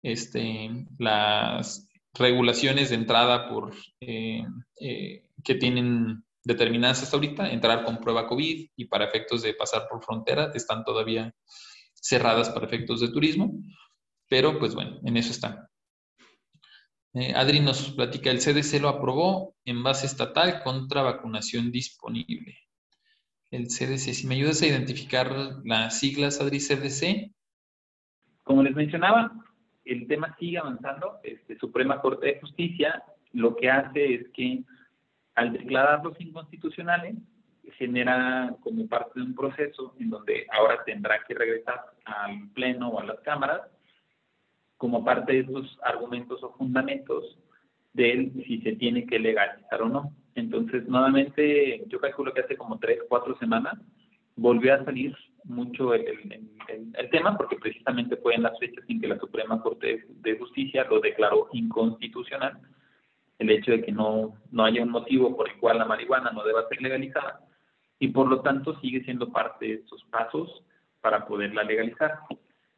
Este, 0.00 0.70
las 0.98 1.88
regulaciones 2.14 2.90
de 2.90 2.94
entrada 2.94 3.50
eh, 4.00 4.44
eh, 4.80 5.28
que 5.42 5.54
tienen 5.56 6.24
determinadas 6.44 7.02
hasta 7.02 7.16
ahorita, 7.16 7.50
entrar 7.50 7.84
con 7.84 7.98
prueba 7.98 8.28
COVID 8.28 8.68
y 8.76 8.84
para 8.84 9.06
efectos 9.06 9.42
de 9.42 9.54
pasar 9.54 9.88
por 9.90 10.04
frontera, 10.04 10.52
están 10.54 10.84
todavía 10.84 11.34
cerradas 12.00 12.50
para 12.50 12.66
efectos 12.66 13.00
de 13.00 13.08
turismo, 13.08 13.52
pero 14.28 14.58
pues 14.58 14.74
bueno, 14.74 15.00
en 15.04 15.16
eso 15.16 15.30
está. 15.30 15.70
Eh, 17.14 17.32
Adri 17.34 17.60
nos 17.60 17.92
platica, 17.92 18.30
el 18.30 18.40
CDC 18.40 18.80
lo 18.80 18.88
aprobó 18.88 19.54
en 19.64 19.82
base 19.82 20.06
estatal 20.06 20.62
contra 20.62 21.02
vacunación 21.02 21.72
disponible. 21.72 22.58
El 23.50 23.68
CDC, 23.68 24.12
si 24.12 24.26
me 24.26 24.34
ayudas 24.34 24.60
a 24.60 24.66
identificar 24.66 25.32
las 25.64 25.98
siglas, 25.98 26.40
Adri, 26.40 26.58
CDC. 26.58 27.32
Como 28.42 28.62
les 28.62 28.74
mencionaba, 28.74 29.32
el 29.84 30.06
tema 30.06 30.36
sigue 30.38 30.58
avanzando. 30.58 31.20
Este, 31.22 31.56
Suprema 31.58 32.00
Corte 32.00 32.26
de 32.26 32.40
Justicia 32.40 33.02
lo 33.32 33.56
que 33.56 33.70
hace 33.70 34.14
es 34.14 34.28
que 34.34 34.64
al 35.34 35.52
declararlos 35.52 36.20
inconstitucionales, 36.20 37.16
genera 37.72 38.54
como 38.62 38.86
parte 38.88 39.20
de 39.20 39.26
un 39.26 39.34
proceso 39.34 39.94
en 39.98 40.10
donde 40.10 40.46
ahora 40.52 40.82
tendrá 40.84 41.20
que 41.26 41.34
regresar 41.34 41.80
al 42.04 42.48
Pleno 42.54 42.88
o 42.88 43.00
a 43.00 43.04
las 43.04 43.20
cámaras 43.20 43.62
como 44.76 45.04
parte 45.04 45.32
de 45.32 45.38
esos 45.40 45.78
argumentos 45.82 46.42
o 46.42 46.52
fundamentos 46.54 47.38
de 47.92 48.30
si 48.46 48.60
se 48.60 48.76
tiene 48.76 49.06
que 49.06 49.18
legalizar 49.18 49.82
o 49.82 49.88
no. 49.88 50.12
Entonces, 50.34 50.86
nuevamente, 50.86 51.82
yo 51.86 51.98
calculo 51.98 52.34
que 52.34 52.42
hace 52.42 52.56
como 52.56 52.78
tres, 52.78 53.00
cuatro 53.08 53.38
semanas 53.38 53.74
volvió 54.36 54.74
a 54.74 54.84
salir 54.84 55.16
mucho 55.44 55.94
el, 55.94 56.50
el, 56.68 57.10
tema 57.10 57.36
porque 57.36 57.56
precisamente 57.56 58.16
fue 58.16 58.34
en 58.34 58.42
las 58.42 58.58
fechas 58.58 58.84
en 58.88 59.00
que 59.00 59.08
la 59.08 59.18
Suprema 59.18 59.62
Corte 59.62 60.04
de 60.08 60.38
Justicia 60.38 60.84
lo 60.90 61.00
declaró 61.00 61.48
inconstitucional 61.52 62.58
el 63.38 63.50
hecho 63.50 63.70
de 63.70 63.82
que 63.82 63.92
no, 63.92 64.34
no 64.50 64.64
haya 64.64 64.82
un 64.82 64.90
motivo 64.90 65.36
por 65.36 65.48
el 65.48 65.56
cual 65.58 65.78
la 65.78 65.84
marihuana 65.84 66.32
no 66.32 66.42
deba 66.44 66.68
ser 66.68 66.82
legalizada 66.82 67.40
y 67.98 68.08
por 68.08 68.28
lo 68.28 68.40
tanto 68.40 68.78
sigue 68.80 69.02
siendo 69.04 69.30
parte 69.30 69.66
de 69.66 69.74
estos 69.74 70.04
pasos 70.04 70.62
para 71.00 71.26
poderla 71.26 71.62
legalizar. 71.62 72.18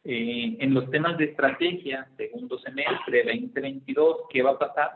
Eh, 0.05 0.57
en 0.61 0.75
los 0.75 0.89
temas 0.91 1.19
de 1.19 1.27
estrategia, 1.27 2.09
segundo 2.17 2.59
semestre 2.59 3.25
2022, 3.25 4.17
¿qué 4.31 4.43
va 4.43 4.53
a 4.53 4.59
pasar? 4.59 4.91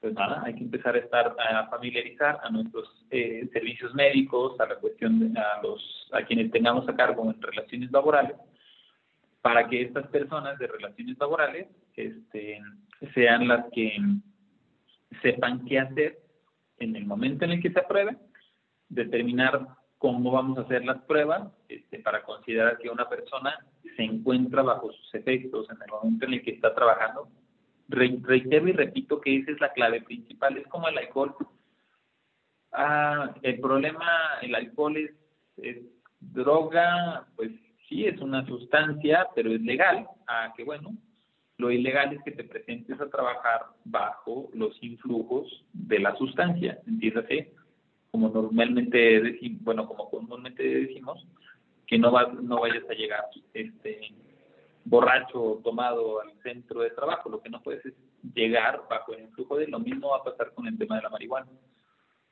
Pues 0.00 0.12
nada, 0.12 0.42
hay 0.44 0.54
que 0.54 0.64
empezar 0.64 0.94
a 0.94 0.98
estar 0.98 1.34
a 1.38 1.66
familiarizar 1.68 2.38
a 2.42 2.50
nuestros 2.50 3.06
eh, 3.10 3.48
servicios 3.52 3.94
médicos, 3.94 4.58
a 4.60 4.66
la 4.66 4.76
cuestión 4.76 5.18
de, 5.18 5.40
a 5.40 5.62
los 5.62 6.10
a 6.12 6.22
quienes 6.22 6.50
tengamos 6.50 6.86
a 6.88 6.94
cargo 6.94 7.24
en 7.30 7.40
relaciones 7.40 7.90
laborales, 7.90 8.36
para 9.40 9.66
que 9.66 9.82
estas 9.82 10.06
personas 10.08 10.58
de 10.58 10.66
relaciones 10.66 11.18
laborales 11.18 11.68
este, 11.96 12.60
sean 13.14 13.48
las 13.48 13.64
que 13.72 13.96
sepan 15.22 15.64
qué 15.64 15.78
hacer 15.78 16.18
en 16.78 16.96
el 16.96 17.06
momento 17.06 17.44
en 17.44 17.52
el 17.52 17.62
que 17.62 17.70
se 17.70 17.80
apruebe, 17.80 18.16
determinar 18.88 19.66
cómo 19.98 20.30
vamos 20.32 20.58
a 20.58 20.62
hacer 20.62 20.84
las 20.84 21.02
pruebas 21.04 21.50
este, 21.68 21.98
para 22.00 22.22
considerar 22.22 22.78
que 22.78 22.90
una 22.90 23.08
persona 23.08 23.58
se 23.96 24.02
encuentra 24.02 24.62
bajo 24.62 24.92
sus 24.92 25.14
efectos 25.14 25.68
en 25.70 25.76
el 25.82 25.90
momento 25.90 26.26
en 26.26 26.34
el 26.34 26.42
que 26.42 26.50
está 26.52 26.74
trabajando. 26.74 27.28
reitero 27.88 28.68
y 28.68 28.72
repito 28.72 29.20
que 29.20 29.36
esa 29.38 29.52
es 29.52 29.60
la 29.60 29.72
clave 29.72 30.02
principal, 30.02 30.58
es 30.58 30.66
como 30.68 30.88
el 30.88 30.98
alcohol. 30.98 31.34
Ah, 32.72 33.34
el 33.42 33.60
problema, 33.60 34.06
el 34.42 34.54
alcohol 34.54 34.96
es, 34.96 35.12
es 35.58 35.78
droga, 36.20 37.26
pues 37.36 37.52
sí, 37.88 38.06
es 38.06 38.20
una 38.20 38.44
sustancia, 38.46 39.28
pero 39.34 39.52
es 39.52 39.60
legal. 39.60 40.06
Ah, 40.26 40.52
que 40.56 40.64
bueno, 40.64 40.92
lo 41.56 41.70
ilegal 41.70 42.12
es 42.12 42.22
que 42.24 42.32
te 42.32 42.44
presentes 42.44 43.00
a 43.00 43.08
trabajar 43.08 43.62
bajo 43.84 44.50
los 44.54 44.76
influjos 44.82 45.64
de 45.72 46.00
la 46.00 46.16
sustancia, 46.16 46.78
entiéndase, 46.86 47.52
como 48.14 48.28
normalmente 48.28 49.20
decimos, 49.20 49.64
bueno, 49.64 49.88
como 49.88 50.08
comúnmente 50.08 50.62
decimos, 50.62 51.26
que 51.84 51.98
no 51.98 52.12
vas, 52.12 52.32
no 52.32 52.60
vayas 52.60 52.88
a 52.88 52.94
llegar 52.94 53.24
este 53.52 54.14
borracho 54.84 55.60
tomado 55.64 56.20
al 56.20 56.32
centro 56.44 56.82
de 56.82 56.90
trabajo, 56.90 57.28
lo 57.28 57.42
que 57.42 57.50
no 57.50 57.60
puedes 57.60 57.84
es 57.84 57.94
llegar 58.32 58.82
bajo 58.88 59.14
el 59.14 59.22
influjo 59.22 59.56
de 59.56 59.66
lo 59.66 59.80
mismo 59.80 60.10
va 60.10 60.18
a 60.18 60.22
pasar 60.22 60.52
con 60.54 60.68
el 60.68 60.78
tema 60.78 60.94
de 60.94 61.02
la 61.02 61.10
marihuana. 61.10 61.48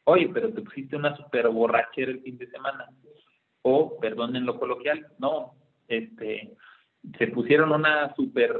Oye, 0.04 0.30
pero 0.32 0.52
te 0.52 0.62
pusiste 0.62 0.94
una 0.94 1.16
super 1.16 1.48
borrachera 1.48 2.12
el 2.12 2.22
fin 2.22 2.38
de 2.38 2.46
semana. 2.46 2.88
O, 3.62 3.98
perdonen 3.98 4.46
lo 4.46 4.60
coloquial, 4.60 5.04
no, 5.18 5.56
este, 5.88 6.56
se 7.18 7.26
pusieron 7.26 7.72
una 7.72 8.14
super 8.14 8.56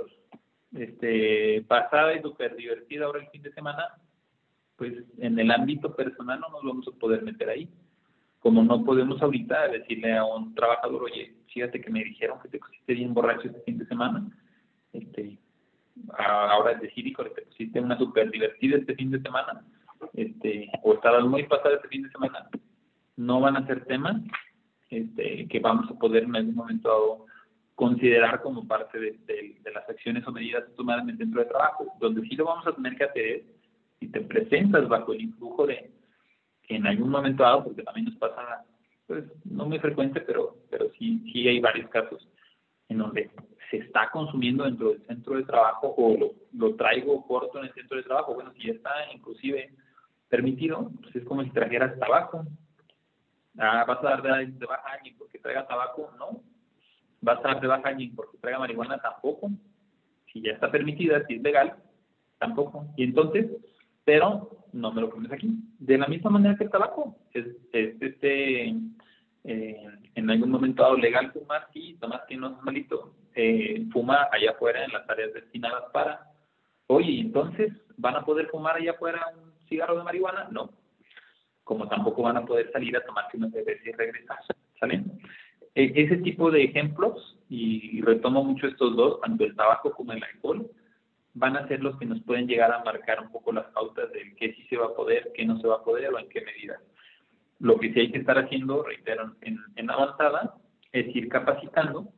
este, 0.74 1.64
pasada 1.68 2.16
y 2.16 2.20
súper 2.20 2.56
divertida 2.56 3.04
ahora 3.04 3.20
el 3.20 3.28
fin 3.28 3.42
de 3.42 3.52
semana, 3.52 3.94
pues 4.76 4.92
en 5.18 5.38
el 5.38 5.50
ámbito 5.50 5.94
personal 5.94 6.40
no 6.40 6.48
nos 6.48 6.62
vamos 6.62 6.88
a 6.88 6.98
poder 6.98 7.22
meter 7.22 7.48
ahí. 7.48 7.68
Como 8.40 8.62
no 8.62 8.84
podemos 8.84 9.22
ahorita 9.22 9.68
decirle 9.68 10.16
a 10.16 10.24
un 10.24 10.54
trabajador, 10.54 11.04
oye, 11.04 11.34
fíjate 11.52 11.80
que 11.80 11.90
me 11.90 12.02
dijeron 12.02 12.38
que 12.42 12.48
te 12.48 12.58
pusiste 12.58 12.94
bien 12.94 13.14
borracho 13.14 13.48
este 13.48 13.60
fin 13.60 13.78
de 13.78 13.86
semana, 13.86 14.26
este, 14.92 15.38
ahora 16.18 16.74
decir, 16.74 17.06
híjole, 17.06 17.30
te 17.30 17.42
pusiste 17.42 17.80
una 17.80 17.96
súper 17.98 18.30
divertida 18.30 18.78
este 18.78 18.96
fin 18.96 19.12
de 19.12 19.20
semana, 19.20 19.64
este, 20.14 20.70
o 20.82 20.94
estabas 20.94 21.24
muy 21.24 21.44
pasada 21.44 21.76
este 21.76 21.88
fin 21.88 22.02
de 22.02 22.10
semana, 22.10 22.48
no 23.16 23.40
van 23.40 23.56
a 23.56 23.66
ser 23.66 23.84
temas 23.84 24.20
este, 24.90 25.46
que 25.48 25.60
vamos 25.60 25.90
a 25.90 25.98
poder 25.98 26.24
en 26.24 26.36
algún 26.36 26.54
momento 26.54 26.88
dado 26.88 27.26
considerar 27.74 28.42
como 28.42 28.66
parte 28.66 28.98
de, 28.98 29.60
las 29.74 29.88
acciones 29.88 30.26
o 30.26 30.32
medidas 30.32 30.64
tomadas 30.76 31.02
en 31.04 31.10
el 31.10 31.18
centro 31.18 31.40
de 31.40 31.48
trabajo. 31.48 31.86
Donde 31.98 32.22
sí 32.28 32.36
lo 32.36 32.44
vamos 32.44 32.66
a 32.66 32.74
tener 32.74 32.96
que 32.96 33.04
hacer 33.04 33.44
si 34.03 34.09
te 34.09 34.20
presentas 34.20 34.88
bajo 34.88 35.12
el 35.12 35.20
influjo 35.20 35.64
de 35.64 35.92
que 36.64 36.74
en 36.74 36.86
algún 36.88 37.09
momento 37.09 37.44
dado, 37.44 37.64
porque 37.64 37.84
también 37.84 38.07
nos 38.07 38.16
pasa, 38.16 38.64
pues 39.07 39.24
no 39.44 39.66
muy 39.66 39.78
frecuente, 39.78 40.20
pero, 40.20 40.57
pero 40.70 40.90
sí, 40.98 41.22
sí 41.32 41.46
hay 41.46 41.61
varios 41.61 41.88
casos 41.88 42.28
en 42.88 42.98
donde 42.98 43.30
se 43.70 43.76
está 43.76 44.11
consumiendo 44.11 44.64
dentro 44.64 44.88
del 44.90 45.07
centro 45.07 45.36
de 45.36 45.44
trabajo 45.44 45.94
o 45.96 46.18
lo, 46.18 46.32
lo 46.53 46.74
traigo 46.74 47.24
corto 47.26 47.61
en 47.61 47.66
el 47.66 47.74
centro 47.74 47.96
de 47.96 48.03
trabajo. 48.03 48.34
Bueno, 48.34 48.53
si 48.55 48.66
ya 48.66 48.72
está 48.72 48.90
inclusive 49.14 49.72
permitido, 50.28 50.90
pues 51.00 51.14
es 51.14 51.24
como 51.24 51.44
si 51.44 51.50
trajeras 51.50 51.96
tabaco. 52.00 52.44
Ah, 53.59 53.84
vas 53.86 54.00
a 54.00 54.16
dar 54.16 54.22
de, 54.22 54.66
baja 54.66 54.98
porque 55.16 55.38
traiga 55.38 55.66
tabaco, 55.66 56.11
no, 56.18 56.42
va 57.26 57.34
a 57.34 57.36
estar 57.36 57.61
de 57.61 57.68
baja 57.68 57.92
ni 57.92 58.09
porque 58.09 58.38
traiga 58.38 58.59
marihuana 58.59 58.98
tampoco. 58.98 59.50
Si 60.32 60.42
ya 60.42 60.53
está 60.53 60.70
permitida, 60.72 61.24
si 61.26 61.34
es 61.34 61.42
legal, 61.42 61.76
tampoco. 62.38 62.86
Y 62.96 63.05
entonces, 63.05 63.46
pero 64.05 64.66
no 64.72 64.92
me 64.92 65.00
lo 65.00 65.11
pones 65.11 65.30
aquí. 65.32 65.55
De 65.78 65.98
la 65.98 66.07
misma 66.07 66.30
manera 66.30 66.57
que 66.57 66.64
el 66.64 66.70
tabaco. 66.70 67.16
Es, 67.32 67.46
este, 67.72 68.74
eh, 69.44 69.88
en 70.14 70.30
algún 70.30 70.50
momento 70.50 70.82
dado 70.82 70.96
legal 70.96 71.32
fumar, 71.32 71.68
sí, 71.72 71.96
tomás 72.00 72.22
que 72.28 72.36
no 72.36 72.48
es 72.48 72.62
malito. 72.62 73.14
Eh, 73.34 73.86
fuma 73.92 74.28
allá 74.30 74.53
afuera 74.53 74.84
en 74.84 74.92
las 74.92 75.09
áreas 75.09 75.32
destinadas 75.32 75.84
para. 75.92 76.26
Oye, 76.86 77.20
entonces, 77.20 77.72
¿van 77.96 78.16
a 78.16 78.24
poder 78.24 78.48
fumar 78.48 78.76
allá 78.76 78.92
afuera 78.92 79.26
un 79.34 79.53
cigarro 79.68 79.96
de 79.96 80.05
marihuana? 80.05 80.48
No. 80.50 80.70
Como 81.64 81.88
tampoco 81.88 82.22
van 82.22 82.36
a 82.36 82.44
poder 82.44 82.70
salir 82.72 82.96
a 82.96 83.05
tomarse 83.05 83.36
una 83.36 83.50
cerveza 83.50 83.88
y 83.88 83.92
regresar. 83.92 84.38
¿Salen? 84.80 85.20
E, 85.74 85.92
ese 85.94 86.18
tipo 86.18 86.50
de 86.50 86.64
ejemplos, 86.64 87.38
y 87.48 88.00
retomo 88.03 88.44
mucho 88.44 88.66
estos 88.66 88.96
dos, 88.96 89.20
tanto 89.20 89.44
el 89.44 89.55
tabaco 89.55 89.92
como 89.92 90.12
el 90.12 90.22
alcohol, 90.22 90.70
van 91.35 91.57
a 91.57 91.66
ser 91.68 91.83
los 91.83 91.99
que 91.99 92.07
nos 92.07 92.22
pueden 92.22 92.47
llegar 92.47 92.72
a 92.72 92.85
marcar 92.85 93.20
un 93.20 93.30
poco 93.30 93.53
las 93.53 93.66
pautas 93.66 94.12
del 94.12 94.35
qué 94.37 94.53
sí 94.55 94.66
se 94.68 94.76
va 94.76 94.87
a 94.87 94.95
poder, 94.95 95.33
qué 95.35 95.45
no 95.45 95.59
se 95.59 95.66
va 95.66 95.76
a 95.76 95.85
poder 95.85 96.12
o 96.12 96.18
en 96.18 96.28
qué 96.28 96.43
medida. 96.43 96.80
Lo 97.59 97.78
que 97.78 97.93
sí 97.93 98.01
hay 98.01 98.12
que 98.12 98.18
estar 98.18 98.39
haciendo, 98.39 98.83
reitero, 98.83 99.37
en, 99.41 99.59
en 99.76 99.91
avanzada, 99.91 100.55
es 100.93 101.14
ir 101.14 101.28
capacitando 101.28 102.09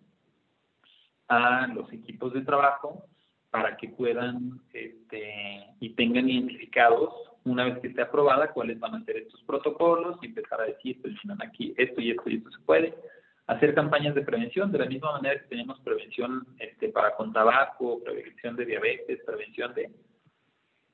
a 1.28 1.66
los 1.68 1.92
equipos 1.92 2.32
de 2.32 2.42
trabajo 2.42 3.04
para 3.50 3.76
que 3.76 3.88
puedan 3.88 4.60
este, 4.72 5.64
y 5.78 5.90
tengan 5.90 6.28
identificados, 6.28 7.14
una 7.44 7.64
vez 7.64 7.78
que 7.78 7.88
esté 7.88 8.02
aprobada, 8.02 8.52
cuáles 8.52 8.80
van 8.80 8.96
a 8.96 9.04
ser 9.04 9.18
estos 9.18 9.40
protocolos 9.44 10.18
y 10.22 10.26
empezar 10.26 10.60
a 10.60 10.64
decir, 10.64 11.00
pues 11.00 11.14
aquí 11.40 11.72
esto 11.76 12.00
y 12.00 12.10
esto 12.10 12.30
y 12.30 12.36
esto 12.36 12.50
se 12.50 12.58
puede, 12.60 12.94
hacer 13.46 13.74
campañas 13.74 14.14
de 14.14 14.22
prevención, 14.22 14.72
de 14.72 14.78
la 14.78 14.86
misma 14.86 15.12
manera 15.12 15.40
que 15.40 15.48
tenemos 15.48 15.78
prevención 15.80 16.46
este, 16.58 16.88
para 16.88 17.14
con 17.14 17.32
tabaco, 17.32 18.02
prevención 18.02 18.56
de 18.56 18.64
diabetes, 18.64 19.20
prevención 19.24 19.74
de 19.74 19.90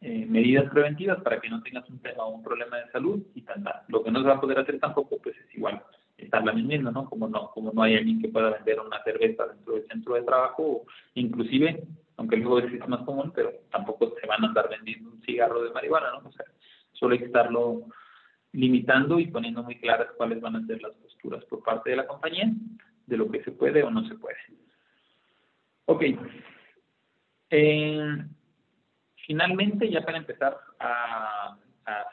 eh, 0.03 0.27
medidas 0.27 0.71
preventivas 0.71 1.21
para 1.23 1.41
que 1.41 1.51
no 1.51 1.63
tengas 1.63 1.89
un, 1.91 2.01
tema, 2.01 2.27
un 2.27 2.43
problema 2.43 2.79
de 2.79 2.91
salud 2.91 3.23
y 3.35 3.43
tal, 3.43 3.63
Lo 3.89 4.03
que 4.03 4.11
no 4.11 4.23
se 4.23 4.29
va 4.29 4.35
a 4.35 4.41
poder 4.41 4.59
hacer 4.59 4.81
tampoco, 4.81 5.19
pues 5.23 5.37
es 5.37 5.55
igual, 5.55 5.83
estarla 6.17 6.53
vendiendo, 6.53 6.91
¿no? 6.91 7.09
Como 7.09 7.29
no, 7.29 7.51
como 7.51 7.71
no 7.73 7.83
hay 7.83 7.97
alguien 7.97 8.21
que 8.21 8.29
pueda 8.29 8.51
vender 8.51 8.81
una 8.81 9.03
cerveza 9.05 9.47
dentro 9.47 9.75
del 9.75 9.87
centro 9.87 10.15
de 10.15 10.23
trabajo, 10.23 10.85
inclusive, 11.15 11.85
aunque 12.17 12.37
luego 12.37 12.61
es 12.61 12.89
más 12.89 13.03
común, 13.03 13.31
pero 13.35 13.53
tampoco 13.71 14.15
se 14.21 14.27
van 14.27 14.43
a 14.43 14.49
andar 14.49 14.69
vendiendo 14.69 15.11
un 15.11 15.23
cigarro 15.23 15.63
de 15.63 15.71
marihuana, 15.71 16.13
¿no? 16.13 16.29
O 16.29 16.33
sea, 16.33 16.47
solo 16.93 17.15
estarlo 17.15 17.83
limitando 18.53 19.19
y 19.19 19.29
poniendo 19.29 19.63
muy 19.63 19.77
claras 19.77 20.09
cuáles 20.17 20.41
van 20.41 20.57
a 20.57 20.67
ser 20.67 20.83
las 20.83 20.93
posturas 20.93 21.45
por 21.45 21.63
parte 21.63 21.91
de 21.91 21.97
la 21.97 22.07
compañía 22.07 22.51
de 23.07 23.17
lo 23.17 23.31
que 23.31 23.43
se 23.45 23.53
puede 23.53 23.83
o 23.83 23.91
no 23.91 24.07
se 24.07 24.15
puede. 24.15 24.39
Ok. 25.87 26.05
Eh, 27.51 28.25
finalmente, 29.27 29.91
ya 29.91 30.03
para 30.03 30.19
empezar 30.19 30.57
a, 30.79 31.57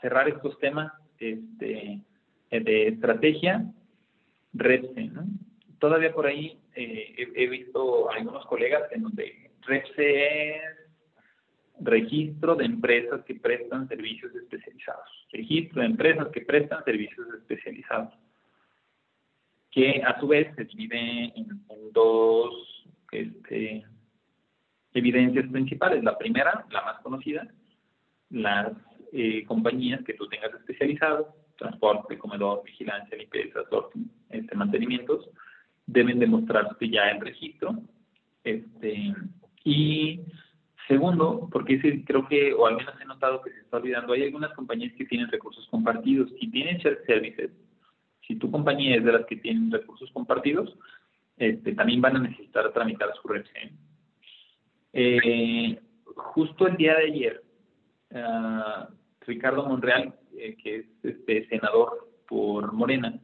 cerrar 0.02 0.28
estos 0.28 0.58
temas 0.58 0.92
este, 1.20 2.02
de 2.50 2.88
estrategia, 2.88 3.64
REPSE. 4.54 5.12
Todavía 5.78 6.12
por 6.14 6.26
ahí 6.26 6.60
eh, 6.74 7.14
he, 7.16 7.44
he, 7.44 7.48
visto 7.48 8.10
algunos 8.10 8.44
colegas 8.48 8.92
en 8.92 9.04
donde 9.04 9.52
REPSE 9.62 10.56
es 10.56 10.77
registro 11.80 12.56
de 12.56 12.66
empresas 12.66 13.24
que 13.26 13.36
prestan 13.36 13.88
servicios 13.88 14.34
especializados. 14.36 15.28
Registro 15.32 15.82
de 15.82 15.88
empresas 15.88 16.28
que 16.30 16.42
prestan 16.42 16.84
servicios 16.84 17.28
especializados. 17.36 18.14
Que 19.72 20.02
a 20.04 20.20
su 20.20 20.28
vez 20.28 20.54
se 20.56 20.66
divide 20.66 21.34
en, 21.36 21.62
dos 21.92 22.86
este, 23.12 23.86
evidencias 24.94 25.48
principales. 25.50 26.04
La 26.04 26.18
primera, 26.18 26.66
la 26.72 26.82
más 26.84 27.02
conocida, 27.02 27.48
las 28.30 28.74
eh, 29.14 29.46
compañías 29.46 30.04
que 30.04 30.14
tú 30.14 30.28
tengas 30.28 30.54
especializados, 30.54 31.28
transporte, 31.58 32.18
comedor, 32.18 32.64
vigilancia, 32.64 33.18
limpieza, 33.18 33.62
este, 34.30 34.56
mantenimientos, 34.56 35.30
deben 35.86 36.20
demostrarte 36.20 36.90
ya 36.90 37.10
el 37.10 37.22
registro. 37.22 37.76
Este, 38.44 39.14
y 39.64 40.22
Segundo, 40.88 41.50
porque 41.52 42.04
creo 42.06 42.28
que, 42.28 42.54
o 42.54 42.66
al 42.66 42.78
menos 42.78 42.94
he 43.02 43.06
notado 43.06 43.42
que 43.42 43.52
se 43.52 43.60
está 43.60 43.78
olvidando, 43.78 44.14
hay 44.14 44.24
algunas 44.24 44.54
compañías 44.54 44.94
que 44.94 45.06
tienen 45.06 45.30
recursos 45.30 45.68
compartidos 45.70 46.30
y 46.40 46.50
tienen 46.50 46.78
shared 46.78 47.06
services. 47.06 47.52
Si 48.26 48.36
tu 48.36 48.50
compañía 48.50 48.96
es 48.96 49.04
de 49.04 49.12
las 49.12 49.26
que 49.26 49.36
tienen 49.36 49.70
recursos 49.70 50.10
compartidos, 50.12 50.78
este, 51.36 51.74
también 51.74 52.02
van 52.02 52.16
a 52.16 52.20
necesitar 52.20 52.72
tramitar 52.72 53.10
su 53.22 53.28
REPSE. 53.28 53.72
Eh, 54.94 55.80
justo 56.16 56.68
el 56.68 56.78
día 56.78 56.96
de 56.96 57.04
ayer, 57.04 57.44
ah, 58.14 58.88
Ricardo 59.22 59.66
Monreal, 59.66 60.16
eh, 60.38 60.56
que 60.56 60.76
es 60.78 60.86
este, 61.04 61.48
senador 61.50 62.10
por 62.28 62.72
Morena, 62.72 63.20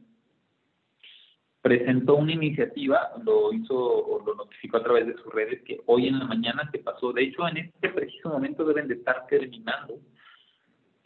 presentó 1.64 2.16
una 2.16 2.32
iniciativa, 2.32 3.10
lo 3.24 3.50
hizo 3.50 3.74
o 3.74 4.22
lo 4.22 4.34
notificó 4.34 4.76
a 4.76 4.82
través 4.82 5.06
de 5.06 5.14
sus 5.14 5.32
redes, 5.32 5.62
que 5.62 5.80
hoy 5.86 6.08
en 6.08 6.18
la 6.18 6.26
mañana 6.26 6.68
se 6.70 6.78
pasó. 6.80 7.10
De 7.14 7.22
hecho, 7.22 7.48
en 7.48 7.56
este 7.56 7.88
preciso 7.88 8.28
momento 8.28 8.66
deben 8.66 8.86
de 8.86 8.96
estar 8.96 9.26
terminando 9.28 9.94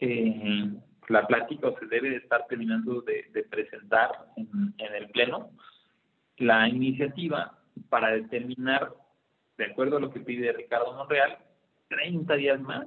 eh, 0.01 0.69
la 1.07 1.25
plática 1.27 1.69
o 1.69 1.79
se 1.79 1.85
debe 1.85 2.09
de 2.09 2.17
estar 2.17 2.45
terminando 2.47 3.01
de, 3.03 3.23
presentar 3.49 4.11
en, 4.35 4.73
el 4.95 5.09
Pleno 5.11 5.49
la 6.39 6.67
iniciativa 6.67 7.57
para 7.87 8.11
determinar, 8.11 8.91
de 9.57 9.65
acuerdo 9.65 9.95
a 9.95 10.01
lo 10.01 10.11
que 10.11 10.19
pide 10.19 10.51
Ricardo 10.51 10.91
Monreal, 10.91 11.37
30 11.87 12.33
días 12.33 12.59
más 12.59 12.85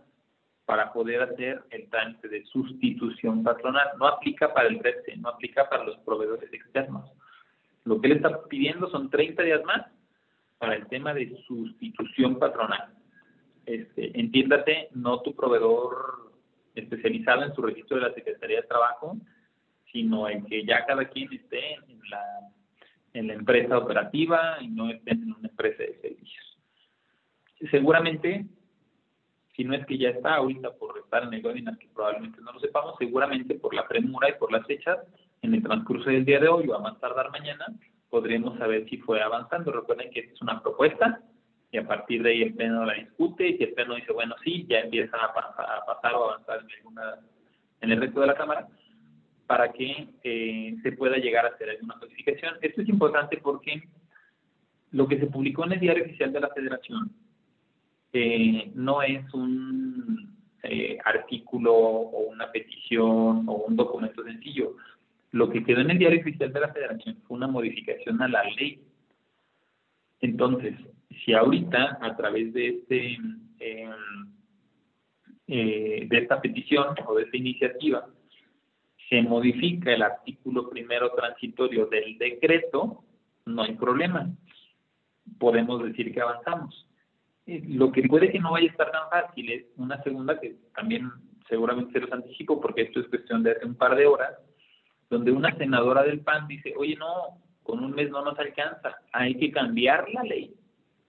para 0.67 0.93
poder 0.93 1.23
hacer 1.23 1.63
el 1.71 1.89
trámite 1.89 2.29
de 2.29 2.45
sustitución 2.45 3.43
patronal. 3.43 3.89
No 3.99 4.09
aplica 4.09 4.53
para 4.53 4.69
el 4.69 4.79
REPSE, 4.79 5.17
no 5.17 5.31
aplica 5.31 5.71
para 5.71 5.85
los 5.85 5.97
proveedores 6.01 6.53
externos. 6.53 7.11
Lo 7.85 8.01
que 8.01 8.09
él 8.09 8.17
está 8.17 8.45
pidiendo 8.45 8.89
son 8.91 9.11
30 9.11 9.43
días 9.43 9.65
más 9.65 9.87
para 10.59 10.77
el 10.77 10.87
tema 10.87 11.13
de 11.13 11.37
sustitución 11.47 12.39
patronal. 12.39 12.95
Este, 13.67 14.19
entiéndate, 14.19 14.89
no 14.93 15.21
tu 15.21 15.35
proveedor 15.35 16.33
especializado 16.75 17.45
en 17.45 17.55
su 17.55 17.63
registro 17.63 17.97
de 17.97 18.09
la 18.09 18.15
Secretaría 18.15 18.61
de 18.61 18.69
Trabajo, 18.69 19.17
sino 19.93 20.29
en 20.29 20.45
que 20.47 20.65
ya 20.65 20.87
cada 20.87 21.09
quien 21.09 21.33
esté 21.33 21.75
en 21.75 22.01
la, 22.09 22.23
en 23.13 23.27
la 23.27 23.35
empresa 23.35 23.77
operativa 23.77 24.59
y 24.61 24.69
no 24.69 24.91
esté 24.91 25.13
en 25.13 25.33
una 25.33 25.49
empresa 25.49 25.83
de 25.83 26.01
servicios. 26.01 26.59
Seguramente, 27.71 28.47
si 29.55 29.65
no 29.65 29.75
es 29.75 29.87
que 29.87 29.99
ya 29.99 30.11
está 30.11 30.37
ahorita 30.37 30.73
por 30.73 30.99
estar 30.99 31.25
en 31.25 31.35
el 31.35 31.45
webinar, 31.45 31.79
que 31.79 31.89
probablemente 31.89 32.41
no 32.41 32.53
lo 32.53 32.61
sepamos, 32.61 32.95
seguramente 32.99 33.55
por 33.55 33.75
la 33.75 33.87
premura 33.87 34.31
y 34.31 34.39
por 34.39 34.51
las 34.51 34.67
fechas, 34.67 34.99
en 35.43 35.55
el 35.55 35.63
transcurso 35.63 36.09
del 36.09 36.25
día 36.25 36.41
de 36.41 36.49
hoy 36.49 36.69
o 36.69 36.77
a 36.77 36.81
más 36.81 36.99
tardar 37.01 37.31
mañana, 37.31 37.67
podremos 38.09 38.57
saber 38.59 38.89
si 38.89 38.97
fue 38.99 39.21
avanzando. 39.21 39.73
Recuerden 39.73 40.11
que 40.11 40.21
esta 40.21 40.33
es 40.33 40.43
una 40.43 40.63
propuesta 40.63 41.21
y 41.71 41.79
a 41.79 41.87
partir 41.87 42.23
de 42.23 42.31
ahí 42.31 42.43
el 42.43 42.55
Pleno 42.55 42.85
la 42.85 42.95
discute 42.95 43.49
y 43.49 43.57
si 43.57 43.65
el 43.65 43.73
Pleno 43.73 43.97
dice, 43.97 44.13
bueno, 44.13 44.35
sí, 44.45 44.67
ya 44.69 44.81
empieza 44.81 45.17
a, 45.17 45.35
pasar 45.87 46.15
o 46.15 46.31
avanzar 46.31 46.61
en, 46.61 46.71
alguna, 46.79 47.19
en 47.81 47.91
el 47.91 48.01
resto 48.01 48.21
de 48.21 48.27
la 48.27 48.37
Cámara 48.37 48.69
para 49.47 49.73
que 49.73 50.09
eh, 50.23 50.77
se 50.83 50.93
pueda 50.93 51.17
llegar 51.17 51.45
a 51.45 51.51
hacer 51.51 51.71
alguna 51.71 51.97
modificación. 51.97 52.55
Esto 52.63 52.83
es 52.83 52.89
importante 52.89 53.39
porque 53.39 53.83
lo 54.93 55.09
que 55.09 55.19
se 55.19 55.27
publicó 55.27 55.65
en 55.65 55.73
el 55.73 55.81
Diario 55.81 56.05
Oficial 56.05 56.33
de 56.33 56.41
la 56.41 56.49
Federación 56.51 57.11
eh, 58.13 58.71
no 58.75 59.03
es 59.03 59.33
un 59.35 60.37
eh, 60.63 60.99
artículo 61.05 61.75
o 61.75 62.31
una 62.31 62.53
petición 62.53 63.49
o 63.49 63.65
un 63.67 63.75
documento 63.75 64.23
sencillo 64.23 64.77
lo 65.33 65.51
que 65.51 65.65
quedó 65.65 65.81
en 65.81 65.91
el 65.91 65.99
diario 65.99 66.21
oficial 66.21 66.53
de 66.53 66.61
la 66.61 66.73
federación 66.73 67.17
fue 67.27 67.37
una 67.37 67.49
modificación 67.49 68.21
a 68.23 68.29
la 68.29 68.45
ley. 68.45 68.81
Entonces, 70.21 70.75
si 71.25 71.33
ahorita 71.33 71.99
a 72.01 72.17
través 72.17 72.53
de 72.53 72.69
este 72.69 73.19
em, 73.59 73.93
eh, 75.47 76.07
de 76.09 76.19
esta 76.19 76.41
petición 76.41 76.95
o 77.07 77.15
de 77.15 77.25
esta 77.25 77.37
iniciativa 77.37 78.07
se 79.09 79.21
modifica 79.23 79.93
el 79.93 80.03
artículo 80.03 80.71
primero 80.71 81.13
transitorio 81.13 81.87
del 81.87 82.17
decreto, 82.17 83.05
no 83.47 83.63
hay 83.63 83.75
problema. 83.75 84.31
Podemos 85.39 85.83
decir 85.83 86.13
que 86.15 86.21
avanzamos. 86.21 86.87
Eh, 87.47 87.63
lo 87.69 87.91
que 87.91 88.03
puede 88.05 88.31
que 88.31 88.39
no 88.39 88.53
vaya 88.53 88.69
a 88.69 88.71
estar 88.71 88.91
tan 88.91 89.11
fácil 89.11 89.51
es 89.51 89.65
una 89.77 90.03
segunda 90.03 90.39
que 90.41 90.57
también 90.75 91.11
seguramente 91.49 91.93
se 91.93 92.01
los 92.01 92.13
anticipo 92.13 92.61
porque 92.61 92.83
esto 92.83 93.01
es 93.01 93.09
cuestión 93.09 93.43
de 93.43 93.53
hace 93.53 93.67
un 93.67 93.75
par 93.75 93.97
de 93.97 94.07
horas, 94.07 94.39
donde 95.13 95.31
una 95.31 95.55
senadora 95.59 96.03
del 96.05 96.21
PAN 96.21 96.49
dice, 96.49 96.73
oye, 96.75 96.97
no, 96.97 97.39
con 97.63 97.85
un 97.85 97.93
mes 97.93 98.11
no 98.11 98.25
nos 98.25 98.39
alcanza, 98.39 98.97
hay 99.13 99.35
que 99.35 99.53
cambiar 99.53 100.09
la 100.09 100.23
ley, 100.23 100.55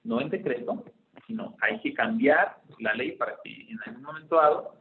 no 0.04 0.20
el 0.20 0.30
decreto, 0.30 0.84
sino 1.26 1.56
hay 1.62 1.80
que 1.80 1.94
cambiar 1.94 2.58
la 2.80 2.94
ley 2.96 3.14
para 3.14 3.38
que 3.42 3.66
en 3.70 3.80
algún 3.86 4.04
momento 4.04 4.36
dado 4.36 4.76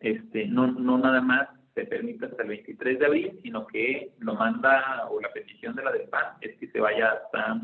este, 0.00 0.46
no, 0.48 0.66
no 0.66 0.98
nada 0.98 1.22
más 1.22 1.48
se 1.74 1.86
permita 1.86 2.26
hasta 2.26 2.42
el 2.42 2.48
23 2.48 2.98
de 2.98 3.06
abril, 3.06 3.40
sino 3.42 3.66
que 3.66 4.12
lo 4.18 4.34
manda, 4.34 5.08
o 5.08 5.18
la 5.18 5.32
petición 5.32 5.74
de 5.74 5.84
la 5.84 5.92
del 5.92 6.08
PAN 6.10 6.34
es 6.42 6.54
que 6.58 6.68
se 6.68 6.78
vaya 6.78 7.12
hasta 7.12 7.62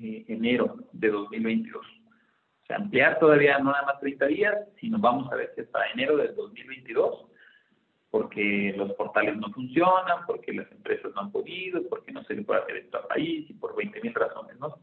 eh, 0.00 0.26
enero 0.28 0.76
de 0.92 1.08
2022. 1.08 1.82
O 1.82 2.66
sea, 2.66 2.76
ampliar 2.76 3.18
todavía 3.18 3.58
no 3.58 3.72
nada 3.72 3.86
más 3.86 4.00
30 4.00 4.26
días, 4.26 4.54
sino 4.78 4.98
vamos 4.98 5.32
a 5.32 5.36
ver 5.36 5.50
si 5.54 5.62
hasta 5.62 5.86
enero 5.94 6.18
del 6.18 6.34
2022 6.34 7.31
porque 8.12 8.74
los 8.76 8.92
portales 8.92 9.38
no 9.38 9.50
funcionan, 9.52 10.26
porque 10.26 10.52
las 10.52 10.70
empresas 10.70 11.10
no 11.14 11.22
han 11.22 11.32
podido, 11.32 11.82
porque 11.88 12.12
no 12.12 12.22
se 12.24 12.34
le 12.34 12.42
puede 12.42 12.60
hacer 12.60 12.76
esto 12.76 12.98
al 12.98 13.06
país 13.06 13.48
y 13.48 13.54
por 13.54 13.74
20 13.74 14.02
mil 14.02 14.12
razones, 14.12 14.60
¿no? 14.60 14.78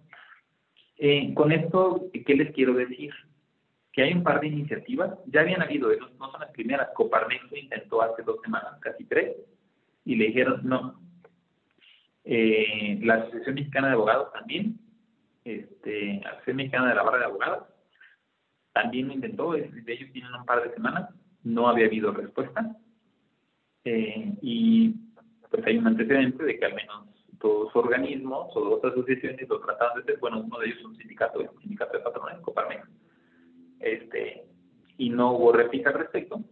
Eh, 0.97 1.31
con 1.35 1.51
esto, 1.51 2.09
¿qué 2.11 2.35
les 2.35 2.51
quiero 2.55 2.73
decir? 2.73 3.13
Que 3.93 4.01
hay 4.01 4.13
un 4.13 4.23
par 4.23 4.41
de 4.41 4.47
iniciativas, 4.47 5.11
ya 5.27 5.41
habían 5.41 5.61
habido, 5.61 5.95
no, 5.95 6.09
no 6.17 6.31
son 6.31 6.41
las 6.41 6.49
primeras, 6.53 6.89
Coparmex 6.95 7.53
intentó 7.55 8.01
hace 8.01 8.23
dos 8.23 8.41
semanas, 8.41 8.79
casi 8.81 9.05
tres, 9.05 9.35
y 10.05 10.15
le 10.15 10.25
dijeron 10.25 10.61
no. 10.63 10.99
Eh, 12.23 12.97
la 13.03 13.13
Asociación 13.13 13.53
Mexicana 13.53 13.89
de 13.89 13.93
Abogados 13.93 14.33
también, 14.33 14.79
este, 15.45 16.19
la 16.23 16.29
Asociación 16.29 16.57
Mexicana 16.57 16.89
de 16.89 16.95
la 16.95 17.03
Barra 17.03 17.19
de 17.19 17.25
Abogados, 17.25 17.67
también 18.73 19.07
lo 19.07 19.13
intentó, 19.13 19.51
de 19.51 19.69
ellos 19.85 20.11
tienen 20.13 20.33
un 20.33 20.45
par 20.47 20.63
de 20.63 20.73
semanas, 20.73 21.11
no 21.43 21.67
había 21.67 21.85
habido 21.85 22.11
respuesta 22.11 22.75
eh, 23.85 24.33
y 24.41 24.95
pues 25.49 25.65
hay 25.65 25.77
un 25.77 25.87
antecedente 25.87 26.43
de 26.43 26.59
que 26.59 26.65
al 26.65 26.75
menos 26.75 27.07
dos 27.39 27.75
organismos 27.75 28.55
o 28.55 28.61
dos 28.61 28.83
asociaciones 28.83 29.47
lo 29.47 29.59
trataban 29.61 29.95
de 29.95 30.01
hacer, 30.01 30.19
bueno, 30.19 30.41
uno 30.41 30.59
de 30.59 30.67
ellos 30.67 30.79
es 30.79 30.85
un 30.85 30.97
sindicato, 30.97 31.41
el 31.41 31.49
sindicato 31.61 31.97
de 31.97 32.03
patrones, 32.03 32.39
Coparmex, 32.41 32.87
este, 33.79 34.43
y 34.97 35.09
no 35.09 35.33
hubo 35.33 35.53
réplica 35.53 35.89
al 35.89 35.99
respecto, 35.99 36.43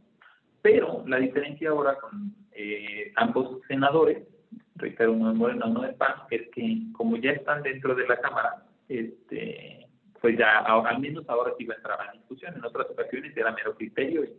pero 0.61 1.03
la 1.05 1.17
diferencia 1.17 1.69
ahora 1.69 1.95
con 1.95 2.33
eh, 2.53 3.11
ambos 3.15 3.61
senadores, 3.67 4.27
reitero, 4.75 5.11
uno 5.11 5.31
de 5.31 5.37
Morena, 5.37 5.65
uno 5.65 5.81
de 5.81 5.93
PAN, 5.93 6.15
es 6.29 6.49
que 6.49 6.83
como 6.93 7.17
ya 7.17 7.31
están 7.31 7.63
dentro 7.63 7.93
de 7.93 8.07
la 8.07 8.19
Cámara, 8.19 8.63
este, 8.87 9.87
pues 10.21 10.37
ya 10.37 10.59
al 10.59 10.99
menos 10.99 11.27
ahora 11.29 11.53
sí 11.57 11.65
va 11.65 11.73
a 11.73 11.77
entrar 11.77 12.01
a 12.01 12.11
discusión, 12.13 12.55
en 12.55 12.65
otras 12.65 12.89
ocasiones 12.89 13.35
era 13.35 13.51
mero 13.51 13.75
criterio 13.75 14.23
y 14.23 14.33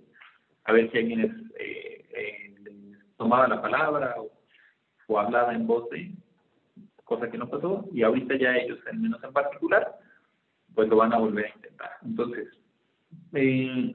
a 0.65 0.73
ver 0.73 0.91
si 0.91 0.99
alguien 0.99 1.21
es, 1.21 1.33
eh, 1.59 2.05
eh, 2.11 2.55
tomaba 3.19 3.49
la 3.49 3.61
palabra 3.61 4.15
o, 5.09 5.19
hablaba 5.19 5.55
en 5.55 5.67
voz 5.67 5.89
de 5.91 6.13
cosa 7.05 7.31
que 7.31 7.39
no 7.39 7.49
pasó 7.49 7.87
y 7.93 8.03
ahorita 8.03 8.37
ya 8.37 8.57
ellos, 8.57 8.79
al 8.91 8.99
menos 8.99 9.23
en 9.25 9.33
particular, 9.33 9.99
pues 10.75 10.89
lo 10.89 10.97
van 10.97 11.13
a 11.13 11.19
volver 11.19 11.47
a 11.47 11.55
intentar. 11.55 11.91
Entonces, 12.05 12.49
eh, 13.33 13.95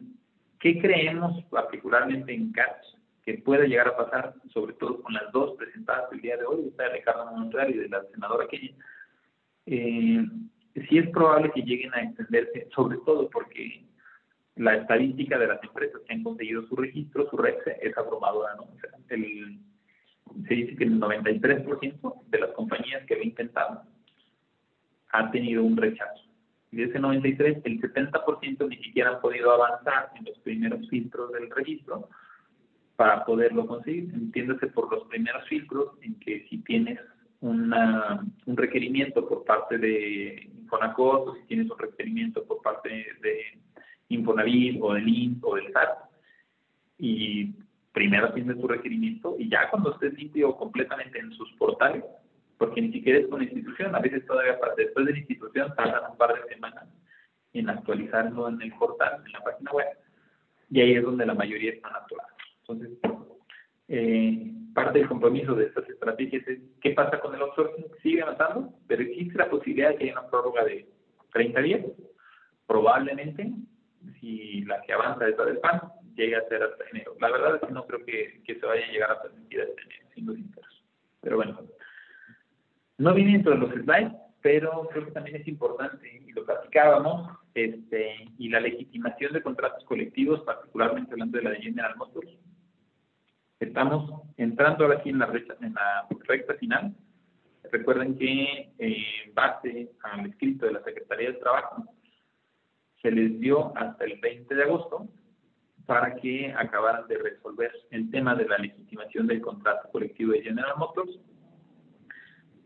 ¿qué 0.59 0.79
creemos 0.79 1.43
particularmente 1.45 2.33
en 2.33 2.51
CATS 2.51 2.97
que 3.23 3.35
puede 3.35 3.67
llegar 3.67 3.87
a 3.87 3.97
pasar, 3.97 4.33
sobre 4.51 4.73
todo 4.73 5.01
con 5.01 5.13
las 5.13 5.31
dos 5.31 5.55
presentadas 5.57 6.11
el 6.11 6.21
día 6.21 6.35
de 6.37 6.45
hoy, 6.45 6.73
de 6.75 6.89
Ricardo 6.89 7.31
Montreal 7.31 7.69
y 7.69 7.77
de 7.77 7.89
la 7.89 8.03
senadora 8.11 8.47
Kenia? 8.47 8.73
Eh, 9.67 10.25
sí 10.89 10.97
es 10.97 11.09
probable 11.11 11.51
que 11.53 11.61
lleguen 11.61 11.93
a 11.93 12.01
extenderse, 12.01 12.67
sobre 12.73 12.97
todo 13.05 13.29
porque 13.29 13.85
la 14.55 14.75
estadística 14.75 15.37
de 15.37 15.47
las 15.47 15.63
empresas 15.63 16.01
que 16.05 16.13
han 16.13 16.23
conseguido 16.23 16.67
su 16.67 16.75
registro, 16.75 17.29
su 17.29 17.37
REXE, 17.37 17.77
es 17.81 17.97
abrumadora, 17.97 18.55
¿no? 18.55 18.67
el, 19.09 19.59
se 20.47 20.53
dice 20.53 20.75
que 20.75 20.83
el 20.83 20.99
93% 20.99 22.23
de 22.27 22.39
las 22.39 22.51
compañías 22.51 23.05
que 23.05 23.15
lo 23.15 23.23
intentado 23.23 23.83
han 25.11 25.31
tenido 25.31 25.63
un 25.63 25.77
rechazo. 25.77 26.23
Y 26.71 26.77
de 26.77 26.83
ese 26.85 26.99
93, 26.99 27.61
el 27.63 27.81
70% 27.81 28.67
ni 28.67 28.77
siquiera 28.77 29.11
han 29.11 29.21
podido 29.21 29.51
avanzar 29.51 30.11
en 30.15 30.25
los 30.25 30.37
primeros 30.39 30.87
filtros 30.89 31.31
del 31.31 31.49
registro 31.51 32.09
para 32.95 33.23
poderlo 33.25 33.67
conseguir. 33.67 34.09
Entiéndase 34.13 34.67
por 34.67 34.91
los 34.91 35.07
primeros 35.07 35.47
filtros 35.47 35.91
en 36.01 36.19
que 36.19 36.47
si 36.49 36.59
tienes 36.59 36.99
una, 37.41 38.25
un 38.45 38.57
requerimiento 38.57 39.27
por 39.27 39.43
parte 39.45 39.77
de 39.77 40.49
Infonacot 40.61 41.27
o 41.27 41.35
si 41.35 41.43
tienes 41.43 41.69
un 41.69 41.77
requerimiento 41.77 42.43
por 42.43 42.61
parte 42.63 42.89
de 42.89 43.59
Infonavit 44.09 44.79
o 44.81 44.93
del 44.93 45.07
INS 45.07 45.39
o 45.43 45.55
del 45.55 45.71
SAT 45.71 45.89
y 46.97 47.53
primero 47.91 48.27
atiende 48.27 48.55
tu 48.55 48.67
requerimiento 48.67 49.35
y 49.37 49.49
ya 49.49 49.69
cuando 49.69 49.93
estés 49.93 50.13
limpio 50.13 50.55
completamente 50.55 51.19
en 51.19 51.31
sus 51.33 51.51
portales, 51.53 52.03
porque 52.57 52.81
ni 52.81 52.91
siquiera 52.91 53.19
es 53.19 53.27
una 53.27 53.43
institución, 53.43 53.95
a 53.95 53.99
veces 53.99 54.25
todavía 54.25 54.57
después 54.77 55.05
de 55.05 55.11
la 55.11 55.17
institución 55.19 55.73
tardan 55.75 56.11
un 56.11 56.17
par 56.17 56.33
de 56.33 56.53
semanas 56.53 56.85
en 57.53 57.69
actualizarlo 57.69 58.49
en 58.49 58.61
el 58.61 58.73
portal, 58.73 59.21
en 59.25 59.31
la 59.31 59.41
página 59.41 59.71
web, 59.71 59.87
y 60.69 60.81
ahí 60.81 60.93
es 60.93 61.03
donde 61.03 61.25
la 61.25 61.35
mayoría 61.35 61.71
están 61.71 61.93
actuadas. 61.95 62.31
Entonces, 62.61 62.97
eh, 63.89 64.51
parte 64.73 64.99
del 64.99 65.07
compromiso 65.07 65.53
de 65.53 65.65
estas 65.65 65.87
estrategias 65.87 66.47
es 66.47 66.59
qué 66.81 66.91
pasa 66.91 67.19
con 67.19 67.35
el 67.35 67.41
outsourcing, 67.41 67.85
sigue 68.01 68.21
avanzando, 68.21 68.73
pero 68.87 69.03
existe 69.03 69.37
la 69.37 69.49
posibilidad 69.49 69.89
de 69.89 69.97
que 69.97 70.03
haya 70.05 70.13
una 70.13 70.29
prórroga 70.29 70.63
de 70.63 70.87
30 71.31 71.61
días, 71.61 71.85
probablemente, 72.65 73.51
si 74.19 74.61
la 74.65 74.81
que 74.81 74.93
avanza 74.93 75.27
es 75.27 75.37
la 75.37 75.45
del 75.45 75.59
PAN, 75.59 75.81
llegue 76.15 76.35
a 76.35 76.47
ser 76.47 76.63
hasta 76.63 76.83
enero. 76.91 77.15
La 77.19 77.31
verdad 77.31 77.55
es 77.55 77.67
que 77.67 77.73
no 77.73 77.85
creo 77.85 78.05
que, 78.05 78.41
que 78.45 78.59
se 78.59 78.65
vaya 78.65 78.85
a 78.85 78.91
llegar 78.91 79.11
a 79.11 79.21
permitir 79.21 79.61
hasta 79.61 79.81
enero, 79.81 80.07
siendo 80.13 80.33
sinceros. 80.33 80.83
Pero 81.21 81.37
bueno, 81.37 81.59
no 82.97 83.13
viene 83.13 83.33
dentro 83.33 83.53
de 83.53 83.57
los 83.57 83.71
slides, 83.71 84.13
pero 84.41 84.87
creo 84.91 85.05
que 85.05 85.11
también 85.11 85.37
es 85.37 85.47
importante, 85.47 86.21
y 86.27 86.31
lo 86.33 86.45
platicábamos, 86.45 87.31
este, 87.53 88.29
y 88.37 88.49
la 88.49 88.59
legitimación 88.59 89.33
de 89.33 89.41
contratos 89.41 89.83
colectivos, 89.85 90.41
particularmente 90.41 91.13
hablando 91.13 91.37
de 91.37 91.43
la 91.43 91.49
de 91.51 91.61
General 91.61 91.95
Motors. 91.95 92.29
Estamos 93.59 94.23
entrando 94.35 94.83
ahora 94.83 94.99
aquí 94.99 95.09
en 95.09 95.19
la, 95.19 95.27
recta, 95.27 95.55
en 95.61 95.73
la 95.73 96.07
recta 96.27 96.55
final. 96.55 96.93
Recuerden 97.71 98.17
que 98.17 98.73
eh, 98.77 98.97
en 99.25 99.33
base 99.33 99.91
al 100.01 100.25
escrito 100.25 100.65
de 100.65 100.73
la 100.73 100.83
Secretaría 100.83 101.29
del 101.31 101.39
Trabajo, 101.39 101.85
se 103.03 103.11
les 103.11 103.39
dio 103.39 103.77
hasta 103.77 104.05
el 104.05 104.19
20 104.19 104.55
de 104.55 104.63
agosto 104.63 105.07
para 105.85 106.15
que 106.15 106.51
acabaran 106.57 107.05
de 107.07 107.17
resolver 107.17 107.71
el 107.91 108.09
tema 108.09 108.33
de 108.33 108.47
la 108.47 108.57
legitimación 108.57 109.27
del 109.27 109.41
contrato 109.41 109.89
colectivo 109.91 110.31
de 110.31 110.41
General 110.41 110.73
Motors 110.77 111.19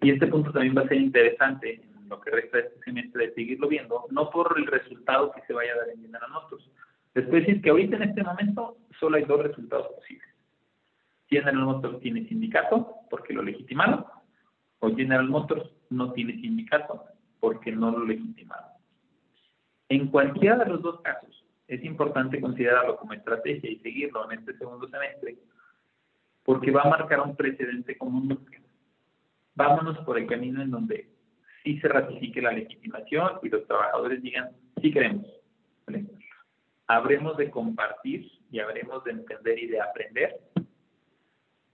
y 0.01 0.11
este 0.11 0.27
punto 0.27 0.51
también 0.51 0.77
va 0.77 0.81
a 0.81 0.87
ser 0.87 0.97
interesante 0.97 1.81
en 1.83 2.07
lo 2.07 2.21
que 2.21 2.29
resta 2.31 2.57
de 2.57 2.63
este 2.67 2.79
semestre 2.81 3.27
de 3.27 3.33
seguirlo 3.33 3.67
viendo, 3.67 4.05
no 4.11 4.29
por 4.29 4.53
el 4.57 4.67
resultado 4.67 5.31
que 5.31 5.41
se 5.47 5.53
vaya 5.53 5.73
a 5.73 5.77
dar 5.77 5.89
en 5.89 6.01
General 6.01 6.29
Motors. 6.31 6.69
Les 7.15 7.25
puedo 7.25 7.39
decir 7.39 7.61
que 7.61 7.71
ahorita 7.71 7.95
en 7.95 8.03
este 8.03 8.23
momento 8.23 8.77
solo 8.99 9.17
hay 9.17 9.23
dos 9.23 9.41
resultados 9.41 9.87
posibles. 9.87 10.27
General 11.29 11.65
Motors 11.65 11.99
tiene 11.99 12.27
sindicato 12.27 12.95
porque 13.09 13.33
lo 13.33 13.41
legitimaron, 13.41 14.05
o 14.79 14.95
General 14.95 15.27
Motors 15.27 15.69
no 15.89 16.13
tiene 16.13 16.33
sindicato 16.33 17.03
porque 17.39 17.71
no 17.71 17.91
lo 17.91 18.05
legitimaron. 18.05 18.76
En 19.89 20.07
cualquiera 20.07 20.57
de 20.57 20.65
los 20.65 20.81
dos 20.81 21.01
casos, 21.01 21.45
es 21.67 21.83
importante 21.83 22.39
considerarlo 22.39 22.97
como 22.97 23.13
estrategia 23.13 23.69
y 23.69 23.79
seguirlo 23.79 24.29
en 24.31 24.39
este 24.39 24.57
segundo 24.57 24.87
semestre, 24.89 25.37
porque 26.43 26.71
va 26.71 26.83
a 26.83 26.89
marcar 26.89 27.21
un 27.21 27.35
precedente 27.35 27.97
común 27.97 28.37
vámonos 29.57 29.97
por 30.05 30.17
el 30.17 30.27
camino 30.27 30.61
en 30.61 30.71
donde 30.71 31.09
sí 31.63 31.79
se 31.79 31.87
ratifique 31.89 32.41
la 32.41 32.51
legitimación 32.51 33.39
y 33.41 33.49
los 33.49 33.65
trabajadores 33.67 34.21
digan, 34.21 34.51
sí 34.81 34.91
queremos. 34.91 35.25
Habremos 36.85 37.35
de 37.35 37.49
compartir 37.49 38.31
y 38.49 38.59
habremos 38.59 39.03
de 39.03 39.11
entender 39.11 39.59
y 39.59 39.67
de 39.67 39.81
aprender 39.81 40.39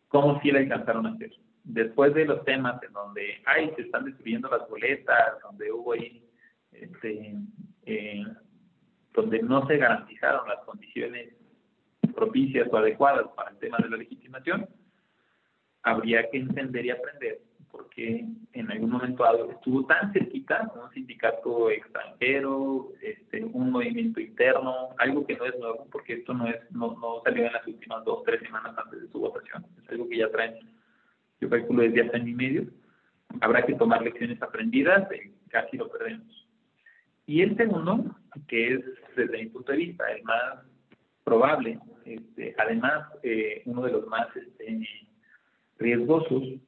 cómo 0.07 0.41
sí 0.41 0.49
la 0.49 0.59
alcanzaron 0.59 1.05
a 1.05 1.11
hacer. 1.11 1.31
Después 1.65 2.13
de 2.13 2.25
los 2.25 2.43
temas 2.45 2.81
en 2.81 2.93
donde, 2.93 3.41
ay, 3.45 3.71
se 3.75 3.83
están 3.83 4.05
destruyendo 4.05 4.49
las 4.49 4.67
boletas, 4.67 5.39
donde 5.43 5.71
hubo 5.71 5.93
ahí, 5.93 6.25
este, 6.71 7.35
eh, 7.85 8.23
donde 9.13 9.41
no 9.41 9.65
se 9.67 9.77
garantizaron 9.77 10.47
las 10.47 10.59
condiciones 10.65 11.33
propicias 12.15 12.67
o 12.71 12.77
adecuadas 12.77 13.27
para 13.35 13.51
el 13.51 13.57
tema 13.57 13.77
de 13.77 13.89
la 13.89 13.97
legitimación, 13.97 14.67
habría 15.83 16.29
que 16.29 16.37
entender 16.37 16.85
y 16.85 16.91
aprender 16.91 17.39
porque 17.73 18.23
en 18.53 18.71
algún 18.71 18.91
momento 18.91 19.25
estuvo 19.49 19.83
tan 19.87 20.13
cerquita 20.13 20.71
un 20.75 20.91
sindicato 20.91 21.71
extranjero, 21.71 22.91
este, 23.01 23.43
un 23.43 23.71
movimiento 23.71 24.19
interno, 24.19 24.89
algo 24.99 25.25
que 25.25 25.35
no 25.35 25.45
es 25.45 25.57
nuevo, 25.57 25.87
porque 25.91 26.13
esto 26.13 26.35
no 26.35 26.47
es 26.47 26.57
no, 26.69 26.95
no 27.01 27.23
salió 27.23 27.47
en 27.47 27.53
las 27.53 27.65
últimas 27.65 28.05
dos, 28.05 28.23
tres 28.25 28.41
semanas 28.41 28.77
antes 28.77 29.01
de 29.01 29.07
su 29.07 29.19
votación, 29.19 29.65
es 29.81 29.89
algo 29.89 30.07
que 30.07 30.17
ya 30.17 30.29
traen, 30.29 30.53
yo 31.41 31.49
calculo 31.49 31.81
desde 31.81 32.01
hace 32.01 32.15
año 32.15 32.27
y 32.27 32.35
medio. 32.35 32.65
Habrá 33.41 33.65
que 33.65 33.73
tomar 33.73 34.03
lecciones 34.03 34.39
aprendidas, 34.43 35.09
casi 35.49 35.75
lo 35.75 35.89
perdemos. 35.89 36.42
Y 37.25 37.41
el 37.41 37.55
segundo, 37.55 38.15
que 38.47 38.73
es 38.73 38.81
desde 39.15 39.43
mi 39.43 39.49
punto 39.49 39.71
de 39.71 39.77
vista 39.77 40.11
el 40.11 40.23
más 40.23 40.65
probable, 41.23 41.79
este, 42.05 42.55
además 42.57 43.07
eh, 43.23 43.61
uno 43.65 43.83
de 43.83 43.91
los 43.91 44.07
más 44.07 44.27
este, 44.35 44.87
riesgosos, 45.77 46.59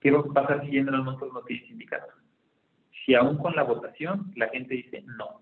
¿Qué 0.00 0.12
va 0.12 0.20
a 0.20 0.22
pasar 0.22 0.64
si 0.64 0.70
General 0.70 1.02
Motors 1.02 1.32
no 1.32 1.42
tiene? 1.42 1.84
Si 3.04 3.14
aún 3.14 3.38
con 3.38 3.56
la 3.56 3.64
votación 3.64 4.32
la 4.36 4.48
gente 4.50 4.74
dice 4.74 5.02
no. 5.04 5.40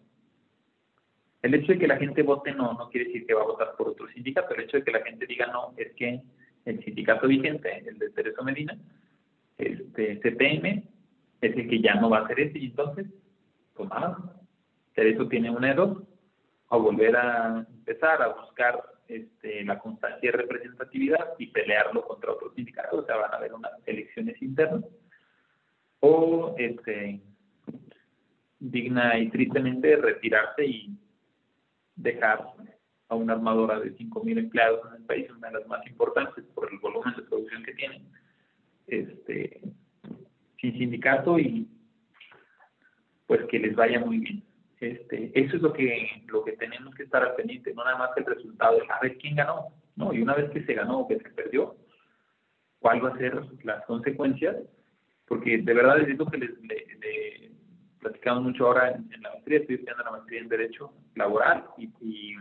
El 1.42 1.54
hecho 1.54 1.72
de 1.72 1.78
que 1.78 1.86
la 1.86 1.98
gente 1.98 2.22
vote 2.22 2.52
no 2.52 2.72
no 2.72 2.88
quiere 2.88 3.08
decir 3.08 3.26
que 3.26 3.34
va 3.34 3.42
a 3.42 3.46
votar 3.46 3.74
por 3.76 3.88
otro 3.88 4.08
sindicato. 4.08 4.54
El 4.54 4.62
hecho 4.62 4.78
de 4.78 4.84
que 4.84 4.92
la 4.92 5.02
gente 5.02 5.26
diga 5.26 5.48
no 5.48 5.74
es 5.76 5.92
que 5.92 6.22
el 6.64 6.82
sindicato 6.82 7.28
vigente, 7.28 7.86
el 7.86 7.98
de 7.98 8.08
Tereso 8.08 8.42
Medina, 8.42 8.78
este 9.58 10.18
CPM, 10.20 10.84
es 11.42 11.56
el 11.56 11.68
que 11.68 11.80
ya 11.82 11.96
no 11.96 12.08
va 12.08 12.20
a 12.20 12.24
hacer 12.24 12.40
ese. 12.40 12.58
Y 12.58 12.66
entonces, 12.66 13.06
pues 13.74 13.88
nada, 13.88 14.18
Tereso 14.94 15.28
tiene 15.28 15.50
un 15.50 15.64
error 15.64 16.04
a 16.70 16.76
volver 16.76 17.16
a 17.16 17.66
empezar 17.68 18.22
a 18.22 18.28
buscar 18.28 18.82
este, 19.08 19.64
la 19.64 19.78
constancia 19.78 20.28
y 20.28 20.32
representatividad 20.32 21.34
y 21.38 21.48
pelearlo 21.48 22.06
contra 22.06 22.32
otros 22.32 22.54
sindicatos, 22.54 23.00
o 23.00 23.06
sea, 23.06 23.16
van 23.16 23.32
a 23.32 23.36
haber 23.36 23.52
unas 23.52 23.72
elecciones 23.86 24.40
internas, 24.40 24.84
o 26.00 26.54
este, 26.58 27.20
digna 28.58 29.18
y 29.18 29.28
tristemente 29.28 29.96
retirarse 29.96 30.64
y 30.64 30.98
dejar 31.96 32.46
a 33.08 33.14
una 33.14 33.34
armadora 33.34 33.78
de 33.80 33.94
5.000 33.96 34.38
empleados 34.38 34.80
en 34.88 34.96
el 34.96 35.06
país, 35.06 35.30
una 35.30 35.48
de 35.48 35.60
las 35.60 35.68
más 35.68 35.86
importantes 35.86 36.44
por 36.54 36.72
el 36.72 36.78
volumen 36.78 37.14
de 37.16 37.22
producción 37.22 37.62
que 37.62 37.74
tienen, 37.74 38.02
este, 38.86 39.60
sin 40.60 40.78
sindicato 40.78 41.38
y 41.38 41.68
pues 43.26 43.42
que 43.50 43.58
les 43.58 43.74
vaya 43.74 44.00
muy 44.00 44.18
bien. 44.18 44.42
Este, 44.80 45.30
eso 45.34 45.56
es 45.56 45.62
lo 45.62 45.72
que, 45.72 46.22
lo 46.26 46.44
que 46.44 46.52
tenemos 46.52 46.94
que 46.94 47.04
estar 47.04 47.22
al 47.22 47.34
pendiente, 47.36 47.72
no 47.74 47.84
nada 47.84 47.96
más 47.96 48.10
el 48.16 48.26
resultado 48.26 48.78
de 48.78 48.86
saber 48.86 49.16
quién 49.18 49.36
ganó, 49.36 49.68
¿no? 49.96 50.12
Y 50.12 50.20
una 50.20 50.34
vez 50.34 50.50
que 50.50 50.64
se 50.64 50.74
ganó 50.74 51.00
o 51.00 51.08
que 51.08 51.18
se 51.18 51.30
perdió, 51.30 51.76
cuál 52.80 53.02
va 53.02 53.10
a 53.10 53.18
ser 53.18 53.40
las 53.62 53.84
consecuencias, 53.86 54.56
porque 55.26 55.58
de 55.58 55.74
verdad 55.74 56.00
es 56.00 56.18
lo 56.18 56.26
que 56.26 56.38
les, 56.38 56.50
platicamos 57.98 58.42
mucho 58.42 58.66
ahora 58.66 58.90
en, 58.90 59.22
la 59.22 59.30
maestría, 59.30 59.60
estoy 59.60 59.76
estudiando 59.76 60.04
la 60.04 60.10
maestría 60.10 60.40
en 60.40 60.48
Derecho 60.48 60.92
Laboral 61.14 61.64
y, 61.78 62.34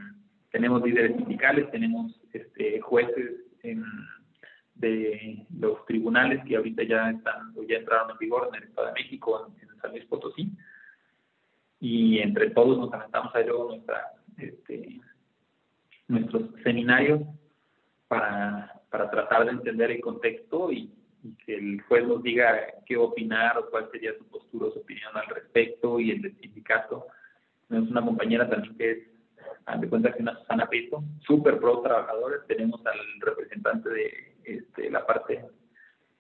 tenemos 0.52 0.84
líderes 0.84 1.18
sindicales, 1.18 1.72
tenemos 1.72 2.22
este, 2.32 2.80
jueces 2.82 3.32
de 4.76 5.48
los 5.58 5.84
tribunales 5.88 6.44
que 6.46 6.58
ahorita 6.58 6.84
ya 6.84 7.10
están 7.10 7.56
ya 7.68 7.78
entraron 7.78 8.12
en 8.12 8.18
vigor 8.20 8.50
en 8.50 8.62
el 8.62 8.70
Estado 8.70 8.88
de 8.88 8.94
México, 8.94 9.48
en, 9.48 9.68
en 9.68 9.82
San 9.82 9.92
Luis 9.92 10.06
Potosí, 10.06 10.52
y 11.84 12.20
entre 12.20 12.50
todos 12.52 12.78
nos 12.78 12.94
aventamos 12.94 13.36
ahí 13.36 13.46
luego 13.46 13.72
nuestra, 13.72 14.14
este, 14.38 15.02
nuestros 16.08 16.44
seminarios 16.64 17.24
para, 18.08 18.82
para 18.90 19.12
tratar 19.12 19.44
de 19.44 19.52
entender 19.52 19.92
el 19.92 20.00
contexto 20.00 20.72
y, 20.72 20.94
que 21.46 21.56
el 21.56 21.82
juez 21.84 22.06
nos 22.06 22.22
diga 22.22 22.54
qué 22.86 22.98
opinar 22.98 23.58
o 23.58 23.70
cuál 23.70 23.90
sería 23.92 24.12
su 24.18 24.26
postura 24.26 24.68
o 24.68 24.72
su 24.72 24.80
opinión 24.80 25.12
al 25.16 25.26
respecto 25.28 25.98
y 25.98 26.12
el 26.12 26.22
del 26.22 26.38
sindicato. 26.38 27.08
Tenemos 27.70 27.92
una 27.92 28.04
compañera 28.04 28.50
también 28.50 28.78
que 28.78 28.92
es, 28.92 29.80
de 29.80 29.90
cuenta 29.90 30.14
que 30.14 30.22
una 30.22 30.38
Susana 30.40 30.68
Pito, 30.68 31.02
súper 31.26 31.60
pro 31.60 31.80
trabajadores. 31.82 32.46
Tenemos 32.48 32.86
al 32.86 33.00
representante 33.22 33.90
de 33.90 34.36
este, 34.44 34.90
la 34.90 35.06
parte 35.06 35.46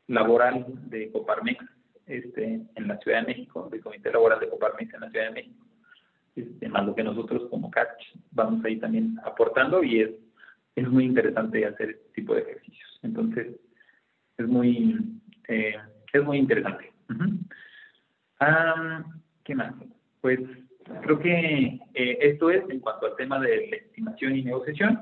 laboral 0.07 0.66
de 0.89 1.11
Coparmex, 1.11 1.66
este, 2.08 2.62
en 2.76 2.88
la 2.88 2.97
Ciudad 2.97 3.22
de 3.22 3.28
México, 3.28 3.70
del 3.72 3.82
Comité 3.82 4.12
Laboral 4.12 4.39
de 4.39 4.49
Coparmex 4.49 4.93
en 4.93 5.01
la 5.01 5.10
Ciudad 5.10 5.26
de 5.26 5.32
México, 5.32 5.66
este, 6.36 6.68
más 6.70 6.86
lo 6.86 6.95
que 6.95 7.04
nosotros 7.04 7.49
como 7.49 7.70
CACH 7.70 8.16
vamos 8.32 8.64
ahí 8.66 8.78
también 8.78 9.20
aportando 9.24 9.84
y 9.84 10.01
es, 10.01 10.12
es 10.76 10.88
muy 10.89 11.06
interesante 11.06 11.66
hacer 11.66 11.91
este 11.91 12.10
tipo 12.14 12.34
de 12.34 12.41
ejercicios. 12.41 12.99
Entonces, 13.04 13.56
es 14.38 14.47
muy, 14.47 14.99
eh, 15.47 15.76
es 16.12 16.24
muy 16.24 16.38
interesante. 16.38 16.91
¿Qué 19.43 19.56
más? 19.56 19.74
Pues 20.22 20.39
creo 21.01 21.20
que 21.20 21.80
eh, 21.93 22.18
esto 22.22 22.49
es 22.49 22.68
en 22.70 22.80
cuanto 22.80 23.06
al 23.06 23.16
tema 23.16 23.39
de 23.39 23.68
la 23.68 23.76
estimación 23.78 24.36
y 24.36 24.43
negociación. 24.43 25.01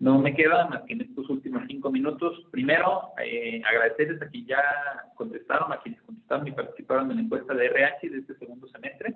No 0.00 0.18
me 0.18 0.34
queda 0.34 0.66
más 0.66 0.82
que 0.82 0.94
en 0.94 1.02
estos 1.02 1.28
últimos 1.30 1.62
cinco 1.68 1.90
minutos, 1.90 2.46
primero, 2.50 3.10
eh, 3.22 3.62
agradecerles 3.64 4.20
a 4.22 4.28
quienes 4.28 4.48
ya 4.48 4.62
contestaron, 5.14 5.72
a 5.72 5.80
quienes 5.80 6.02
contestaron 6.02 6.48
y 6.48 6.52
participaron 6.52 7.10
en 7.10 7.16
la 7.16 7.22
encuesta 7.22 7.54
de 7.54 7.66
RH 7.66 8.10
de 8.10 8.18
este 8.18 8.34
segundo 8.36 8.66
semestre. 8.68 9.14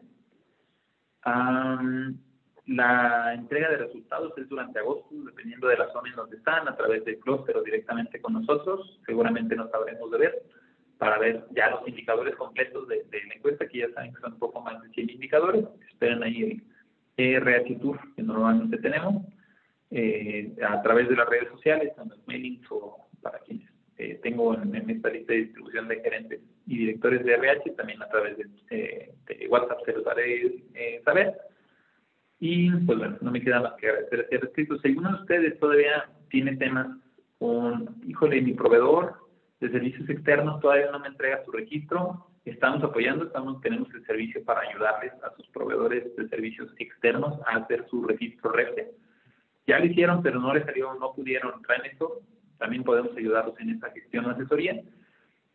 la 2.66 3.34
entrega 3.34 3.70
de 3.70 3.78
resultados 3.78 4.36
es 4.36 4.48
durante 4.48 4.78
agosto, 4.78 5.08
dependiendo 5.24 5.68
de 5.68 5.78
la 5.78 5.90
zona 5.90 6.10
en 6.10 6.16
donde 6.16 6.36
están, 6.36 6.68
a 6.68 6.76
través 6.76 7.04
del 7.04 7.18
clúster 7.18 7.56
o 7.56 7.62
directamente 7.62 8.20
con 8.20 8.34
nosotros. 8.34 9.00
Seguramente 9.06 9.56
nos 9.56 9.70
sabremos 9.70 10.10
de 10.10 10.18
ver 10.18 10.42
para 10.98 11.18
ver 11.18 11.46
ya 11.52 11.70
los 11.70 11.86
indicadores 11.88 12.36
completos 12.36 12.86
de, 12.88 13.04
la 13.10 13.34
encuesta, 13.34 13.66
que 13.66 13.78
ya 13.78 13.90
saben 13.94 14.12
que 14.12 14.20
son 14.20 14.34
un 14.34 14.38
poco 14.38 14.60
más 14.60 14.80
de 14.82 14.88
100 14.90 15.10
indicadores. 15.10 15.64
Esperen 15.88 16.22
ahí 16.22 16.62
el 17.16 17.34
RH 17.34 17.76
Tour 17.76 17.98
que 18.14 18.22
normalmente 18.22 18.78
tenemos 18.78 19.24
eh, 19.90 20.54
a 20.66 20.82
través 20.82 21.08
de 21.08 21.16
las 21.16 21.28
redes 21.28 21.48
sociales, 21.50 21.92
en 22.00 22.08
los 22.08 22.26
mailings 22.26 22.66
o 22.70 23.08
para 23.22 23.40
tengo 24.22 24.54
en, 24.54 24.90
esta 24.90 25.10
lista 25.10 25.32
de 25.32 25.38
distribución 25.40 25.88
de 25.88 26.00
gerentes 26.00 26.40
y 26.66 26.78
directores 26.78 27.24
de 27.24 27.34
RH, 27.34 27.70
también 27.72 28.02
a 28.02 28.08
través 28.08 28.36
de, 28.38 28.46
eh, 28.70 29.48
WhatsApp 29.48 29.84
se 29.84 29.92
los 29.92 30.06
haré 30.06 30.62
eh, 30.74 31.00
saber. 31.04 31.36
Y 32.38 32.70
pues 32.70 32.98
bueno, 32.98 33.16
no 33.20 33.30
me 33.30 33.42
queda 33.42 33.60
más 33.60 33.72
que 33.74 33.88
agradecer 33.88 34.28
a 34.30 34.46
escrito. 34.46 34.78
Si 34.78 34.88
alguno 34.88 35.10
de 35.10 35.22
ustedes 35.22 35.58
todavía 35.58 36.08
tiene 36.30 36.56
temas 36.56 36.86
con, 37.38 37.96
híjole, 38.06 38.40
mi 38.40 38.52
proveedor 38.52 39.16
de 39.60 39.70
servicios 39.70 40.08
externos 40.08 40.60
todavía 40.60 40.90
no 40.92 41.00
me 41.00 41.08
entrega 41.08 41.44
su 41.44 41.50
registro, 41.50 42.26
estamos 42.44 42.82
apoyando, 42.84 43.24
estamos, 43.24 43.60
tenemos 43.60 43.92
el 43.92 44.04
servicio 44.06 44.44
para 44.44 44.60
ayudarles 44.60 45.12
a 45.24 45.34
sus 45.34 45.48
proveedores 45.48 46.14
de 46.16 46.28
servicios 46.28 46.72
externos 46.78 47.40
a 47.46 47.56
hacer 47.56 47.86
su 47.90 48.04
registro 48.04 48.52
REFE. 48.52 48.92
Ya 49.68 49.78
lo 49.78 49.84
hicieron, 49.84 50.22
pero 50.22 50.40
no 50.40 50.54
les 50.54 50.64
salió, 50.64 50.94
no 50.94 51.12
pudieron 51.12 51.52
entrar 51.54 51.84
en 51.84 51.92
eso. 51.92 52.22
También 52.56 52.82
podemos 52.82 53.14
ayudarlos 53.14 53.54
en 53.60 53.70
esa 53.70 53.90
gestión 53.90 54.24
o 54.24 54.30
asesoría. 54.30 54.80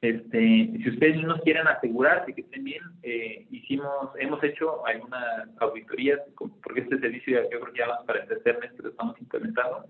Este, 0.02 0.38
si 0.40 0.90
ustedes 0.90 1.24
nos 1.24 1.42
quieren 1.42 1.68
asegurar 1.68 2.24
de 2.26 2.36
que 2.36 2.42
estén 2.42 2.64
bien, 2.64 2.84
eh, 3.02 3.48
hicimos, 3.50 4.12
hemos 4.20 4.44
hecho 4.44 4.86
algunas 4.86 5.50
auditorías, 5.58 6.20
porque 6.36 6.82
este 6.82 7.00
servicio 7.00 7.42
yo 7.44 7.60
creo 7.60 7.74
que 7.74 7.80
ya 7.80 7.88
vamos 7.88 8.06
para 8.06 8.20
el 8.22 8.28
tercer 8.28 8.60
mes 8.60 8.72
que 8.74 8.84
lo 8.84 8.90
estamos 8.90 9.20
implementando, 9.20 9.86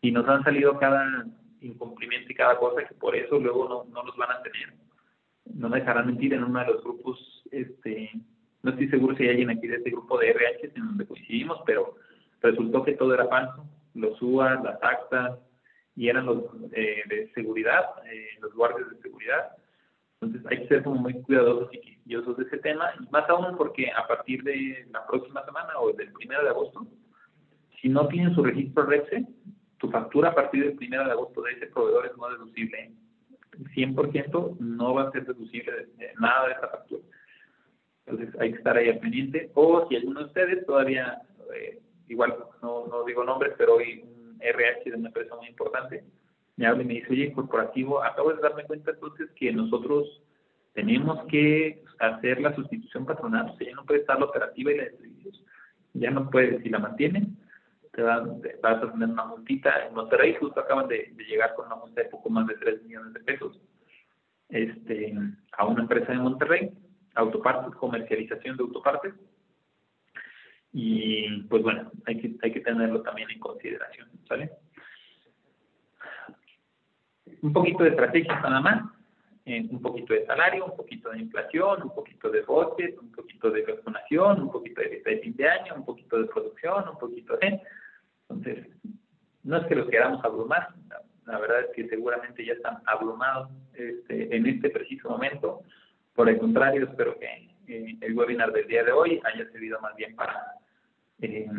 y 0.00 0.10
nos 0.10 0.28
han 0.28 0.42
salido 0.42 0.76
cada 0.78 1.24
incumplimiento 1.60 2.32
y 2.32 2.34
cada 2.34 2.58
cosa 2.58 2.84
que 2.84 2.94
por 2.94 3.14
eso 3.14 3.38
luego 3.38 3.68
no, 3.68 3.84
no 3.94 4.02
los 4.02 4.16
van 4.16 4.32
a 4.32 4.42
tener. 4.42 4.74
No 5.54 5.68
me 5.68 5.78
dejarán 5.78 6.06
mentir 6.06 6.34
en 6.34 6.42
uno 6.42 6.58
de 6.58 6.66
los 6.66 6.82
grupos, 6.82 7.44
este, 7.52 8.10
no 8.62 8.70
estoy 8.70 8.88
seguro 8.88 9.14
si 9.14 9.24
hay 9.24 9.30
alguien 9.30 9.50
aquí 9.50 9.68
de 9.68 9.76
este 9.76 9.90
grupo 9.90 10.18
de 10.18 10.30
RH 10.30 10.72
en 10.74 10.86
donde 10.86 11.06
coincidimos, 11.06 11.60
pero 11.64 11.96
resultó 12.44 12.84
que 12.84 12.92
todo 12.92 13.14
era 13.14 13.26
falso, 13.26 13.64
los 13.94 14.20
UA, 14.20 14.62
las 14.62 14.82
actas, 14.82 15.38
y 15.96 16.08
eran 16.08 16.26
los 16.26 16.44
eh, 16.72 17.02
de 17.08 17.32
seguridad, 17.32 17.84
eh, 18.10 18.28
los 18.40 18.52
guardias 18.54 18.90
de 18.90 19.02
seguridad. 19.02 19.52
Entonces 20.20 20.50
hay 20.50 20.62
que 20.62 20.68
ser 20.68 20.82
como 20.82 20.96
muy 20.96 21.14
cuidadosos 21.22 21.72
y 21.72 21.80
quisquillosos 21.80 22.36
de 22.36 22.44
ese 22.44 22.58
tema, 22.58 22.90
más 23.10 23.28
aún 23.28 23.56
porque 23.56 23.90
a 23.90 24.06
partir 24.06 24.42
de 24.42 24.86
la 24.90 25.06
próxima 25.06 25.44
semana 25.44 25.78
o 25.78 25.92
del 25.92 26.12
primero 26.12 26.42
de 26.42 26.50
agosto, 26.50 26.86
si 27.80 27.88
no 27.88 28.08
tienen 28.08 28.34
su 28.34 28.42
registro 28.42 28.84
REPSE, 28.84 29.26
tu 29.78 29.90
factura 29.90 30.30
a 30.30 30.34
partir 30.34 30.64
del 30.64 30.76
primero 30.76 31.04
de 31.04 31.12
agosto 31.12 31.42
de 31.42 31.52
ese 31.52 31.66
proveedor 31.66 32.06
es 32.06 32.16
no 32.16 32.28
deducible. 32.30 32.92
100% 33.74 34.58
no 34.58 34.94
va 34.94 35.08
a 35.08 35.12
ser 35.12 35.26
deducible 35.26 35.88
nada 36.18 36.48
de 36.48 36.52
esa 36.54 36.68
factura. 36.68 37.02
Entonces 38.06 38.40
hay 38.40 38.50
que 38.50 38.58
estar 38.58 38.76
ahí 38.76 38.88
al 38.88 38.98
pendiente. 38.98 39.50
O 39.54 39.86
si 39.88 39.96
alguno 39.96 40.20
de 40.20 40.26
ustedes 40.26 40.66
todavía, 40.66 41.22
eh, 41.54 41.80
igual 42.08 42.34
no, 42.62 42.86
no 42.86 43.04
digo 43.04 43.24
nombres, 43.24 43.54
pero 43.56 43.76
hoy 43.76 44.04
RH 44.40 44.90
de 44.90 44.96
una 44.96 45.08
empresa 45.08 45.36
muy 45.36 45.48
importante, 45.48 46.04
me 46.56 46.66
habla 46.66 46.82
y 46.82 46.86
me 46.86 46.94
dice, 46.94 47.08
oye, 47.10 47.32
corporativo, 47.32 48.02
acabo 48.02 48.32
de 48.32 48.40
darme 48.40 48.64
cuenta 48.64 48.92
entonces 48.92 49.30
que 49.32 49.52
nosotros 49.52 50.22
tenemos 50.72 51.24
que 51.26 51.82
hacer 51.98 52.40
la 52.40 52.54
sustitución 52.54 53.06
patronal, 53.06 53.50
o 53.50 53.56
sea, 53.56 53.66
ya 53.68 53.74
no 53.74 53.84
puede 53.84 54.00
estar 54.00 54.18
la 54.18 54.26
operativa 54.26 54.72
y 54.72 54.76
la 54.76 54.84
de 54.84 55.14
ya 55.94 56.10
no 56.10 56.28
puede, 56.28 56.60
si 56.60 56.68
la 56.68 56.80
mantienen, 56.80 57.36
te, 57.92 58.02
vas 58.02 58.82
a 58.82 58.92
tener 58.92 59.08
una 59.08 59.24
multita. 59.24 59.86
En 59.86 59.94
Monterrey 59.94 60.34
justo 60.34 60.60
acaban 60.60 60.88
de, 60.88 61.14
llegar 61.28 61.54
con 61.54 61.66
una 61.66 61.76
multa 61.76 62.02
de 62.02 62.08
poco 62.08 62.28
más 62.30 62.46
de 62.48 62.54
3 62.54 62.82
millones 62.82 63.14
de 63.14 63.20
pesos 63.20 63.60
este, 64.48 65.14
a 65.56 65.66
una 65.66 65.82
empresa 65.82 66.12
de 66.12 66.18
Monterrey, 66.18 66.70
autopartes, 67.14 67.74
comercialización 67.76 68.56
de 68.56 68.64
autopartes, 68.64 69.14
y 70.76 71.40
pues 71.44 71.62
bueno, 71.62 71.88
hay 72.04 72.20
que, 72.20 72.34
hay 72.42 72.52
que 72.52 72.60
tenerlo 72.60 73.00
también 73.02 73.30
en 73.30 73.38
consideración, 73.38 74.08
¿sale? 74.28 74.50
Un 77.42 77.52
poquito 77.52 77.84
de 77.84 77.90
estrategia 77.90 78.40
nada 78.40 78.60
más, 78.60 78.82
eh, 79.46 79.64
un 79.70 79.80
poquito 79.80 80.14
de 80.14 80.26
salario, 80.26 80.64
un 80.66 80.76
poquito 80.76 81.10
de 81.10 81.20
inflación, 81.20 81.84
un 81.84 81.94
poquito 81.94 82.28
de 82.28 82.42
budget, 82.42 82.98
un 83.00 83.12
poquito 83.12 83.52
de 83.52 83.62
vacunación, 83.62 84.42
un 84.42 84.50
poquito 84.50 84.80
de 84.80 85.00
de 85.00 85.18
fin 85.20 85.36
de 85.36 85.48
año, 85.48 85.76
un 85.76 85.84
poquito 85.84 86.18
de 86.18 86.26
producción, 86.26 86.88
un 86.88 86.98
poquito 86.98 87.36
de... 87.36 87.60
Entonces, 88.28 88.66
no 89.44 89.58
es 89.58 89.66
que 89.66 89.76
los 89.76 89.88
queramos 89.88 90.24
abrumar, 90.24 90.70
la, 91.24 91.38
verdad 91.38 91.60
es 91.60 91.76
que 91.76 91.88
seguramente 91.88 92.44
ya 92.44 92.54
están 92.54 92.78
abrumados 92.86 93.48
este, 93.74 94.34
en 94.34 94.46
este 94.46 94.70
preciso 94.70 95.08
momento. 95.08 95.62
Por 96.14 96.28
el 96.28 96.38
contrario, 96.38 96.84
espero 96.84 97.16
que 97.16 97.26
eh, 97.68 97.96
el 98.00 98.18
webinar 98.18 98.50
del 98.52 98.66
día 98.66 98.82
de 98.82 98.90
hoy 98.90 99.20
haya 99.22 99.48
servido 99.52 99.80
más 99.80 99.94
bien 99.94 100.16
para 100.16 100.63
eh, 101.24 101.50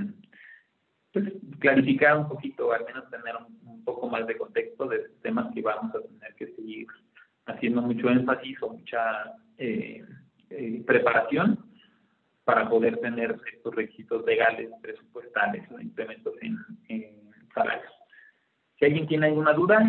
pues, 1.11 1.25
clarificar 1.59 2.17
un 2.17 2.27
poquito, 2.27 2.71
al 2.73 2.85
menos 2.85 3.09
tener 3.09 3.35
un, 3.35 3.83
poco 3.83 4.09
más 4.09 4.25
de 4.25 4.37
contexto 4.37 4.87
de 4.87 5.09
temas 5.21 5.53
que 5.53 5.61
vamos 5.61 5.93
a 5.93 6.01
tener 6.01 6.33
que 6.35 6.47
seguir 6.55 6.87
haciendo 7.45 7.83
mucho 7.83 8.09
énfasis 8.09 8.59
o 8.63 8.69
mucha 8.69 9.35
eh, 9.59 10.03
eh, 10.49 10.83
preparación 10.87 11.63
para 12.43 12.67
poder 12.67 12.97
tener 12.97 13.39
estos 13.53 13.75
requisitos 13.75 14.25
legales, 14.25 14.71
presupuestales 14.81 15.69
o 15.71 15.79
implementos 15.79 16.33
en, 16.41 16.57
en 16.87 17.31
salarios. 17.53 17.93
Si 18.79 18.85
alguien 18.85 19.07
tiene 19.07 19.27
alguna 19.27 19.53
duda, 19.53 19.87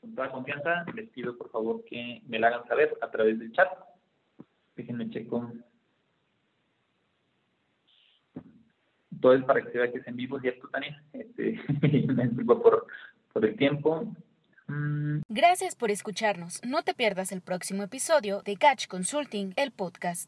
con 0.00 0.14
toda 0.14 0.30
confianza, 0.30 0.84
les 0.94 1.08
pido 1.10 1.36
por 1.36 1.50
favor 1.50 1.84
que 1.84 2.22
me 2.26 2.38
la 2.38 2.48
hagan 2.48 2.68
saber 2.68 2.96
a 3.00 3.10
través 3.10 3.38
del 3.38 3.52
chat. 3.52 3.68
Déjenme 4.76 5.10
checo 5.10 5.50
todo 9.20 9.34
es 9.34 9.44
para 9.44 9.62
que 9.62 9.70
se 9.70 9.78
vea 9.78 9.92
que 9.92 9.98
es 9.98 10.06
en 10.06 10.16
vivo, 10.16 10.40
¿cierto, 10.40 10.68
Tania? 10.68 11.02
Este, 11.12 11.60
por, 12.46 12.86
por 13.32 13.44
el 13.44 13.56
tiempo. 13.56 14.14
Mm. 14.68 15.20
Gracias 15.28 15.74
por 15.74 15.90
escucharnos. 15.90 16.60
No 16.64 16.82
te 16.82 16.94
pierdas 16.94 17.32
el 17.32 17.40
próximo 17.40 17.82
episodio 17.82 18.42
de 18.42 18.56
Catch 18.56 18.86
Consulting, 18.86 19.54
el 19.56 19.70
podcast. 19.70 20.26